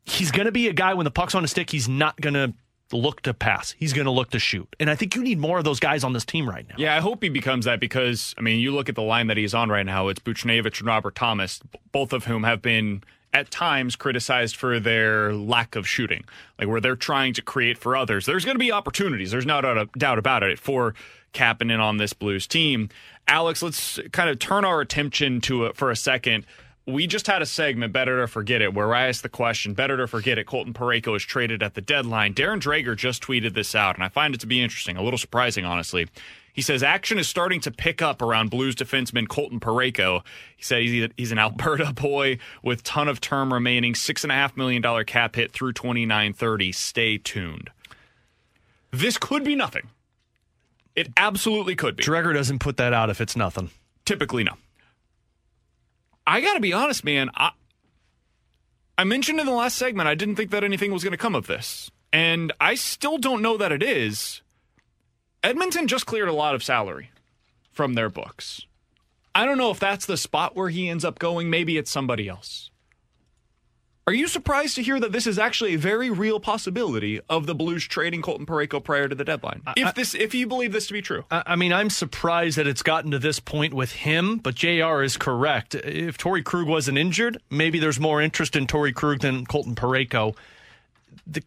[0.05, 2.33] he's going to be a guy when the puck's on a stick, he's not going
[2.33, 2.53] to
[2.93, 3.71] look to pass.
[3.71, 4.75] He's going to look to shoot.
[4.79, 6.75] And I think you need more of those guys on this team right now.
[6.77, 9.37] Yeah, I hope he becomes that because, I mean, you look at the line that
[9.37, 11.61] he's on right now, it's Buchnevich and Robert Thomas,
[11.91, 13.03] both of whom have been
[13.33, 16.25] at times criticized for their lack of shooting,
[16.59, 18.25] like where they're trying to create for others.
[18.25, 19.31] There's going to be opportunities.
[19.31, 20.93] There's no doubt, about it for
[21.33, 22.89] Kapanen on this Blues team.
[23.29, 26.45] Alex, let's kind of turn our attention to it for a second.
[26.87, 29.73] We just had a segment, Bet It or Forget It, where I asked the question,
[29.73, 32.33] Bet It or Forget It, Colton Parayko is traded at the deadline.
[32.33, 35.19] Darren Dreger just tweeted this out, and I find it to be interesting, a little
[35.19, 36.07] surprising, honestly.
[36.53, 40.23] He says action is starting to pick up around Blues defenseman Colton Parayko.
[40.57, 44.35] He said he's, he's an Alberta boy with ton of term remaining, six and a
[44.35, 46.71] half million dollar cap hit through twenty nine thirty.
[46.71, 47.69] Stay tuned.
[48.91, 49.87] This could be nothing.
[50.95, 52.03] It absolutely could be.
[52.03, 53.69] Dreger doesn't put that out if it's nothing.
[54.03, 54.55] Typically, no.
[56.31, 57.29] I got to be honest, man.
[57.35, 57.51] I,
[58.97, 61.35] I mentioned in the last segment I didn't think that anything was going to come
[61.35, 64.41] of this, and I still don't know that it is.
[65.43, 67.11] Edmonton just cleared a lot of salary
[67.73, 68.65] from their books.
[69.35, 71.49] I don't know if that's the spot where he ends up going.
[71.49, 72.70] Maybe it's somebody else.
[74.07, 77.53] Are you surprised to hear that this is actually a very real possibility of the
[77.53, 79.61] Blues trading Colton Parayko prior to the deadline?
[79.77, 82.65] If this, if you believe this to be true, I, I mean, I'm surprised that
[82.65, 84.37] it's gotten to this point with him.
[84.39, 85.03] But Jr.
[85.03, 85.75] is correct.
[85.75, 90.35] If Torey Krug wasn't injured, maybe there's more interest in Torey Krug than Colton Parayko.
[91.27, 91.43] The,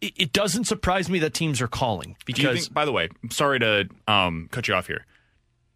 [0.00, 3.88] it doesn't surprise me that teams are calling because think, by the way, sorry to
[4.08, 5.04] um, cut you off here.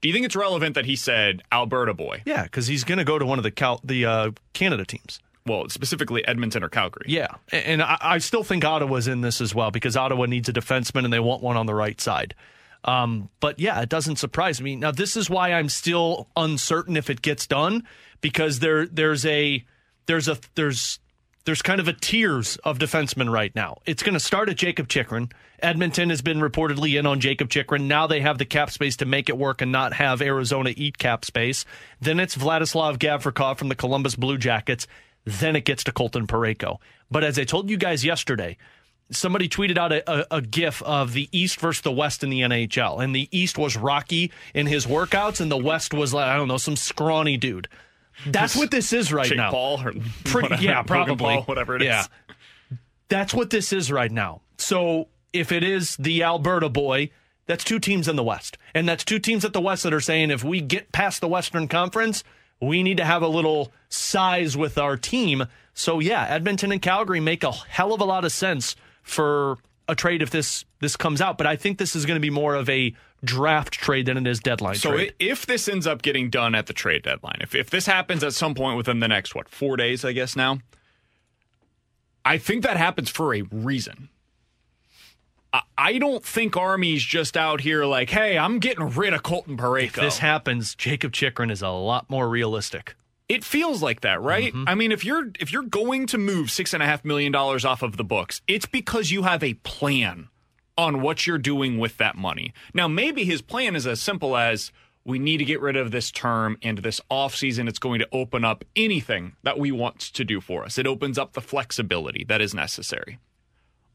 [0.00, 2.22] Do you think it's relevant that he said Alberta boy?
[2.24, 5.20] yeah, because he's going to go to one of the Cal, the uh, Canada teams.
[5.46, 7.06] Well, specifically Edmonton or Calgary.
[7.08, 10.52] Yeah, and I, I still think Ottawa's in this as well because Ottawa needs a
[10.52, 12.34] defenseman and they want one on the right side.
[12.84, 14.76] Um, but yeah, it doesn't surprise me.
[14.76, 17.86] Now, this is why I'm still uncertain if it gets done
[18.20, 19.64] because there there's a
[20.06, 21.00] there's a there's
[21.48, 23.78] there's kind of a tiers of defensemen right now.
[23.86, 25.32] It's going to start at Jakob Chychrun.
[25.60, 27.88] Edmonton has been reportedly in on Jakob Chychrun.
[27.88, 30.98] Now they have the cap space to make it work and not have Arizona eat
[30.98, 31.64] cap space.
[32.02, 34.86] Then it's Vladislav Gavrikov from the Columbus Blue Jackets.
[35.24, 36.80] Then it gets to Colton Parayko.
[37.10, 38.58] But as I told you guys yesterday,
[39.10, 42.42] somebody tweeted out a, a, a gif of the East versus the West in the
[42.42, 46.36] NHL, and the East was Rocky in his workouts, and the West was like I
[46.36, 47.68] don't know some scrawny dude.
[48.26, 49.50] That's what this is right Jake now.
[49.50, 49.92] Paul or
[50.24, 51.86] Pretty, whatever, yeah, probably Paul, whatever it is.
[51.86, 52.04] yeah.
[53.08, 54.42] That's what this is right now.
[54.58, 57.10] So if it is the Alberta boy,
[57.46, 58.58] that's two teams in the West.
[58.74, 61.28] And that's two teams at the West that are saying if we get past the
[61.28, 62.22] Western Conference,
[62.60, 65.46] we need to have a little size with our team.
[65.72, 69.58] So yeah, Edmonton and Calgary make a hell of a lot of sense for
[69.88, 71.38] a trade if this this comes out.
[71.38, 74.26] But I think this is going to be more of a draft trade than it
[74.26, 75.14] is deadline So trade.
[75.18, 78.32] if this ends up getting done at the trade deadline, if if this happens at
[78.34, 80.58] some point within the next what four days, I guess now,
[82.24, 84.08] I think that happens for a reason.
[85.76, 89.84] I- don't think Army's just out here like, hey, I'm getting rid of Colton Parayko.
[89.86, 92.94] if this happens, Jakob Chychrun is a lot more realistic.
[93.28, 94.52] It feels like that, right?
[94.52, 94.68] Mm-hmm.
[94.68, 97.64] I mean, if you're if you're going to move six and a half million dollars
[97.64, 100.28] off of the books, it's because you have a plan
[100.78, 102.54] on what you're doing with that money.
[102.72, 104.70] Now, maybe his plan is as simple as
[105.04, 108.44] we need to get rid of this term and this offseason it's going to open
[108.44, 110.78] up anything that we want to do for us.
[110.78, 113.18] It opens up the flexibility that is necessary.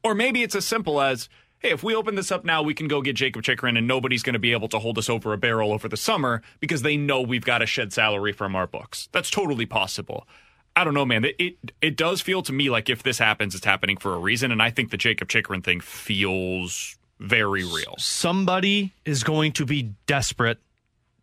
[0.02, 1.30] Or maybe it's as simple as,
[1.60, 4.22] hey, if we open this up now, we can go get Jakob Chychrun and nobody's
[4.22, 6.98] going to be able to hold us over a barrel over the summer because they
[6.98, 9.08] know we've got to shed salary from our books.
[9.12, 10.26] That's totally possible.
[10.76, 11.24] I don't know, man.
[11.38, 14.50] It, it does feel to me like if this happens, it's happening for a reason,
[14.50, 17.94] and I think the Jakob Chychrun thing feels very real.
[17.98, 20.58] Somebody is going to be desperate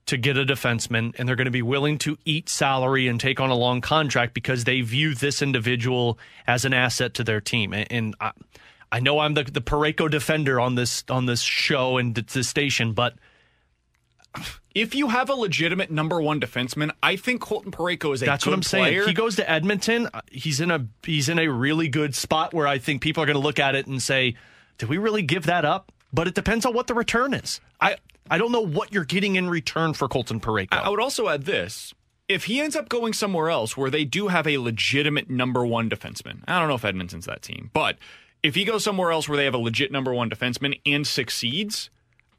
[0.06, 3.40] to get a defenseman, and they're going to be willing to eat salary and take
[3.40, 6.18] on a long contract because they view this individual
[6.48, 7.73] as an asset to their team.
[7.73, 8.32] And, and I,
[8.91, 12.94] I know I'm the the Parayko defender on this on this show and this station,
[12.94, 13.15] but
[14.73, 18.43] If you have a legitimate number one defenseman, I think Colton Parayko is a That's
[18.43, 18.84] good what I'm saying.
[18.85, 19.06] player.
[19.07, 20.07] He goes to Edmonton.
[20.14, 23.26] uh, He's in a he's in a really good spot where I think people are
[23.26, 24.35] going to look at it and say,
[24.77, 27.60] "Did we really give that up?" But it depends on what the return is.
[27.80, 27.98] I
[28.30, 30.68] I don't know what you're getting in return for Colton Parayko.
[30.72, 31.93] I I would also add this.
[32.30, 35.89] If he ends up going somewhere else where they do have a legitimate number one
[35.89, 37.98] defenseman, I don't know if Edmonton's that team, but
[38.41, 41.89] if he goes somewhere else where they have a legit number one defenseman and succeeds,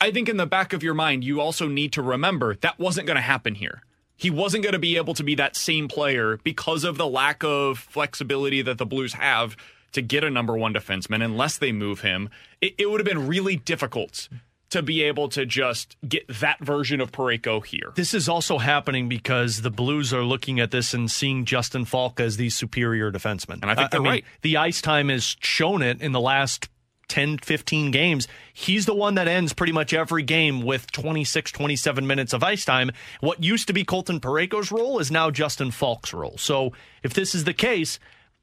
[0.03, 3.07] I think in the back of your mind, you also need to remember that wasn't
[3.07, 3.85] going to happen here.
[4.17, 7.45] He wasn't going to be able to be that same player because of the lack
[7.45, 9.57] of flexibility that the Blues have
[9.93, 12.31] to get a number one defenseman unless they move him.
[12.61, 14.29] It, it would have been really difficult
[14.71, 17.93] to be able to just get that version of Parayko here.
[17.95, 22.19] This is also happening because the Blues are looking at this and seeing Justin Faulk
[22.19, 23.61] as the superior defenseman.
[23.63, 24.25] And I think they're mean, right.
[24.41, 26.72] The ice time has shown it in the last
[27.09, 28.29] 10, 15 games.
[28.53, 32.65] He's the one that ends pretty much every game with 26, 27 minutes of ice
[32.65, 32.91] time.
[33.21, 36.37] What used to be Colton Parayko's role is now Justin Faulk's role.
[36.39, 36.73] So
[37.03, 37.99] if this is the case,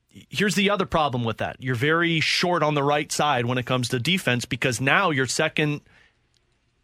[0.09, 1.57] here's the other problem with that.
[1.59, 5.27] You're very short on the right side when it comes to defense because now your
[5.27, 5.81] second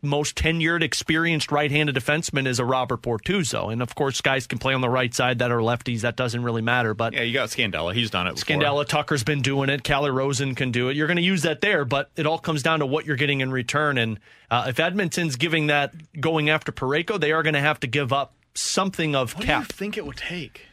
[0.01, 4.73] most tenured, experienced right-handed defenseman is a Robert Bortuzzo, and of course, guys can play
[4.73, 6.01] on the right side that are lefties.
[6.01, 6.93] That doesn't really matter.
[6.93, 7.93] But Yeah, you got Scandella.
[7.93, 8.35] He's done it.
[8.35, 8.55] before.
[8.57, 9.83] Scandella Tucker's been doing it.
[9.83, 10.95] Calle Rosen can do it.
[10.95, 13.41] You're going to use that there, but it all comes down to what you're getting
[13.41, 13.97] in return.
[13.97, 14.19] And
[14.51, 18.13] uh, if Edmonton's giving that going after Parayko, they are going to have to give
[18.13, 19.61] up something of What do cap.
[19.61, 20.67] you think it would take?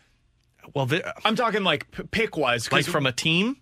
[0.74, 0.88] Well,
[1.24, 3.56] I'm talking like p- pick wise, like from a team.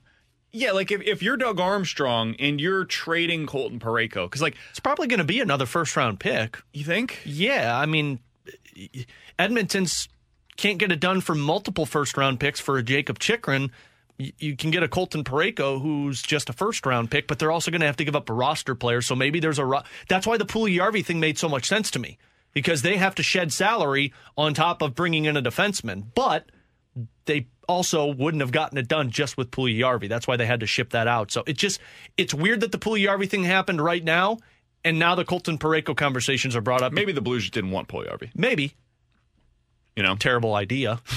[0.53, 4.81] Yeah, like if, if you're Doug Armstrong and you're trading Colton Parayko, because like it's
[4.81, 6.59] probably going to be another first round pick.
[6.73, 7.21] You think?
[7.25, 8.19] Yeah, I mean,
[9.39, 10.09] Edmonton's
[10.57, 13.71] can't get it done for multiple first round picks for a Jakob Chychrun.
[14.19, 17.71] You can get a Colton Parayko who's just a first round pick, but they're also
[17.71, 19.01] going to have to give up a roster player.
[19.01, 19.65] So maybe there's a.
[19.65, 22.19] Ro- That's why the Puljujarvi thing made so much sense to me
[22.53, 26.51] because they have to shed salary on top of bringing in a defenseman, but
[27.25, 30.09] they also wouldn't have gotten it done just with Puljujarvi.
[30.09, 31.31] That's why they had to ship that out.
[31.31, 31.81] So it just
[32.17, 34.39] it's weird that the Puljujarvi thing happened right now,
[34.85, 36.93] and now the Colton Parayko conversations are brought up.
[36.93, 38.31] maybe the Blues just didn't want Pugliarvi.
[38.35, 38.75] Maybe
[39.97, 41.01] You know, terrible idea.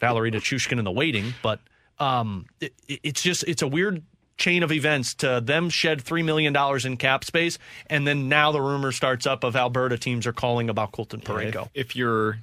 [0.00, 1.60] Valeri Nichushkin in the waiting, but
[1.98, 4.02] um, it, it's just it's a weird
[4.36, 7.58] chain of events to them shed three million dollars in cap space,
[7.88, 11.68] and then now the rumor starts up of Alberta teams are calling about Colton Parayko.
[11.74, 12.38] If, if you're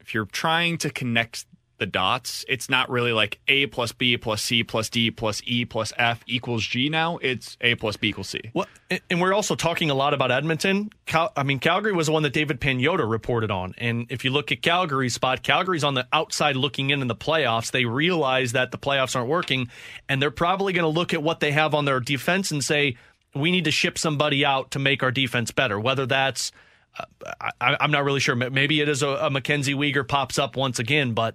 [0.00, 1.46] if you're trying to connect
[1.78, 5.64] the dots, it's not really like A plus B plus C plus D plus E
[5.64, 7.18] plus F equals G now.
[7.18, 8.40] It's A plus B equals C.
[8.54, 10.90] Well, and- we're also talking a lot about Edmonton.
[11.06, 13.74] Cal- I mean, Calgary was the one that David Pagnotta reported on.
[13.78, 17.16] And if you look at Calgary's spot, Calgary's on the outside looking in in the
[17.16, 17.72] playoffs.
[17.72, 19.68] They realize that the playoffs aren't working,
[20.08, 22.96] and they're probably going to look at what they have on their defense and say,
[23.34, 25.80] we need to ship somebody out to make our defense better.
[25.80, 26.52] Whether that's,
[26.98, 27.04] uh,
[27.60, 28.36] I, I'm not really sure.
[28.36, 31.34] Maybe it is a, a Mackenzie Weegar pops up once again, but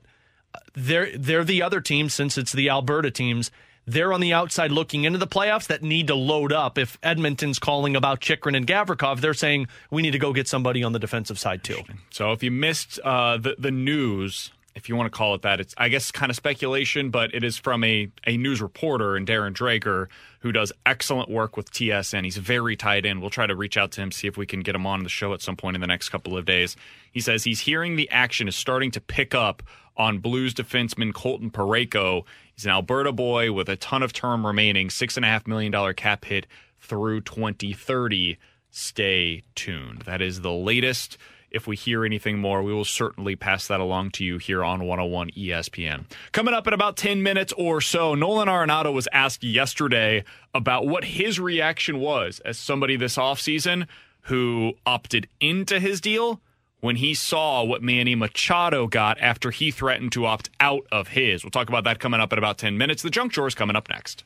[0.74, 3.52] they're they're the other team since it's the Alberta teams.
[3.90, 6.78] They're on the outside looking into the playoffs that need to load up.
[6.78, 10.84] If Edmonton's calling about Chychrun and Gavrikov, they're saying we need to go get somebody
[10.84, 11.80] on the defensive side too.
[12.10, 15.60] So if you missed uh, the the news, if you want to call it that,
[15.60, 19.28] it's I guess kind of speculation, but it is from a a news reporter and
[19.28, 20.08] Darren Dreger
[20.42, 22.24] who does excellent work with TSN.
[22.24, 23.20] He's very tied in.
[23.20, 25.10] We'll try to reach out to him see if we can get him on the
[25.10, 26.78] show at some point in the next couple of days.
[27.12, 29.64] He says he's hearing the action is starting to pick up
[29.98, 32.24] on Blues defenseman Colton Parayko.
[32.54, 35.72] He's an Alberta boy with a ton of term remaining, six and a half million
[35.72, 36.46] dollar cap hit
[36.80, 38.38] through 2030.
[38.70, 40.04] Stay tuned.
[40.04, 41.18] That is the latest.
[41.50, 44.86] If we hear anything more, we will certainly pass that along to you here on
[44.86, 46.06] 101 ESPN.
[46.32, 51.06] Coming up in about 10 minutes or so, Nolan Arenado was asked yesterday about what
[51.06, 53.88] his reaction was as somebody this offseason
[54.22, 56.42] who opted into his deal
[56.80, 61.44] when he saw what Manny Machado got after he threatened to opt out of his.
[61.44, 63.02] We'll talk about that coming up in about 10 minutes.
[63.02, 64.26] The Junk Drawer is coming up next.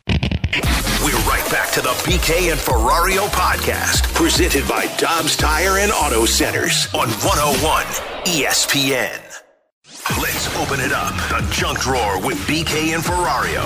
[0.53, 6.25] We're right back to the BK and Ferrario podcast, presented by Dobbs Tire and Auto
[6.25, 7.85] Centers on 101
[8.25, 9.19] ESPN.
[10.19, 11.13] Let's open it up.
[11.29, 13.63] The junk drawer with BK and Ferrario.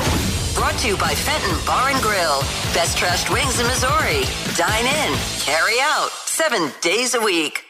[0.55, 2.41] Brought to you by Fenton Bar and Grill.
[2.73, 4.23] Best trashed wings in Missouri.
[4.55, 7.64] Dine in, carry out, seven days a week.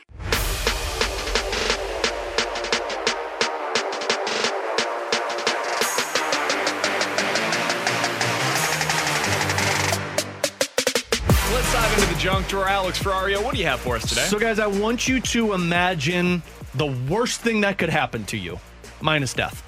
[11.95, 12.67] Into the junk drawer.
[12.67, 14.22] Alex Ferrario, what do you have for us today?
[14.26, 16.41] So, guys, I want you to imagine
[16.76, 18.59] the worst thing that could happen to you,
[19.01, 19.61] minus death.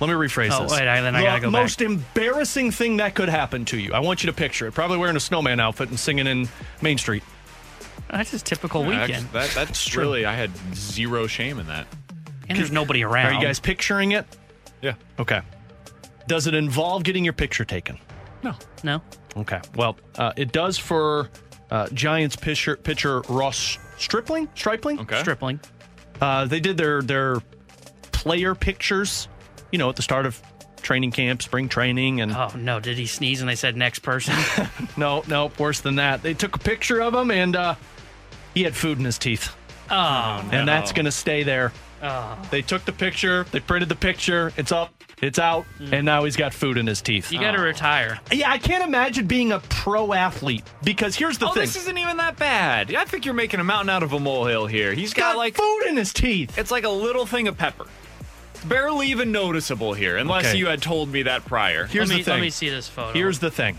[0.00, 0.72] Let me rephrase Oh, this.
[0.72, 1.62] wait, I- then I gotta go back.
[1.62, 3.92] most embarrassing thing that could happen to you.
[3.92, 4.72] I want you to picture it.
[4.74, 6.48] Probably wearing a snowman outfit and singing in
[6.80, 7.22] Main Street.
[8.10, 9.26] That's his typical Yeah, weekend.
[9.26, 10.02] actually, that, that's true.
[10.02, 11.86] really, I had zero shame in that.
[12.48, 13.26] and there's nobody around.
[13.26, 14.26] Are you guys picturing it?
[14.82, 14.94] Yeah.
[15.18, 15.40] Okay.
[16.26, 17.98] Does it involve getting your picture taken?
[18.42, 18.54] No.
[18.82, 19.02] No.
[19.36, 19.60] Okay.
[19.76, 21.30] Well, uh, it does for
[21.70, 24.48] uh, Giants pitcher, pitcher Ross Stripling.
[24.54, 25.00] Stripling.
[25.00, 25.20] Okay.
[25.20, 25.60] Stripling.
[26.20, 27.36] Uh, they did their their
[28.10, 29.28] player pictures,
[29.70, 30.40] you know, at the start of
[30.82, 32.80] training camp, spring training, and Oh no!
[32.80, 34.34] Did he sneeze and they said next person?
[34.96, 36.22] no, no, worse than that.
[36.22, 37.74] They took a picture of him, and uh,
[38.54, 39.54] he had food in his teeth.
[39.90, 41.72] Oh, and that's going to stay there.
[42.02, 42.38] Oh.
[42.50, 44.92] They took the picture, they printed the picture, it's up,
[45.22, 47.28] it's out, and now he's got food in his teeth.
[47.28, 47.32] Mm.
[47.32, 48.18] You got to retire.
[48.32, 51.50] Yeah, I can't imagine being a pro athlete because here's the thing.
[51.50, 51.62] oh, thing.
[51.62, 52.94] this isn't even that bad.
[52.94, 54.92] I think you're making a mountain out of a molehill here.
[54.92, 56.58] He's got, got like food in his teeth.
[56.58, 57.86] It's like a little thing of pepper.
[58.54, 60.58] It's barely even noticeable here, unless Okay.
[60.58, 61.86] you had told me that prior.
[61.86, 62.34] Here's let me, the thing.
[62.34, 63.12] Let me see this photo.
[63.12, 63.78] Here's the thing.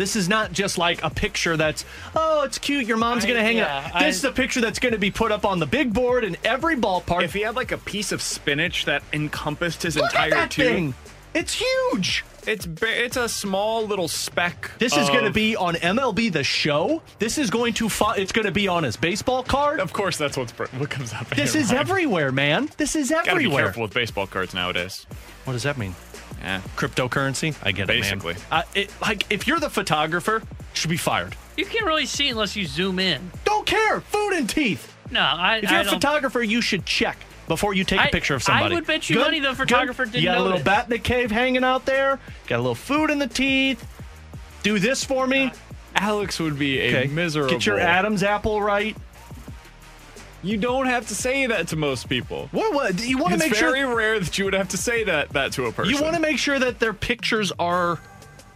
[0.00, 1.84] This is not just like a picture that's,
[2.16, 2.86] oh, it's cute.
[2.86, 4.06] Your mom's going to hang yeah, it.
[4.06, 6.38] This is a picture that's going to be put up on the big board in
[6.42, 7.22] every ballpark.
[7.22, 10.66] If he had like a piece of spinach that encompassed his Look entire at tube,
[10.66, 10.94] thing.
[11.34, 12.24] It's huge.
[12.46, 14.70] It's it's a small little speck.
[14.78, 17.02] This is going to be on MLB The Show.
[17.18, 17.90] This is going to.
[17.90, 19.80] Fo- it's going to be on his baseball card.
[19.80, 21.28] Of course, that's what's what comes up.
[21.28, 21.80] This is mind.
[21.80, 22.70] everywhere, man.
[22.78, 23.34] This is everywhere.
[23.34, 25.06] Gotta be careful with baseball cards nowadays.
[25.44, 25.94] What does that mean?
[26.40, 27.54] Yeah, Cryptocurrency?
[27.62, 28.32] I get Basically.
[28.34, 28.60] it, man.
[28.60, 30.42] Uh, it, like, if you're the photographer,
[30.72, 31.36] should be fired.
[31.56, 33.30] You can't really see unless you zoom in.
[33.44, 34.00] Don't care.
[34.00, 34.94] Food and teeth.
[35.10, 35.56] No, I.
[35.56, 38.34] If you're I a don't- photographer, you should check before you take a I- picture
[38.34, 38.74] of somebody.
[38.74, 40.12] I would bet you money the photographer Good.
[40.12, 40.64] didn't You got a little notice.
[40.64, 42.18] bat in the cave hanging out there.
[42.46, 43.84] Got a little food in the teeth.
[44.62, 45.52] Do this for me.
[45.96, 47.06] Alex would be a Okay.
[47.12, 47.50] miserable.
[47.50, 48.96] Get your Adam's apple right.
[50.42, 52.48] You don't have to say that to most people.
[52.52, 52.72] What?
[52.74, 52.96] What?
[52.96, 53.68] Do you want to make sure?
[53.68, 55.94] It's very rare that you would have to say that that to a person.
[55.94, 57.98] you want to make sure that their pictures are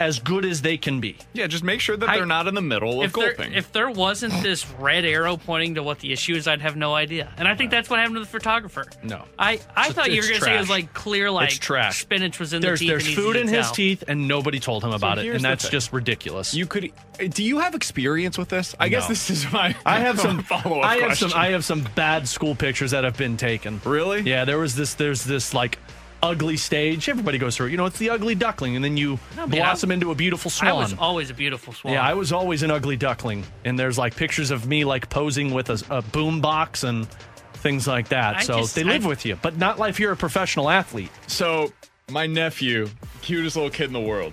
[0.05, 1.16] as good as they can be.
[1.32, 3.55] yeah, just make sure that I- they're not in the middle of if there, gulping.
[3.55, 6.94] if there wasn't this red arrow pointing to what the issue is, I'd have no
[6.94, 7.32] idea.
[7.39, 8.85] And I think that's what happened to the photographer.
[9.02, 9.24] No.
[9.39, 12.01] I, I It's- thought you were going to say it was like clear, like trash.
[12.02, 12.90] spinach was in there's, the teeth.
[12.90, 13.74] There's and food in his tell.
[13.74, 16.55] teeth, and nobody told him about it, and that's just ridiculous.
[16.55, 16.93] you could.
[17.18, 18.74] Eh, do you have experience with this?
[18.78, 19.74] I guess this is my.
[19.86, 21.31] I have some follow up I have question.
[21.31, 21.39] some.
[21.39, 23.81] I have some bad school pictures that have been taken.
[23.85, 24.20] Really?
[24.22, 24.94] Yeah, there was this.
[24.94, 25.78] There's this like
[26.24, 27.09] ugly stage.
[27.09, 27.66] Everybody goes through.
[27.68, 27.70] it.
[27.72, 30.51] You know, it's the ugly duckling, and then you No, but blossom into a beautiful
[30.51, 30.70] swan.
[30.70, 31.94] I was always a beautiful swan.
[31.94, 35.52] yeah, I was always an ugly duckling, and there's like pictures of me like posing
[35.52, 37.06] with a, a boom box and
[37.55, 38.36] things like that.
[38.36, 41.10] I so just- they live I- with you, but not like you're a professional athlete.
[41.26, 41.72] So,
[42.10, 42.88] my nephew,
[43.22, 44.32] cutest little kid in the world,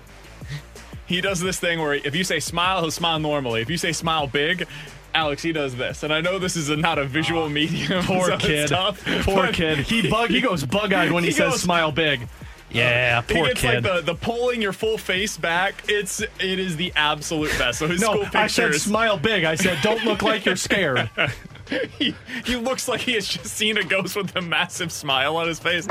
[1.05, 3.61] he does this thing where if you say smile, he'll smile normally.
[3.61, 4.65] If you say smile big,
[5.13, 6.03] Alex, he does this.
[6.03, 8.03] And I know this is a, not a visual medium.
[8.05, 8.67] Poor so it's kid.
[8.69, 9.79] tough, Poor kid.
[9.79, 10.29] He bug.
[10.29, 12.27] He goes bug eyed when he, He says goes- smile big.
[12.73, 13.83] Yeah, poor gets kid.
[13.83, 15.83] like the, the pulling your full face back.
[15.89, 17.79] It's it is the absolute best.
[17.79, 19.43] So his no, school I said smile big.
[19.43, 21.09] I said don't look like you're scared.
[21.99, 22.15] he,
[22.45, 25.59] he looks like he has just seen a ghost with a massive smile on his
[25.59, 25.85] face.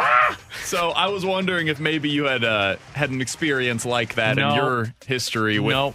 [0.64, 4.48] so I was wondering if maybe you had uh, had an experience like that No.
[4.48, 5.94] in your history with No.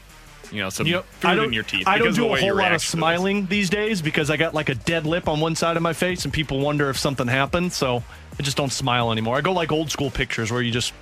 [0.51, 1.05] You know some Yep.
[1.19, 1.87] food I in your teeth.
[1.87, 4.75] I don't do a whole lot of smiling these days because I got like a
[4.75, 7.73] dead lip on one side of my face and people wonder if something happened.
[7.73, 8.03] So
[8.39, 9.37] I just don't smile anymore.
[9.37, 10.93] I go like old school pictures where you just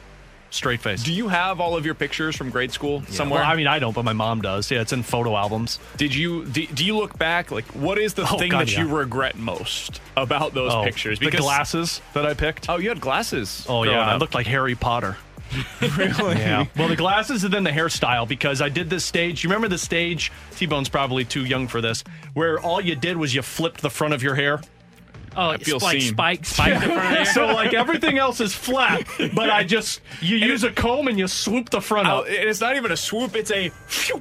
[0.50, 1.02] straight face.
[1.02, 3.42] Do you have all of your pictures from grade school somewhere?
[3.42, 4.70] Well, I mean, I don't, but my mom does.
[4.70, 5.80] Yeah, it's in photo albums.
[5.98, 8.72] Did you do, do you look back like what is the Oh, thing God, that
[8.74, 8.82] yeah.
[8.84, 11.18] you regret most about those Oh, pictures?
[11.18, 12.70] the glasses that I picked.
[12.70, 13.66] Oh, you had glasses.
[13.68, 15.18] Oh yeah, I looked like Harry Potter.
[15.98, 16.36] really.
[16.38, 16.66] Yeah.
[16.78, 19.44] Well, the glasses and then the hairstyle because I did this stage.
[19.44, 20.32] You remember the stage?
[20.56, 22.04] T Bone's probably too young for this,
[22.34, 24.62] where all you did was you flipped the front of your hair.
[25.36, 26.14] Oh, I it's feel like seen.
[26.14, 30.38] spike, spike the front of so like everything else is flat, but I just you
[30.38, 32.26] use a comb and you swoop the front Oh, up.
[32.28, 33.72] it's not even a swoop; it's a.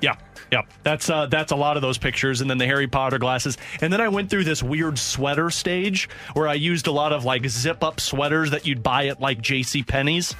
[0.01, 0.17] Yeah.
[0.51, 3.57] Yeah, that's uh, that's a lot of those pictures, and then the Harry Potter glasses,
[3.81, 7.25] and then I went through this weird sweater stage where I used a lot of
[7.25, 9.83] like zip up sweaters that you'd buy at like J.C.
[9.83, 10.35] Penney's.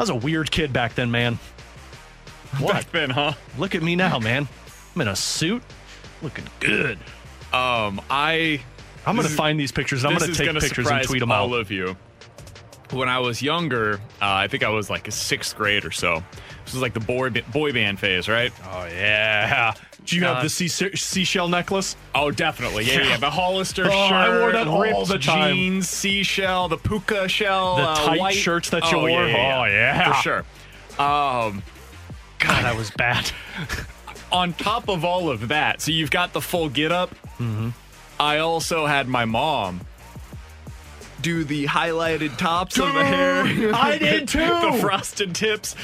[0.00, 1.38] I was a weird kid back then, man.
[2.58, 2.72] What?
[2.72, 3.34] Back then, huh?
[3.58, 4.48] Look at me now, man.
[4.94, 5.62] I'm in a suit,
[6.22, 6.96] looking good.
[7.52, 8.62] Um, I.
[9.04, 10.06] I'm gonna is- find these pictures.
[10.06, 11.60] I'm gonna take gonna pictures and tweet them all out.
[11.60, 11.98] of you.
[12.92, 16.24] When I was younger, uh, I think I was like a sixth grade or so.
[16.70, 18.52] This was like the boy boy band phase, right?
[18.72, 19.74] Oh yeah.
[20.06, 21.96] Do you Uh, have the sea- seashell necklace?
[22.14, 22.84] Oh, definitely.
[22.84, 23.16] Yeah, yeah.
[23.16, 25.56] The Hollister Oh, shirt, I wore that all the time.
[25.56, 29.10] jeans, seashell, the puka shell, The uh, tight white- shirts that you oh, wore?
[29.10, 30.12] Yeah, yeah, Oh, yeah.
[30.12, 30.38] for sure.
[31.04, 31.62] Um,
[32.38, 33.32] God, that was bad.
[34.32, 37.10] on top of all of that, so you've got the full get up.
[37.40, 37.70] Mm-hmm.
[38.20, 39.80] I also had my mom
[41.20, 43.74] do the highlighted tops of the hair.
[43.74, 44.38] I did too.
[44.38, 45.76] the frosted tips.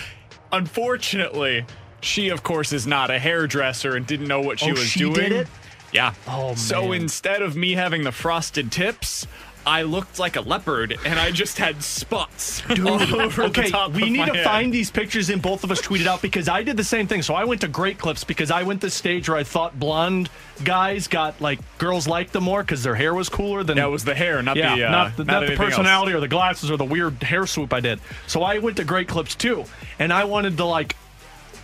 [0.53, 1.65] Unfortunately,
[2.01, 5.01] she of course is not a hairdresser and didn't know what she Oh, was she
[5.01, 5.15] doing.
[5.15, 5.49] did it?
[5.93, 6.15] Yeah.
[6.29, 7.03] Oh, So man.
[7.03, 9.27] instead of me having the frosted tips,
[9.67, 14.35] I looked like a leopard and I just had spots over okay, we need to
[14.35, 14.45] head.
[14.45, 17.23] find these pictures and both of us tweeted out because I did the same thing.
[17.23, 20.31] So I went to Great Clips because I went the stage where I thought blonde
[20.63, 24.05] guys got like girls liked them more because their hair was cooler than That was
[24.05, 25.75] the hair, not yeah, the uh, not the, not the anything else.
[25.75, 27.99] personality or the glasses or the weird hair swoop I did.
[28.29, 29.65] So I went to Great Clips too,
[29.99, 30.95] and I wanted to like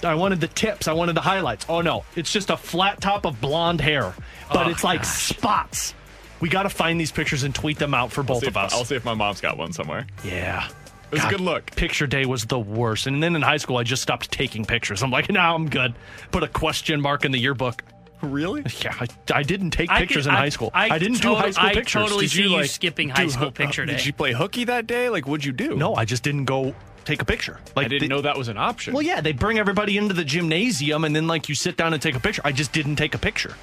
[0.03, 0.89] I wanted the tips.
[0.89, 1.66] I wanted the highlights.
[1.69, 4.12] Oh no, it's just a flat top of blonde hair,
[4.53, 5.09] but Oh, it's like gosh.
[5.37, 5.95] spots.
[6.43, 8.56] We got to find these pictures and tweet them out for I'll both of if-
[8.59, 8.74] us.
[8.74, 10.06] I'll see if my mom's got one somewhere.
[10.24, 10.69] Yeah.
[11.10, 11.66] It was a good look.
[11.77, 13.06] Picture day was the worst.
[13.06, 15.02] And then in high school, I just stopped taking pictures.
[15.02, 15.94] I'm like, now I'm good.
[16.31, 17.82] Put a question mark in the yearbook.
[18.23, 18.62] Really?
[18.82, 20.70] Yeah, I, I didn't take I pictures could- in I- high school.
[20.74, 22.02] I I, didn't do high school I pictures.
[22.02, 23.97] totally Did see you like, skipping high school hoo- picture day.
[23.97, 25.09] Did you play hooky that day?
[25.10, 25.77] Like, what'd you do?
[25.77, 26.74] No, I just didn't go
[27.05, 27.59] take a picture.
[27.77, 28.94] Like I didn't they- know that was an option.
[28.94, 32.01] Well, yeah, they bring everybody into the gymnasium, and then like you sit down and
[32.02, 32.43] take a picture.
[32.44, 33.55] I just didn't take a picture.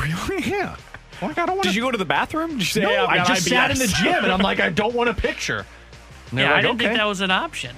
[0.00, 0.42] Really?
[0.48, 0.76] Yeah.
[1.22, 2.50] Like, I don't wanna- Did you go to the bathroom?
[2.50, 4.40] Did you say, no, "Hey, I've I got just sat in the gym, and I'm
[4.40, 5.64] like, I don't want a picture.
[6.30, 6.84] And they're Yeah, I like, didn't okay.
[6.86, 7.74] think that was an option.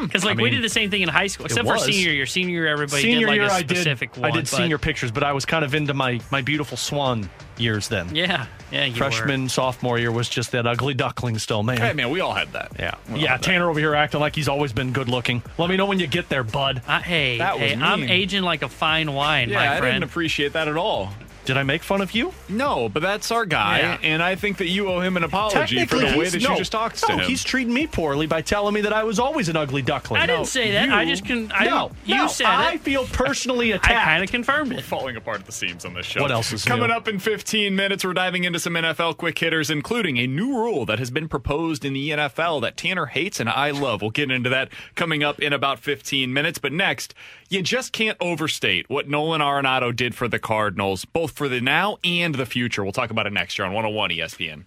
[0.00, 2.26] Because like I we did the same thing in high school, except for senior year.
[2.26, 3.86] Senior year, everybody senior did like year, a I did.
[4.16, 4.24] one.
[4.24, 7.30] I did but- senior pictures, but I was kind of into my my beautiful swan
[7.58, 8.12] years then.
[8.12, 8.86] Yeah, yeah.
[8.86, 11.76] You Freshman, sophomore year was just that ugly duckling still, man.
[11.76, 12.72] Hey, man, we all had that.
[12.76, 13.28] Yeah, We yeah.
[13.28, 13.44] had that.
[13.44, 15.44] Tanner over here acting like he's always been good looking.
[15.58, 16.82] Let me know when you get there, bud.
[16.88, 19.94] Uh, hey, That was hey, I'm aging like a fine wine, Yeah, my I friend.
[20.00, 21.12] didn't appreciate that at all.
[21.44, 22.32] Did I make fun of you?
[22.48, 23.98] No, but that's our guy, Yeah.
[24.02, 26.56] and I think that you owe him an apology for the way that no, you
[26.56, 27.28] just talked no, to him.
[27.28, 30.20] he's treating me poorly by telling me that I was always an ugly duckling.
[30.22, 30.86] I didn't say that.
[30.88, 31.52] you- I just can.
[31.54, 32.80] I, no, you no, said I it.
[32.80, 33.90] feel personally attacked.
[33.90, 34.76] I kind of confirmed it.
[34.76, 36.22] We're falling apart at the seams on this show.
[36.22, 36.94] What else is coming new?
[36.94, 38.04] up in 15 minutes?
[38.04, 41.84] We're diving into some NFL quick hitters, including a new rule that has been proposed
[41.84, 44.00] in the NFL that Tanner hates and I love.
[44.00, 46.58] We'll get into that coming up in about 15 minutes.
[46.58, 47.14] But next,
[47.54, 51.98] you just can't overstate what Nolan Arenado did for the Cardinals, both for the now
[52.02, 52.82] and the future.
[52.82, 54.64] We'll talk about it next year on 101 ESPN.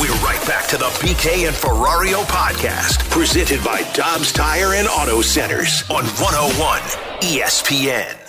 [0.00, 5.20] We're right back to the BK and Ferrario podcast, presented by Dobbs Tire and Auto
[5.20, 6.80] Centers on 101
[7.20, 8.21] ESPN.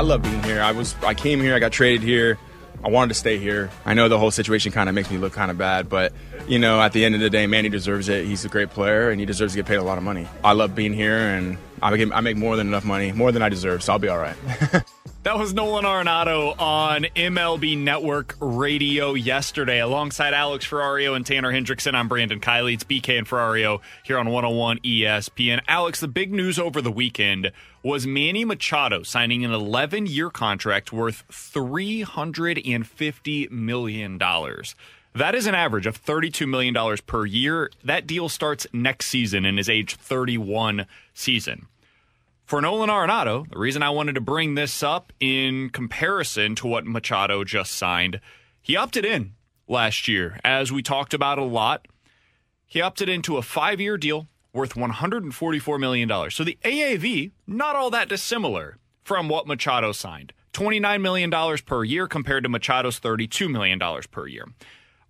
[0.00, 0.62] I love being here.
[0.62, 2.38] I was I came here, I got traded here.
[2.82, 3.68] I wanted to stay here.
[3.84, 6.14] I know the whole situation kind of makes me look kind of bad, but
[6.48, 8.24] you know, at the end of the day, Manny deserves it.
[8.24, 10.26] He's a great player and he deserves to get paid a lot of money.
[10.42, 13.42] I love being here and I make, I make more than enough money, more than
[13.42, 14.36] I deserve, so I'll be all right.
[15.22, 21.94] That was Nolan Arenado on MLB Network Radio yesterday, alongside Alex Ferrario and Tanner Hendrickson.
[21.94, 22.72] I'm Brandon Kiley.
[22.72, 25.60] It's BK and Ferrario here on 101 ESPN.
[25.68, 27.52] Alex, the big news over the weekend
[27.82, 34.18] was Manny Machado signing an 11 year contract worth $350 million.
[34.18, 37.70] That is an average of $32 million per year.
[37.82, 41.66] That deal starts next season in his age 31 season.
[42.44, 46.84] For Nolan Arenado, the reason I wanted to bring this up in comparison to what
[46.84, 48.20] Machado just signed,
[48.60, 49.34] he opted in
[49.68, 51.86] last year, as we talked about a lot.
[52.66, 56.30] He opted into a five year deal worth $144 million.
[56.30, 60.32] So the AAV, not all that dissimilar from what Machado signed.
[60.52, 63.78] $29 million per year compared to Machado's $32 million
[64.10, 64.46] per year.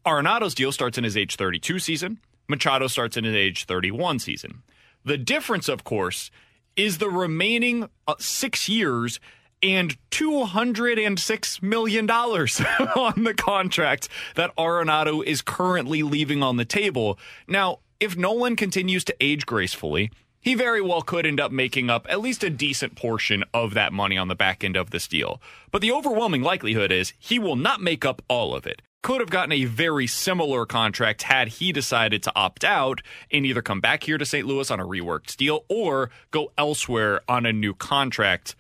[0.07, 2.19] Arenado's deal starts in his age 32 season.
[2.49, 4.63] Machado starts in his age 31 season.
[5.05, 6.31] The difference, of course,
[6.77, 9.21] is the remaining uh, six years
[9.63, 17.19] and $206 million on the contract that Arenado is currently leaving on the table.
[17.47, 20.11] Now, if Nolan continues to age gracefully,
[20.41, 23.93] he very well could end up making up at least a decent portion of that
[23.93, 25.41] money on the back end of this deal.
[25.71, 28.81] But the overwhelming likelihood is he will not make up all of it.
[29.03, 33.63] Could have gotten a very similar contract had he decided to opt out and either
[33.63, 34.47] come back here to St.
[34.47, 38.57] Louis on a reworked deal or go elsewhere on a new contract.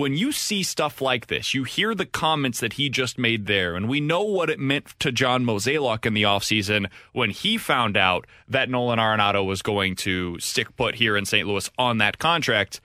[0.00, 3.76] When you see stuff like this, you hear the comments that he just made there,
[3.76, 7.98] and we know what it meant to John Mozeliak in the offseason when he found
[7.98, 11.46] out that Nolan Arenado was going to stick put here in St.
[11.46, 12.80] Louis on that contract.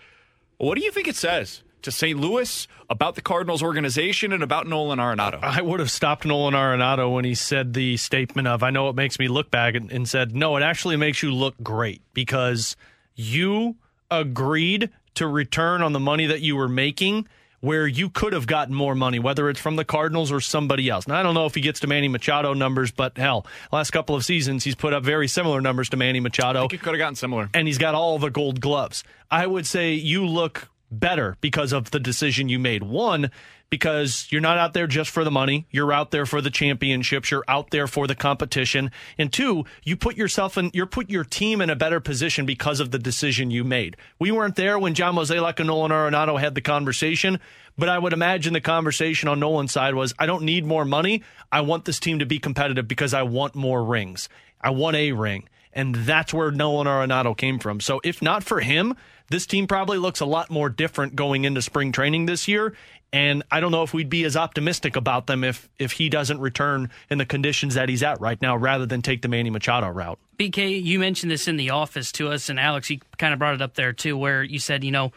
[0.57, 2.19] What do you think it says to St.
[2.19, 5.39] Louis about the Cardinals organization and about Nolan Arenado?
[5.41, 8.95] I would have stopped Nolan Arenado when he said the statement of, I know it
[8.97, 12.75] makes me look bad, and, and said, no, it actually makes you look great because
[13.15, 13.77] you
[14.11, 17.27] agreed to return on the money that you were making
[17.65, 21.07] where you could have gotten more money, whether it's from the Cardinals or somebody else.
[21.07, 24.15] Now, I don't know if he gets to Manny Machado numbers, but hell, last couple
[24.15, 26.59] of seasons, he's put up very similar numbers to Manny Machado.
[26.59, 27.49] I think he could have gotten similar.
[27.55, 29.03] And he's got all the gold gloves.
[29.31, 32.83] I would say you look better because of the decision you made.
[32.83, 33.31] One,
[33.69, 35.67] because you're not out there just for the money.
[35.71, 37.31] You're out there for the championships.
[37.31, 38.91] You're out there for the competition.
[39.17, 42.79] And two, you put yourself in, you put your team in a better position because
[42.79, 43.97] of the decision you made.
[44.19, 47.39] We weren't there when John Mozeliak and Nolan Arenado had the conversation,
[47.77, 51.23] But I would imagine the conversation on Nolan's side was I don't need more money.
[51.51, 54.29] I want this team to be competitive because I want more rings.
[54.61, 55.49] I want a ring.
[55.73, 57.81] And that's where Nolan Arenado came from.
[57.81, 58.95] So if not for him,
[59.29, 62.73] this team probably looks a lot more different going into spring training this year.
[63.15, 66.37] And I don't know if we'd be as optimistic about them if if he doesn't
[66.41, 69.87] return in the conditions that he's at right now, rather than take the Manny Machado
[69.87, 70.19] route.
[70.37, 73.53] BK, you mentioned this in the office to us, and Alex, you kind of brought
[73.53, 75.13] it up there too, where you said, you know,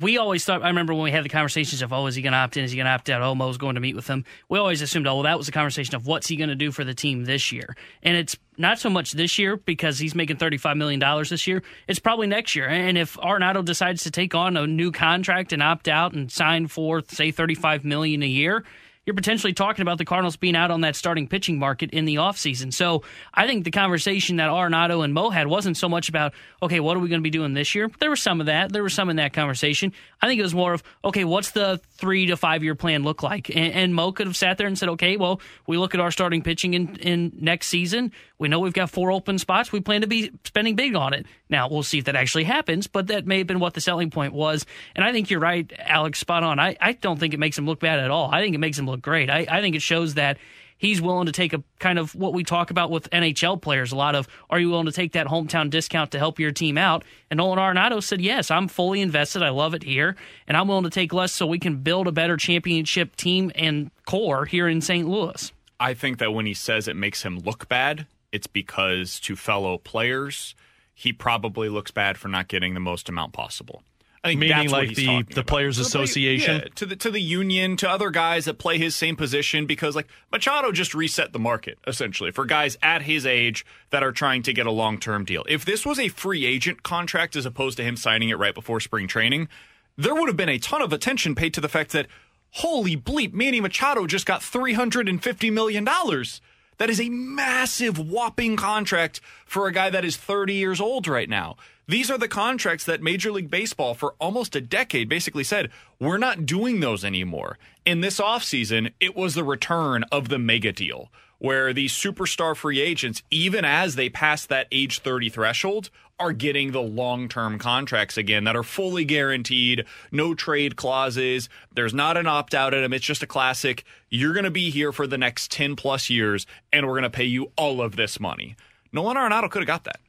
[0.00, 0.62] we always thought.
[0.62, 2.64] I remember when we had the conversations of, oh, is he going to opt in?
[2.64, 3.22] Is he going to opt out?
[3.22, 4.24] Oh, Mo's going to meet with him.
[4.48, 6.72] We always assumed, oh, well, that was a conversation of what's he going to do
[6.72, 10.36] for the team this year, and it's not so much this year because he's making
[10.36, 11.62] $35 million this year.
[11.86, 12.68] It's probably next year.
[12.68, 16.66] And if Arenado decides to take on a new contract and opt out and sign
[16.66, 18.64] for, say, 35 million a year,
[19.08, 22.16] you're potentially talking about the Cardinals being out on that starting pitching market in the
[22.16, 22.70] offseason.
[22.70, 26.78] So I think the conversation that Arenado and Mo had wasn't so much about, okay,
[26.78, 27.90] what are we going to be doing this year?
[28.00, 28.70] There was some of that.
[28.70, 29.94] There was some in that conversation.
[30.20, 33.22] I think it was more of, okay, what's the three to five year plan look
[33.22, 33.48] like?
[33.48, 36.10] And, and Mo could have sat there and said, okay, well, we look at our
[36.10, 38.12] starting pitching in, in next season.
[38.38, 39.72] We know we've got four open spots.
[39.72, 41.26] We plan to be spending big on it.
[41.48, 44.10] Now, we'll see if that actually happens, but that may have been what the selling
[44.10, 44.64] point was.
[44.94, 46.60] And I think you're right, Alex, spot on.
[46.60, 48.30] I, I don't think it makes him look bad at all.
[48.32, 49.28] I think it makes him look great.
[49.28, 50.38] I, I think it shows that
[50.78, 53.96] he's willing to take a kind of what we talk about with NHL players a
[53.96, 57.04] lot of are you willing to take that hometown discount to help your team out?
[57.30, 59.42] And Nolan Arenado said, Yes, I'm fully invested.
[59.42, 60.16] I love it here.
[60.46, 63.90] And I'm willing to take less so we can build a better championship team and
[64.06, 65.06] core here in St.
[65.06, 65.52] Louis.
[65.80, 69.78] I think that when he says it makes him look bad, it's because to fellow
[69.78, 70.54] players,
[70.94, 73.82] he probably looks bad for not getting the most amount possible.
[74.24, 75.46] I think Meaning that's what like he's the- the about.
[75.46, 76.56] Players To the play- Association?
[76.62, 79.94] yeah, to the to the union, to other guys that play his same position, because
[79.94, 84.42] like Machado just reset the market essentially for guys at his age that are trying
[84.42, 85.44] to get a long term deal.
[85.48, 88.80] If this was a free agent contract as opposed to him signing it right before
[88.80, 89.48] spring training,
[89.96, 92.08] there would have been a ton of attention paid to the fact that
[92.50, 96.40] holy bleep, Manny Machado just got three hundred and fifty million dollars.
[96.78, 101.28] That is a massive, whopping contract for a guy that is 30 years old right
[101.28, 101.56] now.
[101.88, 106.18] These are the contracts that Major League Baseball, for almost a decade, basically said, we're
[106.18, 107.58] not doing those anymore.
[107.84, 112.80] In this offseason, it was the return of the mega deal, where these superstar free
[112.80, 118.16] agents, even as they pass that age 30 threshold, are getting the long term contracts
[118.16, 121.48] again that are fully guaranteed, no trade clauses.
[121.72, 122.92] There's not an opt out in them.
[122.92, 123.84] It's just a classic.
[124.10, 127.10] You're going to be here for the next 10 plus years, and we're going to
[127.10, 128.56] pay you all of this money.
[128.92, 130.00] Nolan Arenado could have got that.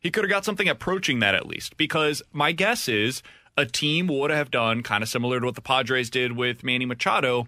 [0.00, 3.22] He could have got something approaching that at least, because my guess is
[3.56, 6.86] a team would have done kind of similar to what the Padres did with Manny
[6.86, 7.46] Machado.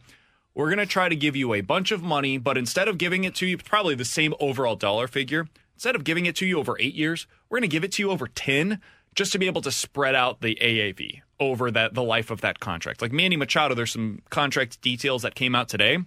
[0.54, 3.24] We're going to try to give you a bunch of money, but instead of giving
[3.24, 6.58] it to you, probably the same overall dollar figure, instead of giving it to you
[6.58, 8.80] over eight years, we're going to give it to you over 10
[9.14, 12.60] just to be able to spread out the AAV over that the life of that
[12.60, 13.00] contract.
[13.00, 15.98] Like Manny Machado, there's some contract details that came out today.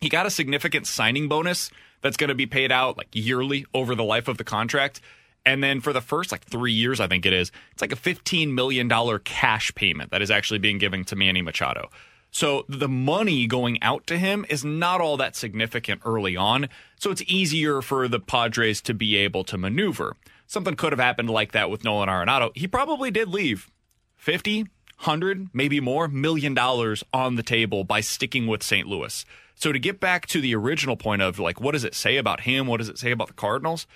[0.00, 1.70] He got a significant signing bonus
[2.00, 5.00] that's going to be paid out like yearly over the life of the contract.
[5.46, 7.96] And then for the first like three years, I think it is, it's like a
[7.96, 8.90] $15 million
[9.20, 11.90] cash payment that is actually being given to Manny Machado.
[12.34, 16.68] So the money going out to him is not all that significant early on.
[16.98, 20.16] So it's easier for the Padres to be able to maneuver.
[20.48, 22.50] Something could have happened like that with Nolan Arenado.
[22.56, 23.70] He probably did leave
[24.16, 28.88] 50, 100, maybe more million dollars on the table by sticking with St.
[28.88, 29.24] Louis.
[29.54, 32.40] So to get back to the original point of like, what does it say about
[32.40, 32.66] him?
[32.66, 33.86] What does it say about the Cardinals?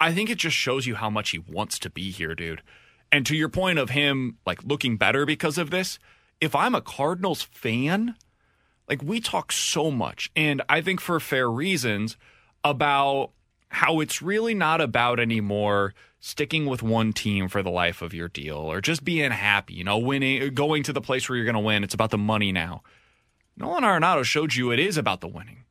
[0.00, 2.62] I think it just shows you how much he wants to be here, dude.
[3.10, 5.98] And to your point of him like looking better because of this,
[6.42, 8.16] if I'm a Cardinals fan,
[8.88, 12.16] like we talk so much, and I think for fair reasons,
[12.64, 13.30] about
[13.68, 18.28] how it's really not about anymore sticking with one team for the life of your
[18.28, 21.54] deal or just being happy, you know, winning, going to the place where you're going
[21.54, 21.84] to win.
[21.84, 22.82] It's about the money now.
[23.56, 25.62] Nolan Arenado showed you it is about the winning.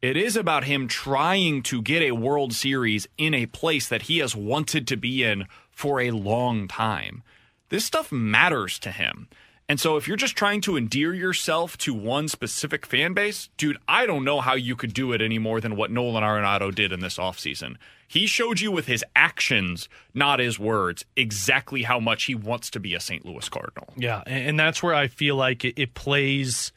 [0.00, 4.18] It is about him trying to get a World Series in a place that he
[4.18, 7.24] has wanted to be in for a long time.
[7.68, 9.28] This stuff matters to him.
[9.70, 13.78] And so if you're just trying to endear yourself to one specific fan base, dude,
[13.86, 16.90] I don't know how you could do it any more than what Nolan Arenado did
[16.90, 17.76] in this offseason.
[18.08, 22.80] He showed you with his actions, not his words, exactly how much he wants to
[22.80, 23.24] be a St.
[23.24, 23.86] Louis Cardinal.
[23.96, 26.72] Yeah, and that's where I feel like it, it plays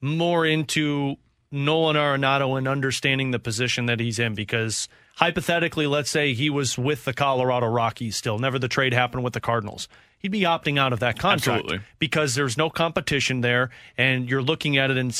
[0.00, 1.16] more into
[1.50, 6.78] Nolan Arenado and understanding the position that he's in because hypothetically, let's say he was
[6.78, 9.88] with the Colorado Rockies still, never the trade happened with the Cardinals.
[10.20, 11.86] He'd be opting out of that contract Absolutely.
[12.00, 15.16] because there's no competition there, and you're looking at it and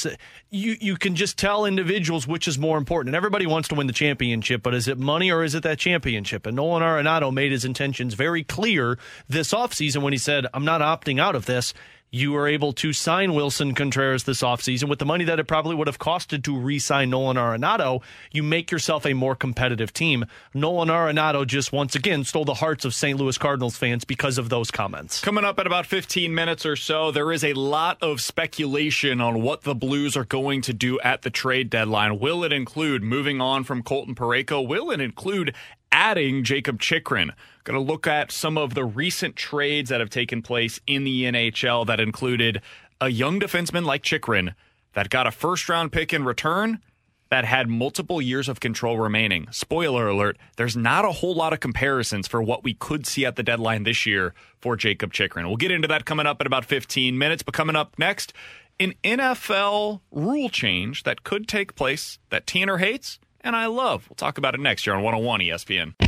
[0.51, 3.11] you you can just tell individuals which is more important.
[3.11, 5.79] And everybody wants to win the championship, but is it money or is it that
[5.79, 6.47] championship?
[6.47, 8.99] And Nolan Arenado made his intentions very clear
[9.29, 11.75] this offseason when he said, "I'm not opting out of this."
[12.11, 15.75] You were able to sign Willson Contreras this offseason with the money that it probably
[15.75, 18.01] would have costed to re sign Nolan Arenado.
[18.33, 20.25] You make yourself a more competitive team.
[20.55, 23.19] Nolan Arenado just once again stole the hearts of St.
[23.19, 25.21] Louis Cardinals fans because of those comments.
[25.21, 29.43] Coming up in about 15 minutes or so, there is a lot of speculation on
[29.43, 32.19] what the Blues are going to do at the trade deadline.
[32.19, 34.67] Will it include moving on from Colton Parayko?
[34.67, 35.55] Will it include
[35.93, 37.35] adding Jakob Chychrun?
[37.69, 41.25] Going to look at some of the recent trades that have taken place in the
[41.25, 42.63] NHL that included
[42.99, 44.55] a young defenseman like Chychrun
[44.95, 46.81] that got a first round pick in return
[47.29, 49.49] that had multiple years of control remaining.
[49.51, 53.37] Spoiler alert, there's not a whole lot of comparisons for what we could see at
[53.37, 54.33] the deadline this year
[54.63, 55.47] for Jakob Chychrun.
[55.47, 58.33] We'll get into that coming up in about 15 minutes, but coming up next,
[58.81, 64.07] an NFL rule change that could take place that Tanner hates and I love.
[64.09, 66.08] We'll talk about it next year on 101 ESPN.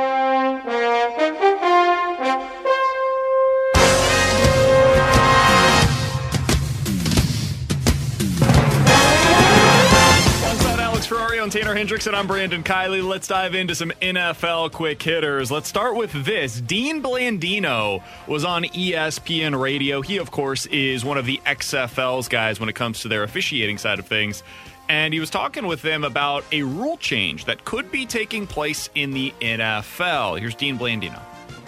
[11.41, 12.13] And Tanner Hendrickson.
[12.13, 13.03] I'm Brandon Kiley.
[13.03, 15.49] Let's dive into some NFL quick hitters.
[15.49, 16.61] Let's start with this.
[16.61, 20.03] Dean Blandino was on ESPN Radio.
[20.03, 23.79] He, of course, is one of the XFL's guys when it comes to their officiating
[23.79, 24.43] side of things.
[24.87, 28.91] And he was talking with them about a rule change that could be taking place
[28.93, 30.39] in the NFL.
[30.39, 31.19] Here's Dean Blandino.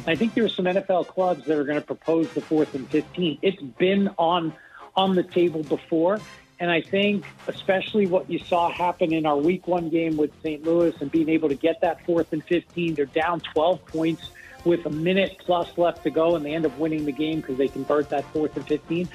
[0.06, 2.88] I think there are some NFL clubs that are going to propose the fourth and
[2.90, 3.40] 15.
[3.42, 4.54] It's been on
[4.96, 6.20] on the table before.
[6.64, 10.64] And I think, especially what you saw happen in our week one game with St.
[10.64, 14.30] Louis and being able to get that fourth and 15, they're down 12 points
[14.64, 17.58] with a minute plus left to go, and they end up winning the game because
[17.58, 19.10] they convert that fourth and 15.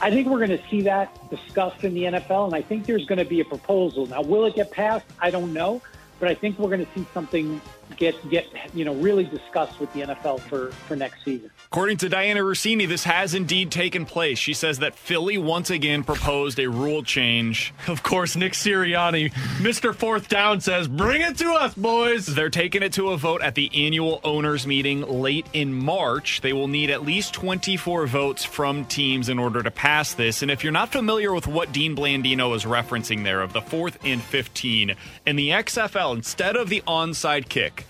[0.00, 3.06] I think we're going to see that discussed in the NFL, and I think there's
[3.06, 4.06] going to be a proposal.
[4.06, 5.06] Now, will it get passed?
[5.18, 5.82] I don't know,
[6.20, 7.60] but I think we're going to see something
[7.96, 11.50] get get you know really discussed with the NFL for for next season.
[11.66, 14.38] According to Dianna Russini, this has indeed taken place.
[14.38, 17.72] She says that Philly once again proposed a rule change.
[17.88, 19.94] Of course, Nick Sirianni, Mr.
[19.94, 23.54] Fourth Down, says, "Bring it to us, boys." They're taking it to a vote at
[23.54, 26.40] the annual owners meeting late in March.
[26.40, 30.42] They will need at least 24 votes from teams in order to pass this.
[30.42, 33.98] And if you're not familiar with what Dean Blandino is referencing there of the fourth
[34.04, 34.94] and 15
[35.26, 37.81] in the XFL, instead of the onside kick,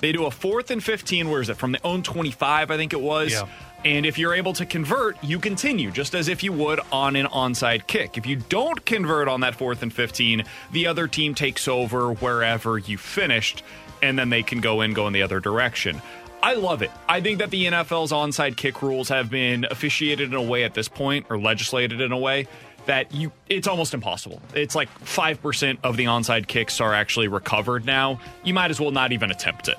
[0.00, 1.30] they do a fourth and 15.
[1.30, 1.56] Where is it?
[1.56, 3.32] From the own 25, I think it was.
[3.32, 3.48] Yeah.
[3.84, 7.26] And if you're able to convert, you continue just as if you would on an
[7.26, 8.18] onside kick.
[8.18, 12.76] If you don't convert on that fourth and 15, the other team takes over wherever
[12.76, 13.62] you finished,
[14.02, 16.02] and then they can go in, go in the other direction.
[16.42, 16.90] I love it.
[17.08, 20.74] I think that the NFL's onside kick rules have been officiated in a way at
[20.74, 22.48] this point, or legislated in a way
[22.86, 24.40] that you it's almost impossible.
[24.54, 28.20] It's like 5% of the onside kicks are actually recovered now.
[28.42, 29.76] You might as well not even attempt it.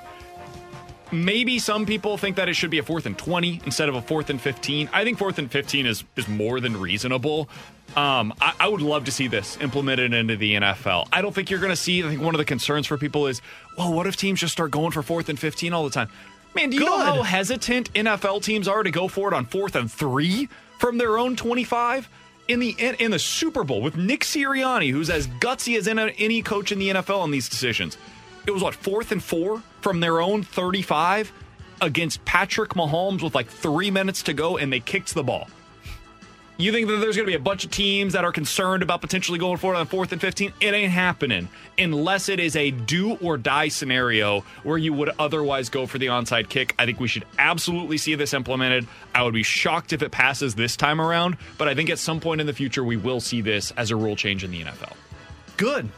[1.12, 4.02] Maybe some people think that it should be a fourth and 20 instead of a
[4.02, 4.90] fourth and 15.
[4.94, 7.50] I think fourth and 15 is is more than reasonable.
[7.96, 11.10] Um, I, I, would love to see this implemented into the NFL.
[11.12, 12.02] I don't think you're going to see.
[12.02, 13.42] I think one of the concerns for people is,
[13.78, 16.10] well, what if teams just start going for fourth and 15 all the time?
[16.56, 16.90] Man, do you Good.
[16.90, 20.48] know how hesitant NFL teams are to go for it on fourth and three
[20.80, 22.08] from their own 25?
[22.48, 26.72] In the in, the Super Bowl with Nick Sirianni, who's as gutsy as any coach
[26.72, 27.98] in the NFL on these decisions,
[28.46, 31.32] it was what fourth and four from their own 35
[31.82, 35.48] against Patrick Mahomes with like three minutes to go, and they kicked the ball.
[36.58, 39.02] You think that there's going to be a bunch of teams that are concerned about
[39.02, 40.54] potentially going for it on fourth and 15?
[40.62, 41.50] It ain't happening
[41.80, 46.08] unless it is a do or die scenario where you would otherwise go for the
[46.08, 46.76] onside kick.
[46.78, 48.88] I think we should absolutely see this implemented.
[49.16, 52.20] I would be shocked if it passes this time around, but I think at some
[52.20, 54.94] point in the future we will see this as a rule change in the NFL.
[55.58, 55.90] Good.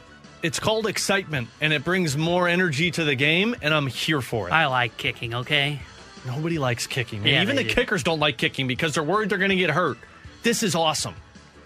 [0.43, 4.49] It's called excitement, and it brings more energy to the game, and I'm here for
[4.49, 4.51] it.
[4.51, 5.79] I like kicking, okay?
[6.25, 7.25] Nobody likes kicking.
[7.25, 7.69] Yeah, Even the do.
[7.69, 9.97] kickers don't like kicking because they're worried they're going to get hurt.
[10.43, 11.15] This is awesome.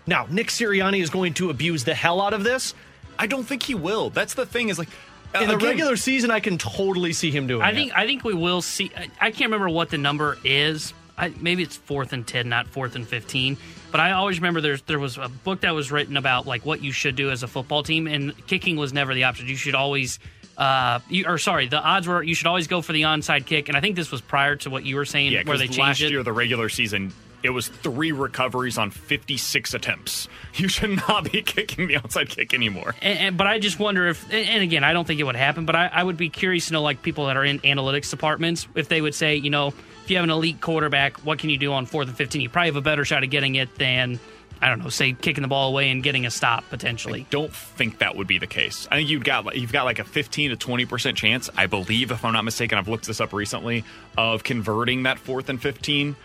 [0.06, 2.76] Now, Nick Sirianni is going to abuse the hell out of this.
[3.20, 4.12] I don't think he will.
[4.12, 4.90] That's the thing is like
[5.34, 8.06] uh, In the again- regular season, I can totally see him doing I think I
[8.06, 8.92] think we will see.
[8.96, 10.94] I, I can't remember what the number is.
[11.18, 13.58] I, maybe it's fourth and ten, not fourth and fifteen.
[13.98, 16.84] But I always remember there's there was a book that was written about like what
[16.84, 19.48] you should do as a football team, and kicking was never the option.
[19.48, 20.20] You should always.
[20.56, 23.70] Uh, you, or sorry, the odds were you should always go for the onside kick,
[23.70, 25.80] and I think this was prior to what you were saying, Yeah, where they changed
[25.80, 26.12] last it.
[26.12, 27.12] year, the regular season,
[27.42, 30.28] it was three recoveries on 56 attempts.
[30.54, 32.94] You should not be kicking the onside kick anymore.
[33.02, 35.36] And, and- but I just wonder if, and and again, I don't think it would
[35.36, 38.12] happen, but I, I would be curious to know, like people that are in analytics
[38.12, 39.74] departments, if they would say, you know,
[40.08, 42.40] if you have an elite quarterback, what can you do on fourth and fifteen?
[42.40, 44.22] You probably have a better shot of getting it than
[44.62, 47.28] I don't know, say kicking the ball away and getting a stop potentially.
[47.30, 48.88] don't think that would be the case.
[48.90, 52.12] I think you've got you've got like a 15 to 20 percent chance, I believe,
[52.12, 52.78] if I'm not mistaken.
[52.78, 53.84] I've looked this up recently
[54.18, 56.16] of converting that fourth and 15,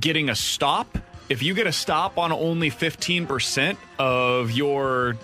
[0.00, 0.96] getting a stop.
[1.28, 5.18] If you get a stop on only 15 percent of your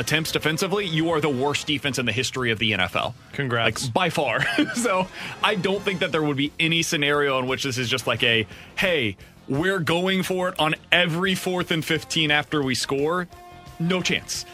[0.00, 3.14] attempts defensively, you are the worst defense in the history of the NFL.
[3.32, 3.84] Congrats.
[3.84, 4.44] Like, by far.
[4.74, 5.06] so
[5.44, 8.22] I don't think that there would be any scenario in which this is just like
[8.22, 8.46] a,
[8.76, 9.16] hey,
[9.48, 13.28] we're going for it on every fourth and 15 after we score.
[13.78, 14.44] No chance.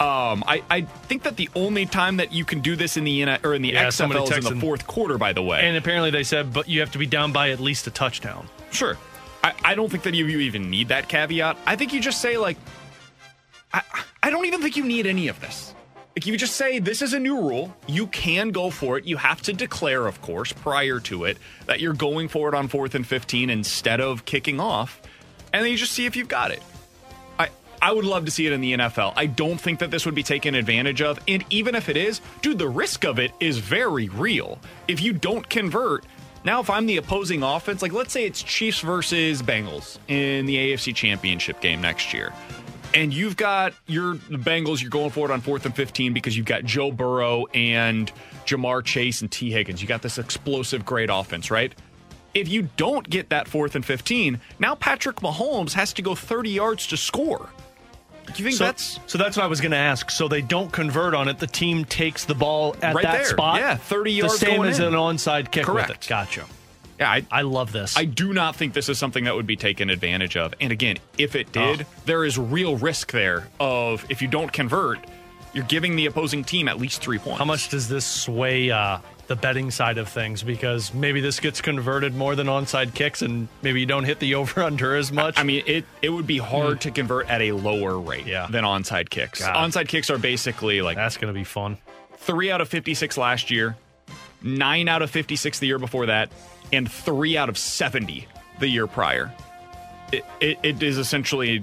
[0.00, 3.24] Um, I, I think that the only time that you can do this in the
[3.44, 5.18] or in the Yeah, XFL is in the fourth quarter.
[5.18, 7.58] By the way, And apparently they said, but you have to be down by at
[7.58, 8.48] least a touchdown.
[8.70, 8.96] Sure.
[9.42, 11.56] I, I don't think that you, you even need that caveat.
[11.66, 12.56] I think you just say, like,
[13.72, 13.82] I,
[14.22, 15.74] I don't even think you need any of this.
[16.16, 17.76] Like, you just say, this is a new rule.
[17.86, 19.04] You can go for it.
[19.04, 22.66] You have to declare, of course, prior to it, that you're going for it on
[22.66, 25.00] fourth and 15 instead of kicking off.
[25.52, 26.60] And then you just see if you've got it.
[27.38, 27.50] I,
[27.80, 29.12] I would love to see it in the NFL.
[29.16, 31.20] I don't think that this would be taken advantage of.
[31.28, 34.58] And even if it is, dude, the risk of it is very real.
[34.88, 36.04] If you don't convert,
[36.44, 40.56] now if I'm the opposing offense, like let's say it's Chiefs versus Bengals in the
[40.56, 42.32] AFC Championship game next year.
[42.94, 46.36] And you've got your the Bengals, you're going for it on fourth and 15 because
[46.36, 48.10] you've got Joe Burrow and
[48.46, 49.82] Ja'Marr Chase and Tee Higgins.
[49.82, 51.74] You got this explosive, great offense, right?
[52.34, 56.50] If you don't get that fourth and 15, now Patrick Mahomes has to go 30
[56.50, 57.48] yards to score.
[58.26, 59.16] Do you think so, that's so?
[59.16, 60.10] That's what I was going to ask.
[60.10, 61.38] So they don't convert on it.
[61.38, 63.24] The team takes the ball at Right that there.
[63.24, 63.60] spot.
[63.60, 64.86] Yeah, 30 yards The same as in.
[64.88, 65.88] an onside kick Correct.
[65.88, 66.06] with it.
[66.08, 66.44] Gotcha.
[66.98, 67.96] Yeah, I, I love this.
[67.96, 70.54] I do not think this is something that would be taken advantage of.
[70.60, 71.84] And again, if it did, Oh.
[72.06, 74.98] there is real risk there of if you don't convert,
[75.54, 77.38] you're giving the opposing team at least three points.
[77.38, 78.98] How much does this sway uh,
[79.28, 80.42] the betting side of things?
[80.42, 84.34] Because maybe this gets converted more than onside kicks, and maybe you don't hit the
[84.34, 85.38] over under as much.
[85.38, 89.08] I mean, it it would be hard to convert at a lower rate than onside
[89.08, 89.40] kicks.
[89.40, 89.54] God.
[89.54, 91.78] Onside kicks are basically like that's going to be fun.
[92.18, 93.76] Three out of fifty-six last year,
[94.42, 96.30] nine out of fifty-six the year before that,
[96.72, 98.26] and three out of seventy
[98.58, 99.32] the year prior.
[100.12, 101.62] It, it, it is essentially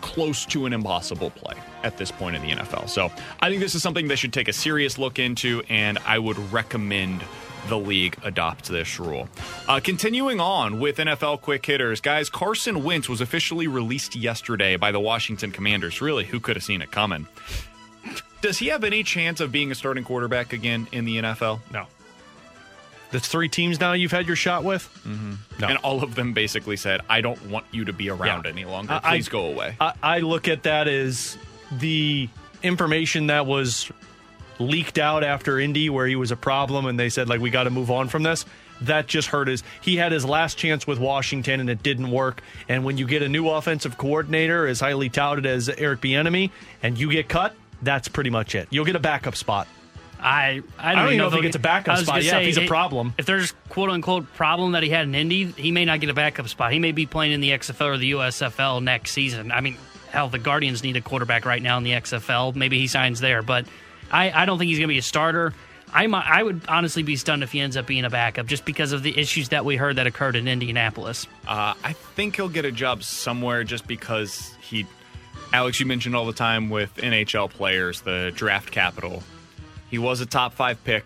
[0.00, 2.88] close to an impossible play at this point in the NFL.
[2.88, 6.18] So I think this is something they should take a serious look into, and I
[6.18, 7.24] would recommend
[7.68, 9.28] the league adopt this rule.
[9.66, 14.92] Uh, continuing on with NFL quick hitters, guys, Carson Wentz was officially released yesterday by
[14.92, 16.00] the Washington Commanders.
[16.00, 17.26] Really, who could have seen it coming?
[18.42, 21.60] Does he have any chance of being a starting quarterback again in the NFL?
[21.72, 21.86] No.
[23.14, 24.82] There's three teams now you've had your shot with.
[25.06, 25.34] Mm-hmm.
[25.60, 25.68] No.
[25.68, 28.50] And all of them basically said, I don't want you to be around Yeah.
[28.50, 29.00] any longer.
[29.04, 29.76] Please I- go away.
[29.80, 31.38] I, I look at that as
[31.70, 32.28] the
[32.64, 33.90] information that was
[34.58, 37.64] leaked out after Indy, where he was a problem, and they said like we got
[37.64, 38.44] to move on from this.
[38.80, 39.62] That just hurt his.
[39.80, 42.42] He had his last chance with Washington, and it didn't work.
[42.68, 46.50] And when you get a new offensive coordinator, as highly touted as Eric Bieniemy,
[46.82, 48.66] and you get cut, that's pretty much it.
[48.70, 49.68] You'll get a backup spot.
[50.24, 52.06] I I don't, don't even know if he gets a backup spot.
[52.06, 53.12] gonna Yeah, if he's a problem.
[53.18, 56.14] If there's quote unquote problem that he had in Indy, he may not get a
[56.14, 56.72] backup spot.
[56.72, 59.52] He may be playing in the XFL or the USFL next season.
[59.52, 59.76] I mean,
[60.08, 62.54] hell, the Guardians need a quarterback right now in the XFL.
[62.54, 63.66] Maybe he signs there, but
[64.10, 65.52] I, I don't think he's going to be a starter.
[65.92, 68.64] I mi- I would honestly be stunned if he ends up being a backup just
[68.64, 71.26] because of the issues that we heard that occurred in Indianapolis.
[71.46, 74.86] Uh, I think he'll get a job somewhere just because he.
[75.52, 79.22] Alex, you mentioned all the time with NHL players, the draft capital.
[79.94, 81.04] He was a top five pick,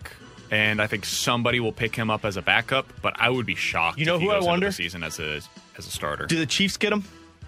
[0.49, 2.91] and I think somebody will pick him up as a backup.
[3.03, 3.99] But I would be shocked.
[3.99, 4.65] You know if he who I goes into wonder?
[4.65, 5.41] the season as a
[5.77, 6.25] as a starter.
[6.25, 7.03] Do the Chiefs get him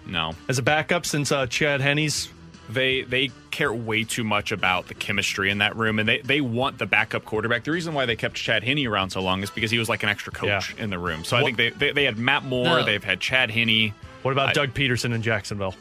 [0.06, 2.28] no, as a backup since uh, Chad Henne's?
[2.70, 6.40] they they care way too much about the chemistry in that room, and they they
[6.40, 7.64] want the backup quarterback.
[7.64, 10.04] The reason why they kept Chad Henne around so long is because he was like
[10.04, 11.24] an extra coach in the room.
[11.24, 12.84] So I think they, they they had Matt Moore, No.
[12.84, 13.94] they've had Chad Henney.
[14.22, 15.74] What about I- Doug Pederson in Jacksonville?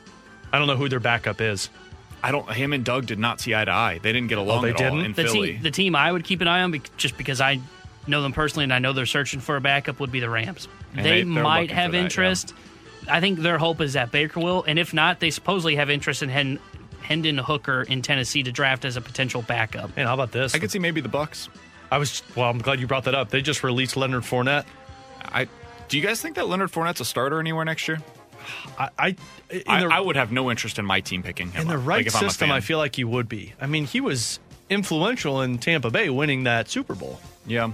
[0.52, 1.70] I don't know who their backup is.
[2.24, 2.50] I don't.
[2.52, 4.00] Him and Doug did not see eye to eye.
[4.02, 5.00] They didn't get oh, along Oh, they at didn't?
[5.06, 5.54] in the Philly.
[5.54, 7.60] team, the team I would keep an eye on, bec- just because I
[8.08, 10.68] know them personally and I know they're searching for a backup, would be the Rams.
[10.96, 12.04] And they, they- might have for that, yeah.
[12.04, 12.54] interest.
[13.10, 16.22] I think their hope is that Baker will, and if not, they supposedly have interest
[16.22, 16.60] in Hen-
[17.02, 19.90] Hendon Hooker in Tennessee to draft as a potential backup.
[19.98, 20.54] And how about this?
[20.54, 21.50] I could see maybe the Bucs.
[21.92, 22.50] I was well.
[22.50, 23.30] I'm glad you brought that up.
[23.32, 24.66] They just released Leonard Fournette.
[25.24, 25.48] I
[25.90, 28.00] do you guys think that Leonard Fournette's a starter anywhere next year?
[28.78, 29.08] I I,
[29.50, 31.64] in the, I would have no interest in my team picking him.
[31.64, 32.52] in the up, right like if I'm system.
[32.52, 33.54] I feel like he would be.
[33.60, 34.40] I mean, he was
[34.70, 37.20] influential in Tampa Bay winning that Super Bowl.
[37.46, 37.72] Yeah.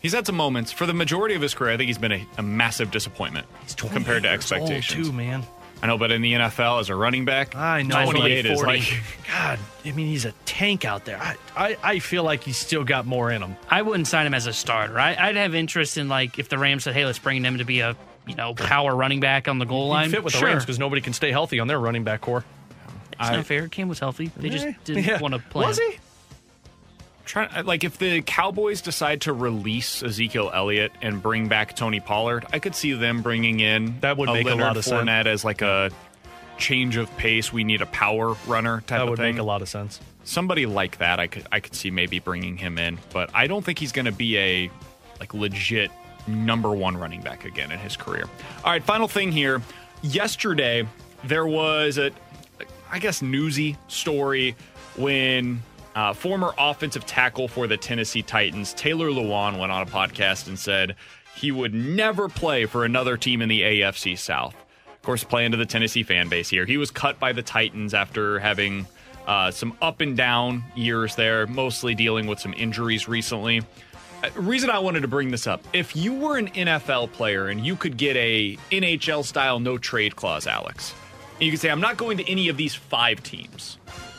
[0.00, 0.70] He's had some moments.
[0.70, 3.46] For the majority of his career, I think he's been a, a massive disappointment
[3.76, 5.08] compared to years old, expectations.
[5.08, 5.42] too, man.
[5.82, 8.66] I know, but in the NFL as a running back, I know 28 is 40.
[8.78, 9.58] like God.
[9.84, 11.20] I mean, he's a tank out there.
[11.20, 13.56] I, I, I feel like he's still got more in him.
[13.68, 14.98] I wouldn't sign him as a starter.
[14.98, 17.64] I, I'd have interest in like if the Rams said, "Hey, let's bring him to
[17.64, 17.94] be a
[18.26, 20.40] you know power running back on the goal line." He fit with sure.
[20.40, 22.44] the Rams because nobody can stay healthy on their running back core.
[23.18, 23.68] It's not fair.
[23.68, 24.30] Cam was healthy.
[24.36, 25.20] They just didn't yeah.
[25.20, 25.66] want to play.
[25.66, 25.92] Was him.
[25.92, 25.98] he?
[27.24, 32.00] trying uh, like if the Cowboys decide to release Ezekiel Elliott and bring back Tony
[32.00, 35.08] Pollard, I could see them bringing in That would make a lot of sense.
[35.26, 35.90] As like a
[36.58, 37.52] change of pace.
[37.52, 39.34] We need a power runner type That of would thing.
[39.34, 40.00] make a lot of sense.
[40.24, 43.64] Somebody like that, I could I could see maybe bringing him in, but I don't
[43.64, 44.70] think he's going to be a
[45.20, 45.90] like legit
[46.26, 48.24] number one running back again in his career.
[48.64, 49.62] All right, final thing here.
[50.02, 50.86] Yesterday
[51.24, 52.10] there was a
[52.90, 54.54] I guess newsy story
[54.96, 55.62] when
[55.94, 60.58] uh, former offensive tackle for the Tennessee Titans Taylor Lewan went on a podcast and
[60.58, 60.94] said
[61.36, 64.54] he would never play for another team in the AFC South.
[64.86, 66.64] Of course, playing to the Tennessee fan base here.
[66.64, 68.86] He was cut by the Titans after having
[69.26, 73.62] uh, some up and down years there, mostly dealing with some injuries recently.
[74.34, 77.76] Reason I wanted to bring this up: if you were an NFL player and you
[77.76, 80.94] could get a NHL style no trade clause, Alex,
[81.34, 83.78] and you could say, "I'm not going to any of these five teams,"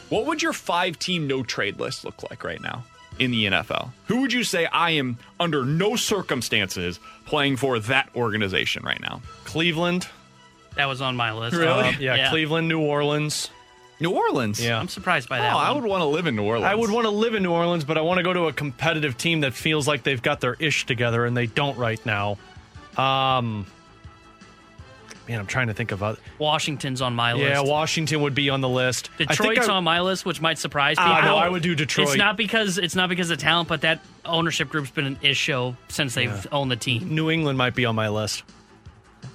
[0.10, 2.84] what would your five team no trade list look like right now
[3.20, 3.92] in the NFL?
[4.06, 9.22] Who would you say I am under no circumstances playing for that organization right now?
[9.46, 10.08] Cleveland.
[10.76, 11.56] That was on my list.
[11.56, 13.50] Uh, yeah, Cleveland, New Orleans.
[14.00, 14.64] New Orleans.
[14.64, 14.80] Yeah.
[14.80, 15.56] I'm surprised by Oh, that.
[15.56, 15.82] I one.
[15.82, 16.66] would want to live in New Orleans.
[16.66, 18.54] I would want to live in New Orleans, but I want to go to a
[18.54, 22.38] competitive team that feels like they've got their ish together, and they don't right now.
[22.96, 23.66] Um,
[25.28, 26.20] man, I'm trying to think of other.
[26.40, 27.46] Washington's on my list.
[27.50, 27.62] Yeah.
[27.62, 29.10] Washington would be on the list.
[29.16, 31.32] I think Detroit's I- on my list, which might surprise Ah, people.
[31.32, 32.10] no, I would do Detroit.
[32.10, 35.74] It's not because it's not because of talent, but that ownership group's been an issue
[35.90, 36.44] since they've Yeah.
[36.52, 37.14] owned the team.
[37.16, 38.44] New England might be on my list.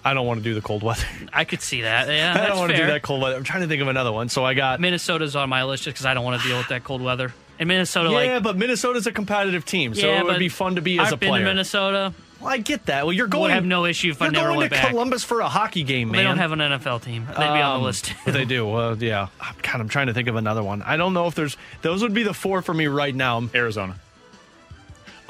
[0.05, 1.05] I don't want to do the cold weather.
[1.33, 2.09] I could see that.
[2.09, 3.37] Yeah, I don't want to do that cold weather.
[3.37, 4.29] I'm trying to think of another one.
[4.29, 6.69] So I got Minnesota's on my list just because I don't want to deal with
[6.69, 7.33] that cold weather.
[7.59, 10.75] And Minnesota, yeah, like, but Minnesota's a competitive team, so yeah, it would be fun
[10.77, 11.45] to be as I've a been player.
[11.45, 12.13] to Minnesota.
[12.41, 13.05] Well, I get that.
[13.07, 13.53] Well, you're Would going.
[13.53, 14.89] have no issue if I you're never going went to back.
[14.91, 16.19] Columbus for a hockey game, man.
[16.19, 17.27] They don't have an NFL team.
[17.27, 18.13] They'd be on Um, the list.
[18.25, 18.69] but they do.
[18.75, 19.29] Uh, yeah.
[19.63, 20.83] God, I'm trying to think of another one.
[20.83, 21.57] I don't know if there's.
[21.83, 23.49] Those would be the four for me right now.
[23.55, 23.95] Arizona.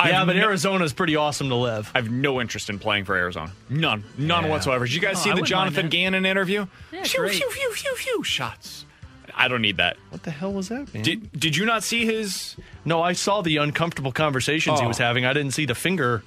[0.09, 1.91] Yeah, I've but no- Arizona's pretty awesome to live.
[1.95, 3.51] I have no interest in playing for Arizona.
[3.69, 4.05] None.
[4.19, 4.51] None Yeah.
[4.51, 4.85] whatsoever.
[4.87, 5.89] Did you guys Oh, see I the Jonathan.
[5.89, 6.67] Gannon interview?
[6.93, 7.35] Yeah, Phew, great.
[7.35, 8.85] phew, phew, phew, phew, shots.
[9.35, 9.97] I don't need that.
[10.11, 11.03] What the hell was that, man?
[11.03, 12.57] Did Did you not see his?
[12.85, 14.89] no, I saw the uncomfortable conversations he Oh.
[14.89, 15.25] was having.
[15.25, 16.23] I didn't see the finger.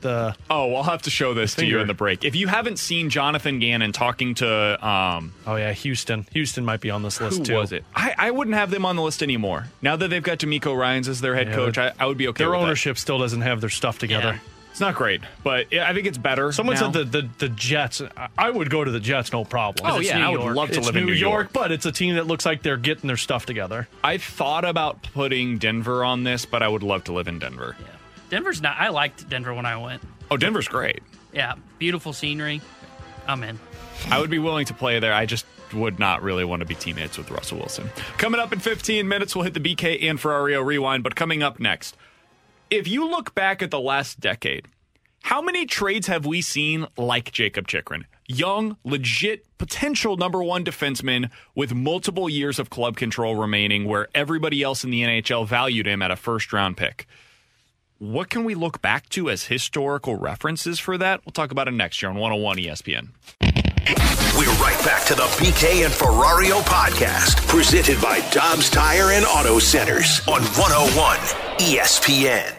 [0.00, 1.80] The Oh, I'll have to show this to you Finger.
[1.82, 2.24] in the break.
[2.24, 6.26] If you haven't seen Jonathan Gannon talking to um, oh yeah, Houston.
[6.32, 7.54] Houston might be on this list who too.
[7.54, 7.84] was it?
[7.94, 9.66] I, I wouldn't have them on the list anymore.
[9.82, 12.28] Now that they've got DeMeco Ryans as their head Yeah, coach, I, I would be
[12.28, 12.38] okay.
[12.44, 12.64] Their with that.
[12.64, 14.34] ownership still doesn't have their stuff together.
[14.34, 14.38] Yeah.
[14.70, 16.50] It's not great, but yeah, I think it's better.
[16.50, 16.90] Someone now.
[16.90, 18.02] said the, the the Jets.
[18.16, 19.88] I- I would go to the Jets, no problem.
[19.88, 20.56] Oh it's yeah, New I would York.
[20.56, 22.62] love to it's live New in New York, but it's a team that looks like
[22.62, 23.86] they're getting their stuff together.
[24.02, 27.76] I thought about putting Denver on this, but I would love to live in Denver.
[27.80, 27.86] Yeah.
[28.30, 28.76] Denver's not.
[28.78, 30.02] I liked Denver when I went.
[30.30, 31.02] Oh, Denver's great.
[31.32, 32.60] Yeah, beautiful scenery.
[33.26, 33.58] I'm in.
[34.10, 35.12] I would be willing to play there.
[35.12, 37.90] I just would not really want to be teammates with Russell Wilson.
[38.18, 41.02] Coming up in 15 minutes, we'll hit the BK and Ferrario rewind.
[41.02, 41.96] But coming up next,
[42.70, 44.66] if you look back at the last decade,
[45.22, 48.06] how many trades have we seen like Jakob Chychrun?
[48.26, 54.62] Young, legit, potential number one defenseman with multiple years of club control remaining, where everybody
[54.62, 57.06] else in the NHL valued him at a first round pick.
[57.98, 61.24] What can we look back to as historical references for that?
[61.24, 63.08] We'll talk about it next year on 101 ESPN.
[64.36, 69.60] We're right back to the BK and Ferrario podcast, presented by Dobbs Tire and Auto
[69.60, 71.18] Centers on 101
[71.58, 72.52] ESPN.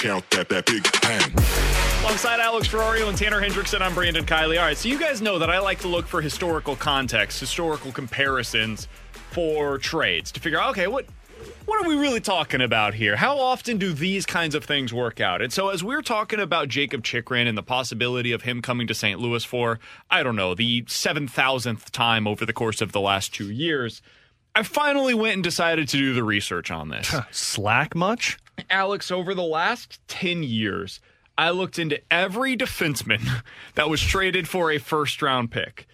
[0.00, 1.87] Count that, that big bang.
[2.08, 4.58] Alongside Alex Ferrario and Tanner Hendrickson, I'm Brandon Kiley.
[4.58, 7.92] All right, so you guys know that I like to look for historical context, historical
[7.92, 11.04] comparisons for trades to figure out, okay, what
[11.66, 13.14] what are we really talking about here?
[13.14, 15.42] How often do these kinds of things work out?
[15.42, 18.94] And so as we're talking about Jakob Chychrun and the possibility of him coming to
[18.94, 19.20] St.
[19.20, 19.78] Louis for,
[20.10, 24.00] I don't know, the 7,000th time over the course of the last 2 years,
[24.54, 27.14] I finally went and decided to do the research on this.
[27.32, 28.38] Slack much?
[28.70, 31.00] Alex, over the last 10 years,
[31.38, 33.42] I looked into every defenseman
[33.76, 35.86] that was traded for a first round pick.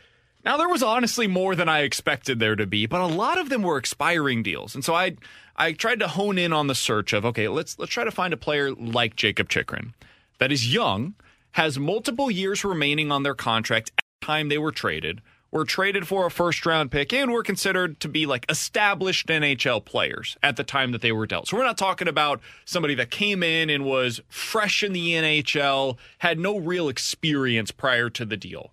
[0.45, 3.49] Now, there was honestly more than I expected there to be, but a lot of
[3.49, 4.75] them were expiring deals.
[4.75, 5.17] And so I
[5.57, 8.33] I tried to hone in on the search of, okay, let's let's try to find
[8.33, 9.95] a player like Jakob Chychrun
[10.39, 11.15] that is young,
[11.53, 15.21] has multiple years remaining on their contract at the time they were traded,
[15.55, 19.85] were traded for a first round pick and were considered to be like established NHL
[19.85, 21.47] players at the time that they were dealt.
[21.47, 25.97] So we're not talking about somebody that came in and was fresh in the NHL,
[26.19, 28.73] had no real experience prior to the deal.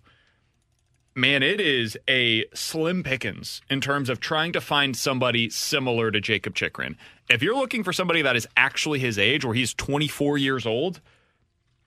[1.14, 6.20] Man, it is a slim pickings in terms of trying to find somebody similar to
[6.20, 6.96] Jakob Chychrun.
[7.30, 11.00] If you're looking for somebody that is actually his age, where he's 24 years old,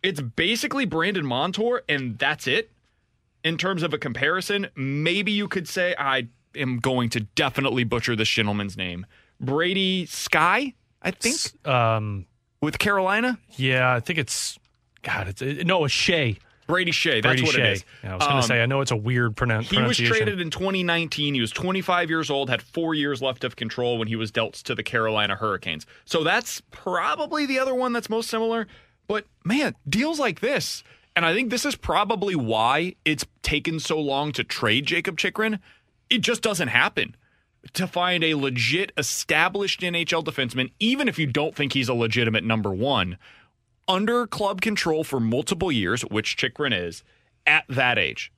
[0.02, 2.72] it's basically Brandon Montour, and that's it.
[3.46, 8.16] In terms of a comparison, maybe you could say I am going to definitely butcher
[8.16, 9.06] this gentleman's name.
[9.40, 12.26] Brady Sky, I think, um,
[12.62, 13.38] with Carolina.
[13.56, 14.58] Yeah, I think it's
[15.04, 15.28] God.
[15.28, 16.38] It's it, no, it's Shea.
[16.68, 17.22] Brady Skjei.
[17.22, 17.62] That's Brady what Shea.
[17.62, 17.86] it is.
[18.04, 19.98] Yeah, I was going to Um, say I know it's a weird pronoun- He was
[19.98, 21.36] traded in 2019.
[21.36, 24.56] He was 25 years old, had four years left of control when he was dealt
[24.56, 25.86] to the Carolina Hurricanes.
[26.06, 28.66] So that's probably the other one that's most similar.
[29.08, 30.84] But man, deals like this,
[31.16, 35.60] and I think this is probably why it's taken so long to trade Jakob Chychrun.
[36.10, 37.16] It just doesn't happen.
[37.74, 42.44] To find a legit established NHL defenseman, even if you don't think he's a legitimate
[42.44, 43.18] number one,
[43.88, 47.04] under club control for multiple years, which Chychrun is,
[47.48, 48.32] at that age.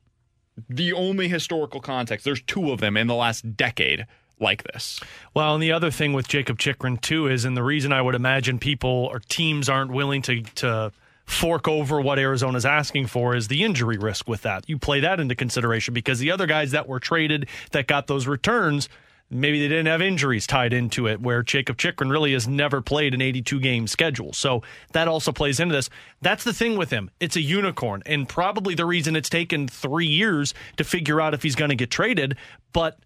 [0.70, 4.06] The only historical context, there's two of them in the last decade
[4.40, 5.00] like this.
[5.34, 8.16] Well, and the other thing with Jakob Chychrun too is, and the reason I would
[8.16, 10.92] imagine people or teams aren't willing to to
[11.28, 14.68] fork over what Arizona's asking for is the injury risk with that.
[14.68, 18.28] You play that into consideration because the other guys that were traded that got those
[18.28, 18.88] returns,
[19.30, 23.14] maybe they didn't have injuries tied into it, where Jakob Chychrun really has never played
[23.14, 24.32] an 82 game schedule.
[24.32, 24.64] So
[24.94, 25.90] that also plays into this.
[26.22, 27.12] That's the thing with him.
[27.20, 31.44] It's a unicorn, and probably the reason it's taken three years to figure out if
[31.44, 32.38] he's going to get traded.
[32.72, 33.00] But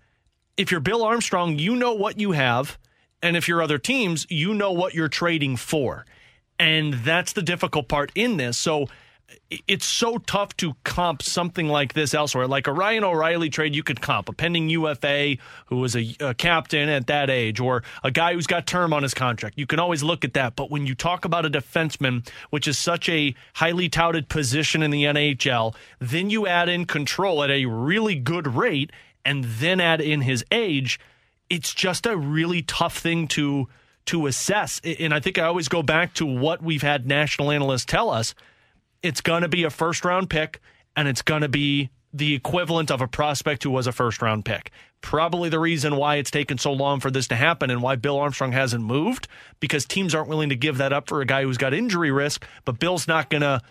[0.57, 2.77] if you're Bill Armstrong, you know what you have.
[3.23, 6.06] And if you're other teams, you know what you're trading for.
[6.61, 8.55] And that's the difficult part in this.
[8.55, 8.88] So
[9.67, 12.45] it's so tough to comp something like this elsewhere.
[12.45, 16.35] Like a Ryan O'Reilly trade, you could comp a pending UFA who was a, a
[16.35, 19.57] captain at that age, or a guy who's got term on his contract.
[19.57, 20.55] You can always look at that.
[20.55, 24.91] But when you talk about a defenseman, which is such a highly touted position in
[24.91, 28.91] the NHL, then you add in control at a really good rate,
[29.25, 30.99] and then add in his age.
[31.49, 33.67] It's just a really tough thing to
[34.06, 34.82] to assess.
[34.84, 38.34] And I think I always go back to what we've had national analysts tell us
[39.03, 40.60] it's going to be a first round pick
[40.95, 44.45] and it's going to be the equivalent of a prospect who was a first round
[44.45, 44.72] pick.
[45.02, 48.19] Probably the reason why it's taken so long for this to happen and why Bill
[48.19, 49.28] Armstrong hasn't moved
[49.60, 52.45] because teams aren't willing to give that up for a guy who's got injury risk,
[52.65, 53.61] but Bill's not going to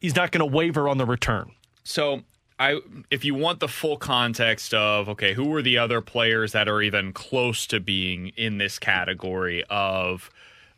[0.00, 1.52] he's not going to waver on the return.
[1.84, 2.22] So
[2.60, 2.78] I
[3.10, 6.82] if you want the full context of okay, who are the other players that are
[6.82, 10.30] even close to being in this category of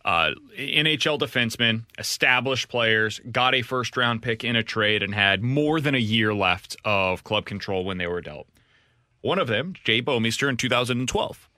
[0.05, 5.43] uh, NHL defensemen, established players, got a first round pick in a trade and had
[5.43, 8.47] more than a year left of club control when they were dealt.
[9.21, 11.49] One of them, Jay Bouwmeester in 2012.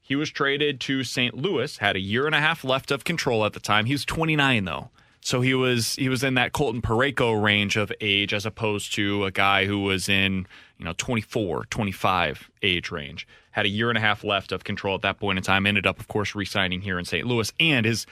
[0.00, 1.34] He was traded to St.
[1.34, 3.86] Louis, had a year and a half left of control at the time.
[3.86, 4.90] He was 29 though.
[5.24, 9.24] So he was he was in that Colton Parayko range of age as opposed to
[9.24, 10.46] a guy who was in,
[10.78, 13.26] you know, 24, 25 age range.
[13.52, 15.66] Had a year and a half left of control at that point in time.
[15.66, 17.26] Ended up, of course, re-signing here in St.
[17.26, 17.50] Louis.
[17.58, 18.04] And his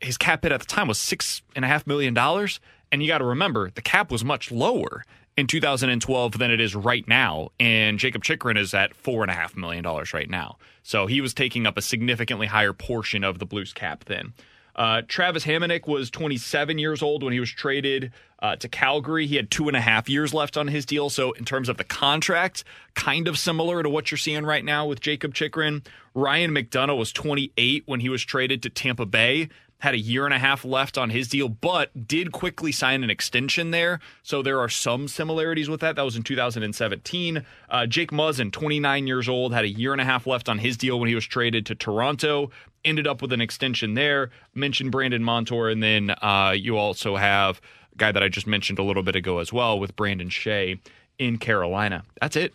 [0.00, 2.58] his cap hit at the time was six and a half million dollars.
[2.90, 5.04] And you got to remember, the cap was much lower
[5.36, 7.50] in 2012 than it is right now.
[7.60, 10.56] And Jakob Chychrun is at four and a half million dollars right now.
[10.82, 14.32] So he was taking up a significantly higher portion of the Blues cap then.
[14.76, 19.26] Uh, Travis Hamonic was 27 years old when he was traded uh, to Calgary.
[19.26, 21.08] He had two and a half years left on his deal.
[21.08, 22.62] So, in terms of the contract,
[22.94, 25.82] kind of similar to what you're seeing right now with Jakob Chychrun.
[26.14, 29.48] Ryan McDonagh was 28 when he was traded to Tampa Bay.
[29.80, 33.10] Had a year and a half left on his deal, but did quickly sign an
[33.10, 34.00] extension there.
[34.22, 35.96] So there are some similarities with that.
[35.96, 37.44] That was in 2017.
[37.68, 40.76] Uh, Jake Muzzin, 29 years old, had a year and a half left on his
[40.76, 42.50] deal when he was traded to Toronto
[42.86, 44.30] ended up with an extension there.
[44.54, 47.60] Mentioned Brandon Montour, and then uh, you also have
[47.92, 50.78] a guy that I just mentioned a little bit ago as well with Brandon Skjei
[51.18, 52.04] in Carolina.
[52.20, 52.54] That's it.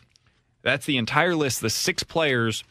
[0.64, 1.62] That's the entire list.
[1.62, 2.64] The six players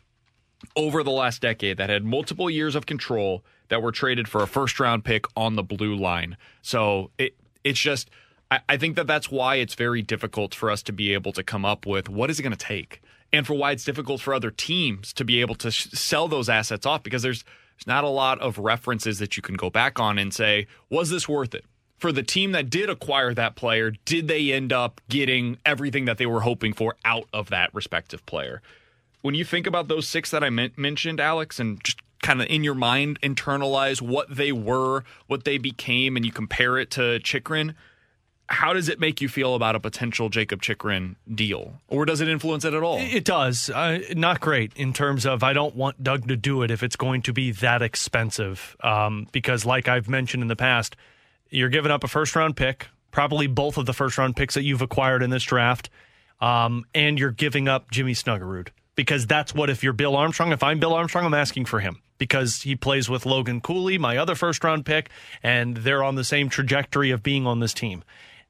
[0.75, 4.47] over the last decade that had multiple years of control that were traded for a
[4.47, 6.37] first round pick on the blue line.
[6.61, 7.35] So it
[7.65, 8.11] it's just
[8.51, 11.43] I, I think that that's why it's very difficult for us to be able to
[11.43, 13.01] come up with what is it going to take?
[13.33, 16.49] And for why it's difficult for other teams to be able to sh- sell those
[16.49, 17.45] assets off because there's
[17.77, 21.11] there's not a lot of references that you can go back on and say was
[21.11, 21.65] this worth it?
[21.97, 26.19] For the team that did acquire that player did they end up getting everything that
[26.19, 28.63] they were hoping for out of that respective player?
[29.23, 32.49] When you think about those six that I men- mentioned Alex and just kind of
[32.49, 37.19] in your mind internalize what they were what they became and you compare it to
[37.21, 37.75] Chychrun
[38.51, 42.29] how does it make you feel about a potential Jakob Chychrun deal, or does it
[42.29, 42.99] influence it at all?
[42.99, 43.71] It does.
[43.71, 46.97] Uh, not great in terms of I don't want Doug to do it if it's
[46.97, 48.77] going to be that expensive.
[48.83, 50.97] Um, because, like I've mentioned in the past,
[51.49, 54.65] you're giving up a first round pick, probably both of the first round picks that
[54.65, 55.89] you've acquired in this draft,
[56.41, 58.69] um, and you're giving up Jimmy Snuggerud.
[58.97, 62.03] Because that's what, if you're Bill Armstrong, if I'm Bill Armstrong, I'm asking for him
[62.21, 65.11] because he plays with Logan Cooley, my other first round pick,
[65.43, 68.05] and they're on the same trajectory of being on this team.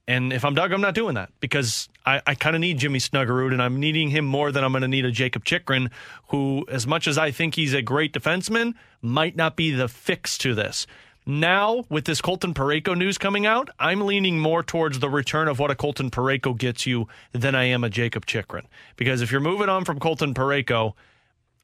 [0.08, 2.98] And if I'm Doug, I'm not doing that because I, I kind of need Jimmy
[2.98, 5.90] Snuggerud, and I'm needing him more than I'm going to need a Jakob Chychrun,
[6.28, 10.36] who, as much as I think he's a great defenseman, might not be the fix
[10.38, 10.86] to this.
[11.24, 15.60] Now, with this Colton Parayko news coming out, I'm leaning more towards the return of
[15.60, 18.66] what a Colton Parayko gets you than I am a Jakob Chychrun.
[18.96, 20.94] Because if you're moving on from Colton Parayko,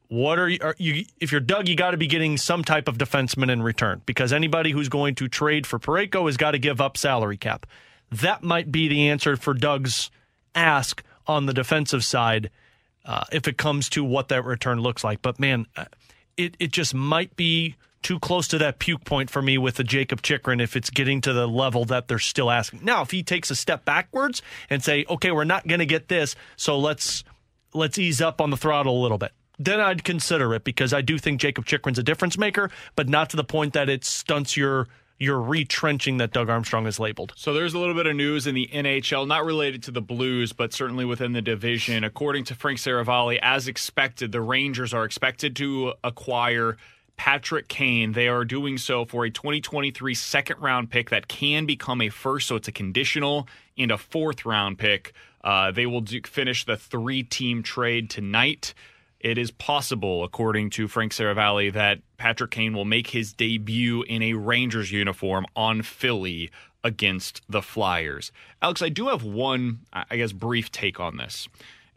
[0.08, 2.88] what are you, are you if you're Doug, you got to be getting some type
[2.88, 6.58] of defenseman in return because anybody who's going to trade for Parayko has got to
[6.58, 7.66] give up salary cap
[8.10, 10.10] that might be the answer for Doug's
[10.54, 12.50] ask on the defensive side
[13.04, 15.22] uh, if it comes to what that return looks like.
[15.22, 15.86] But man, uh,
[16.36, 19.84] it it just might be too close to that puke point for me with the
[19.84, 22.84] Jakob Chychrun if it's getting to the level that they're still asking.
[22.84, 26.08] Now, if he takes a step backwards and say, "Okay, we're not going to get
[26.08, 27.24] this, so let's
[27.74, 31.00] let's ease up on the throttle a little bit." Then I'd consider it because I
[31.00, 34.56] do think Jakob Chychrun's a difference maker, but not to the point that it stunts
[34.56, 34.86] your
[35.18, 37.32] you're retrenching that Doug Armstrong is labeled.
[37.36, 40.52] So there's a little bit of news in the NHL, not related to the Blues,
[40.52, 42.04] but certainly within the division.
[42.04, 46.76] According to Frank Seravalli, as expected, the Rangers are expected to acquire
[47.16, 48.12] Patrick Kane.
[48.12, 52.48] They are doing so for a 2023 second round pick that can become a first,
[52.48, 55.14] so it's a conditional, and a fourth round pick.
[55.42, 58.74] Uh, they will do, finish the three team trade tonight
[59.26, 64.22] it is possible, according to Frank Seravalli, that Patrick Kane will make his debut in
[64.22, 66.48] a Rangers uniform on Philly
[66.84, 68.30] against the Flyers.
[68.62, 71.48] Alex, I do have one, I guess, brief take on this,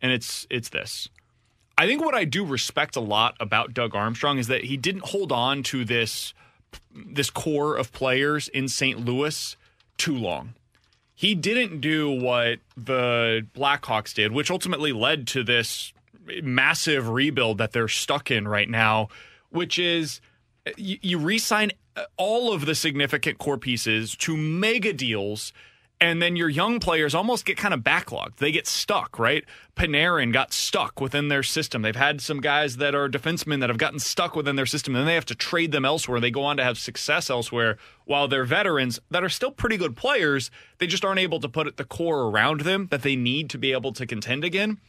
[0.02, 1.08] and it's it's this.
[1.78, 5.06] I think what I do respect a lot about Doug Armstrong is that he didn't
[5.06, 6.34] hold on to this
[6.96, 9.06] this core of players in St.
[9.06, 9.56] Louis
[10.00, 10.56] too long.
[11.14, 15.94] He didn't do what the Blackhawks did, which ultimately led to this
[16.44, 19.08] massive rebuild that they're stuck in right now,
[19.50, 20.22] which is
[20.78, 21.72] you, you re-sign
[22.18, 25.52] all of the significant core pieces to mega deals
[26.02, 28.38] and then your young players almost get kind of backlogged.
[28.38, 29.44] They get stuck, right?
[29.76, 31.82] Panarin got stuck within their system.
[31.82, 35.02] They've had some guys that are defensemen that have gotten stuck within their system, and
[35.02, 36.22] then they have to trade them elsewhere.
[36.22, 39.98] They go on to have success elsewhere, while they're veterans that are still pretty good
[39.98, 40.52] players.
[40.78, 43.74] They just aren't able to put the core around them that they need to be
[43.74, 44.80] able to contend again.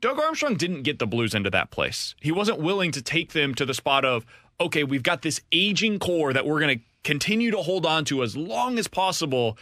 [0.00, 2.14] Doug Armstrong didn't get the Blues into that place.
[2.20, 4.26] He wasn't willing to take them to the spot of,
[4.60, 8.22] okay, we've got this aging core that we're going to continue to hold on to
[8.22, 9.56] as long as possible.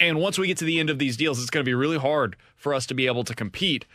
[0.00, 1.98] And once we get to the end of these deals, it's going to be really
[1.98, 3.86] hard for us to be able to compete.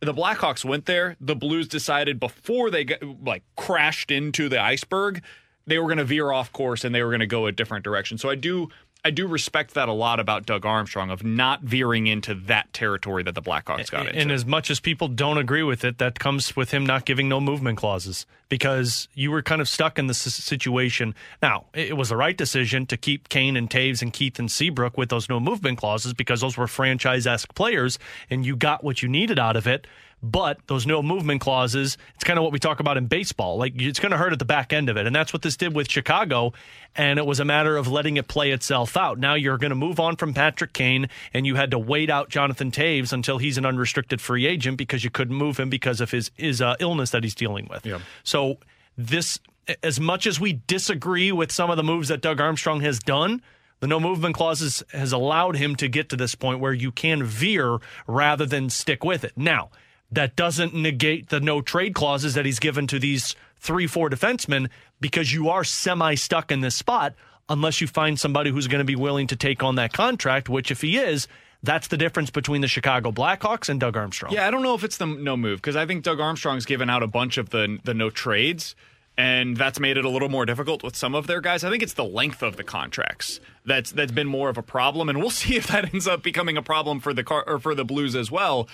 [0.00, 1.16] The Blackhawks went there.
[1.20, 5.22] The Blues decided before they got, like crashed into the iceberg,
[5.66, 7.84] they were going to veer off course and they were going to go a different
[7.84, 8.18] direction.
[8.18, 8.68] So I do
[9.04, 13.22] I do respect that a lot about Doug Armstrong of not veering into that territory
[13.22, 14.18] that the Blackhawks got into.
[14.18, 17.28] And as much as people don't agree with it, that comes with him not giving
[17.28, 21.14] no movement clauses because you were kind of stuck in this situation.
[21.40, 24.98] Now, it was the right decision to keep Kane and Toews and Keith and Seabrook
[24.98, 27.98] with those no movement clauses because those were franchise esque players
[28.28, 29.86] and you got what you needed out of it.
[30.22, 33.56] But those no movement clauses, it's kind of what we talk about in baseball.
[33.56, 35.06] Like it's going to hurt at the back end of it.
[35.06, 36.52] And that's what this did with Chicago.
[36.96, 39.18] And it was a matter of letting it play itself out.
[39.18, 42.30] Now you're going to move on from Patrick Kane, and you had to wait out
[42.30, 46.10] Jonathan Toews until he's an unrestricted free agent because you couldn't move him because of
[46.10, 47.86] his, his uh, illness that he's dealing with.
[47.86, 48.00] Yeah.
[48.24, 48.58] So
[48.96, 49.38] this,
[49.84, 53.40] as much as we disagree with some of the moves that Doug Armstrong has done,
[53.80, 57.22] the no movement clauses has allowed him to get to this point where you can
[57.22, 57.78] veer
[58.08, 59.32] rather than stick with it.
[59.36, 59.70] Now,
[60.12, 64.68] that doesn't negate the no trade clauses that he's given to these three, four defensemen
[65.00, 67.14] because you are semi stuck in this spot
[67.48, 70.70] unless you find somebody who's going to be willing to take on that contract, which
[70.70, 71.26] if he is,
[71.62, 74.32] that's the difference between the Chicago Blackhawks and Doug Armstrong.
[74.32, 76.88] Yeah, I don't know if it's the no move because I think Doug Armstrong's given
[76.88, 78.76] out a bunch of the the no trades
[79.18, 81.64] and that's made it a little more difficult with some of their guys.
[81.64, 85.08] I think it's the length of the contracts that's that's been more of a problem,
[85.08, 87.74] and we'll see if that ends up becoming a problem for the car or for
[87.74, 88.68] the Blues as well.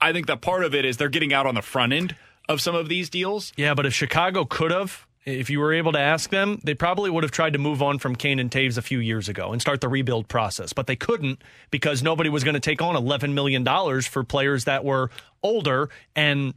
[0.00, 2.16] I think that part of it is they're getting out on the front end
[2.48, 3.52] of some of these deals.
[3.56, 5.06] Yeah, but if Chicago could have.
[5.26, 7.98] If you were able to ask them, they probably would have tried to move on
[7.98, 10.74] from Kane and Toews a few years ago and start the rebuild process.
[10.74, 11.40] But they couldn't
[11.70, 13.64] because nobody was going to take on $11 million
[14.02, 15.08] for players that were
[15.42, 16.52] older and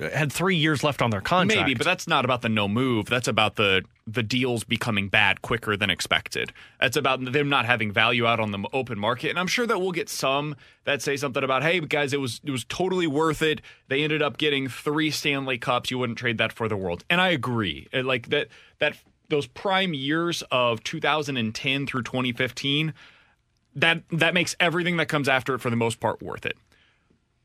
[0.00, 1.60] had three years left on their contract.
[1.60, 3.06] Maybe, but that's not about the no move.
[3.06, 6.52] That's about the the deals becoming bad quicker than expected.
[6.80, 9.30] That's about them not having value out on the open market.
[9.30, 12.40] And I'm sure that we'll get some that say something about, hey guys, it was
[12.44, 13.60] it was totally worth it.
[13.88, 15.90] They ended up getting three Stanley Cups.
[15.90, 17.04] You wouldn't trade that for the world.
[17.08, 17.86] And I agree.
[17.92, 18.48] Like that
[18.78, 18.96] that
[19.28, 22.92] those prime years of 2010 through 2015,
[23.76, 26.56] that that makes everything that comes after it for the most part worth it.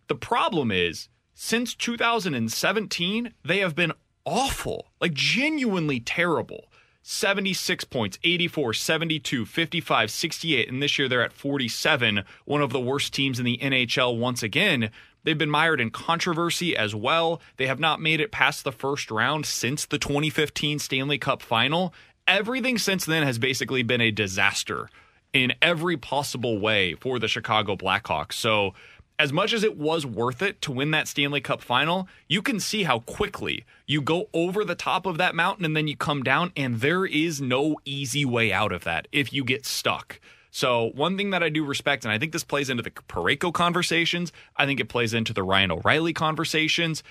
[0.08, 3.92] The problem is since 2017, they have been
[4.24, 6.72] awful, like genuinely terrible.
[7.04, 12.80] 76 points, 84, 72, 55, 68, and this year they're at 47, one of the
[12.80, 14.90] worst teams in the NHL once again.
[15.24, 17.42] They've been mired in controversy as well.
[17.58, 21.94] They have not made it past the first round since the 2015 Stanley Cup final.
[22.28, 24.90] Everything since then has basically been a disaster
[25.34, 28.34] in every possible way for the Chicago Blackhawks.
[28.34, 28.74] So,
[29.18, 32.60] as much as it was worth it to win that Stanley Cup final, you can
[32.60, 36.24] see how quickly you go over the top of that mountain and then you come
[36.24, 40.20] down, and there is no easy way out of that if you get stuck.
[40.52, 43.54] So, one thing that I do respect, and I think this plays into the Parayko
[43.54, 47.04] conversations, I think it plays into the Ryan O'Reilly conversations.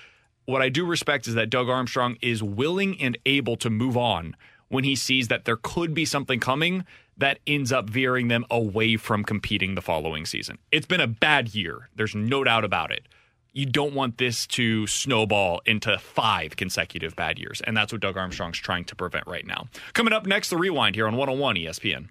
[0.45, 4.35] What I do respect is that Doug Armstrong is willing and able to move on
[4.67, 6.85] when he sees that there could be something coming
[7.17, 10.57] that ends up veering them away from competing the following season.
[10.71, 11.89] It's been a bad year.
[11.95, 13.07] There's no doubt about it.
[13.53, 17.61] You don't want this to snowball into five consecutive bad years.
[17.61, 19.67] And that's what Doug Armstrong's trying to prevent right now.
[19.93, 22.09] Coming up next, the rewind here on 101 ESPN.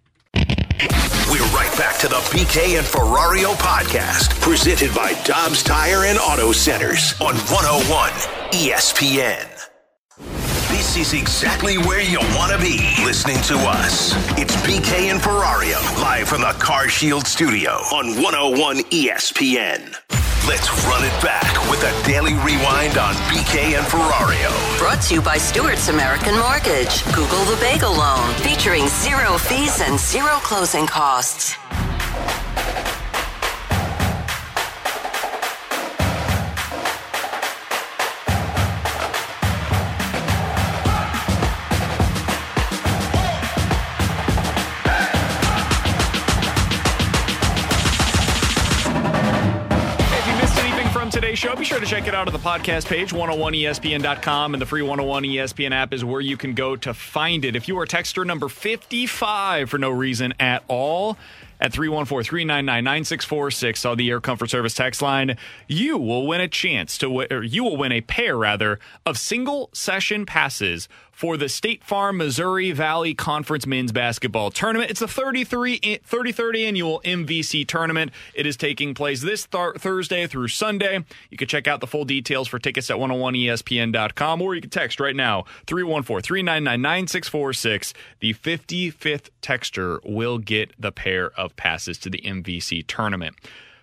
[1.30, 6.52] We're right back to the BK and Ferrario podcast, presented by Dobbs Tire and Auto
[6.52, 8.10] Centers on 101
[8.52, 10.53] ESPN.
[10.84, 14.12] This is exactly where you want to be listening to us.
[14.38, 19.96] It's BK and Ferrario, live from the Car Shield studio on 101 ESPN.
[20.46, 24.52] Let's run it back with a daily rewind on BK and Ferrario.
[24.78, 27.02] Brought to you by Stewart's American Mortgage.
[27.06, 31.56] Google the Bagel Loan, featuring zero fees and zero closing costs.
[51.44, 54.80] Show, be sure to check it out on the podcast page, 101ESPN.com, and the free
[54.80, 57.54] 101 ESPN app is where you can go to find it.
[57.54, 61.18] If you are texter number 55 for no reason at all,
[61.60, 65.36] at 314-399-9646 on the Air Comfort Service text line,
[65.68, 69.18] you will win a chance to wi- or you will win a pair rather of
[69.18, 74.90] single session passes for the State Farm Missouri Valley Conference men's basketball tournament.
[74.90, 78.12] It's the 33 i- 33rd annual MVC tournament.
[78.34, 81.00] It is taking place this th- Thursday through Sunday.
[81.30, 85.00] You can check out the full details for tickets at 101ESPN.com or you can text
[85.00, 87.92] right now 314-399-9646.
[88.20, 93.36] The 55th texter will get the pair of passes to the MVC tournament.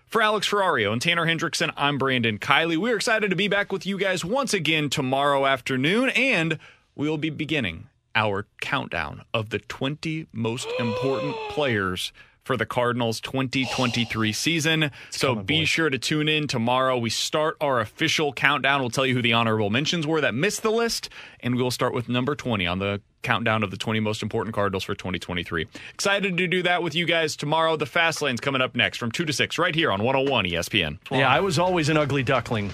[0.07, 2.75] For Alex Ferrario and Tanner Hendrickson, I'm Brandon Kiley.
[2.77, 6.59] We're excited to be back with you guys once again tomorrow afternoon, and
[6.95, 12.11] we will be beginning our countdown of the 20 most important players
[12.43, 14.91] for the Cardinals 2023 season.
[15.11, 16.97] so be sure to tune in tomorrow.
[16.97, 18.81] We start our official countdown.
[18.81, 21.09] We'll tell you who the honorable mentions were that missed the list,
[21.41, 24.83] and we'll start with number 20 on the countdown of the 20 most important Cardinals
[24.83, 25.67] for 2023.
[25.93, 27.75] Excited to do that with you guys tomorrow.
[27.75, 30.97] The Fast Lane's coming up next from 2 to 6 right here on 101 ESPN.
[31.11, 32.73] Yeah, I was always an ugly duckling.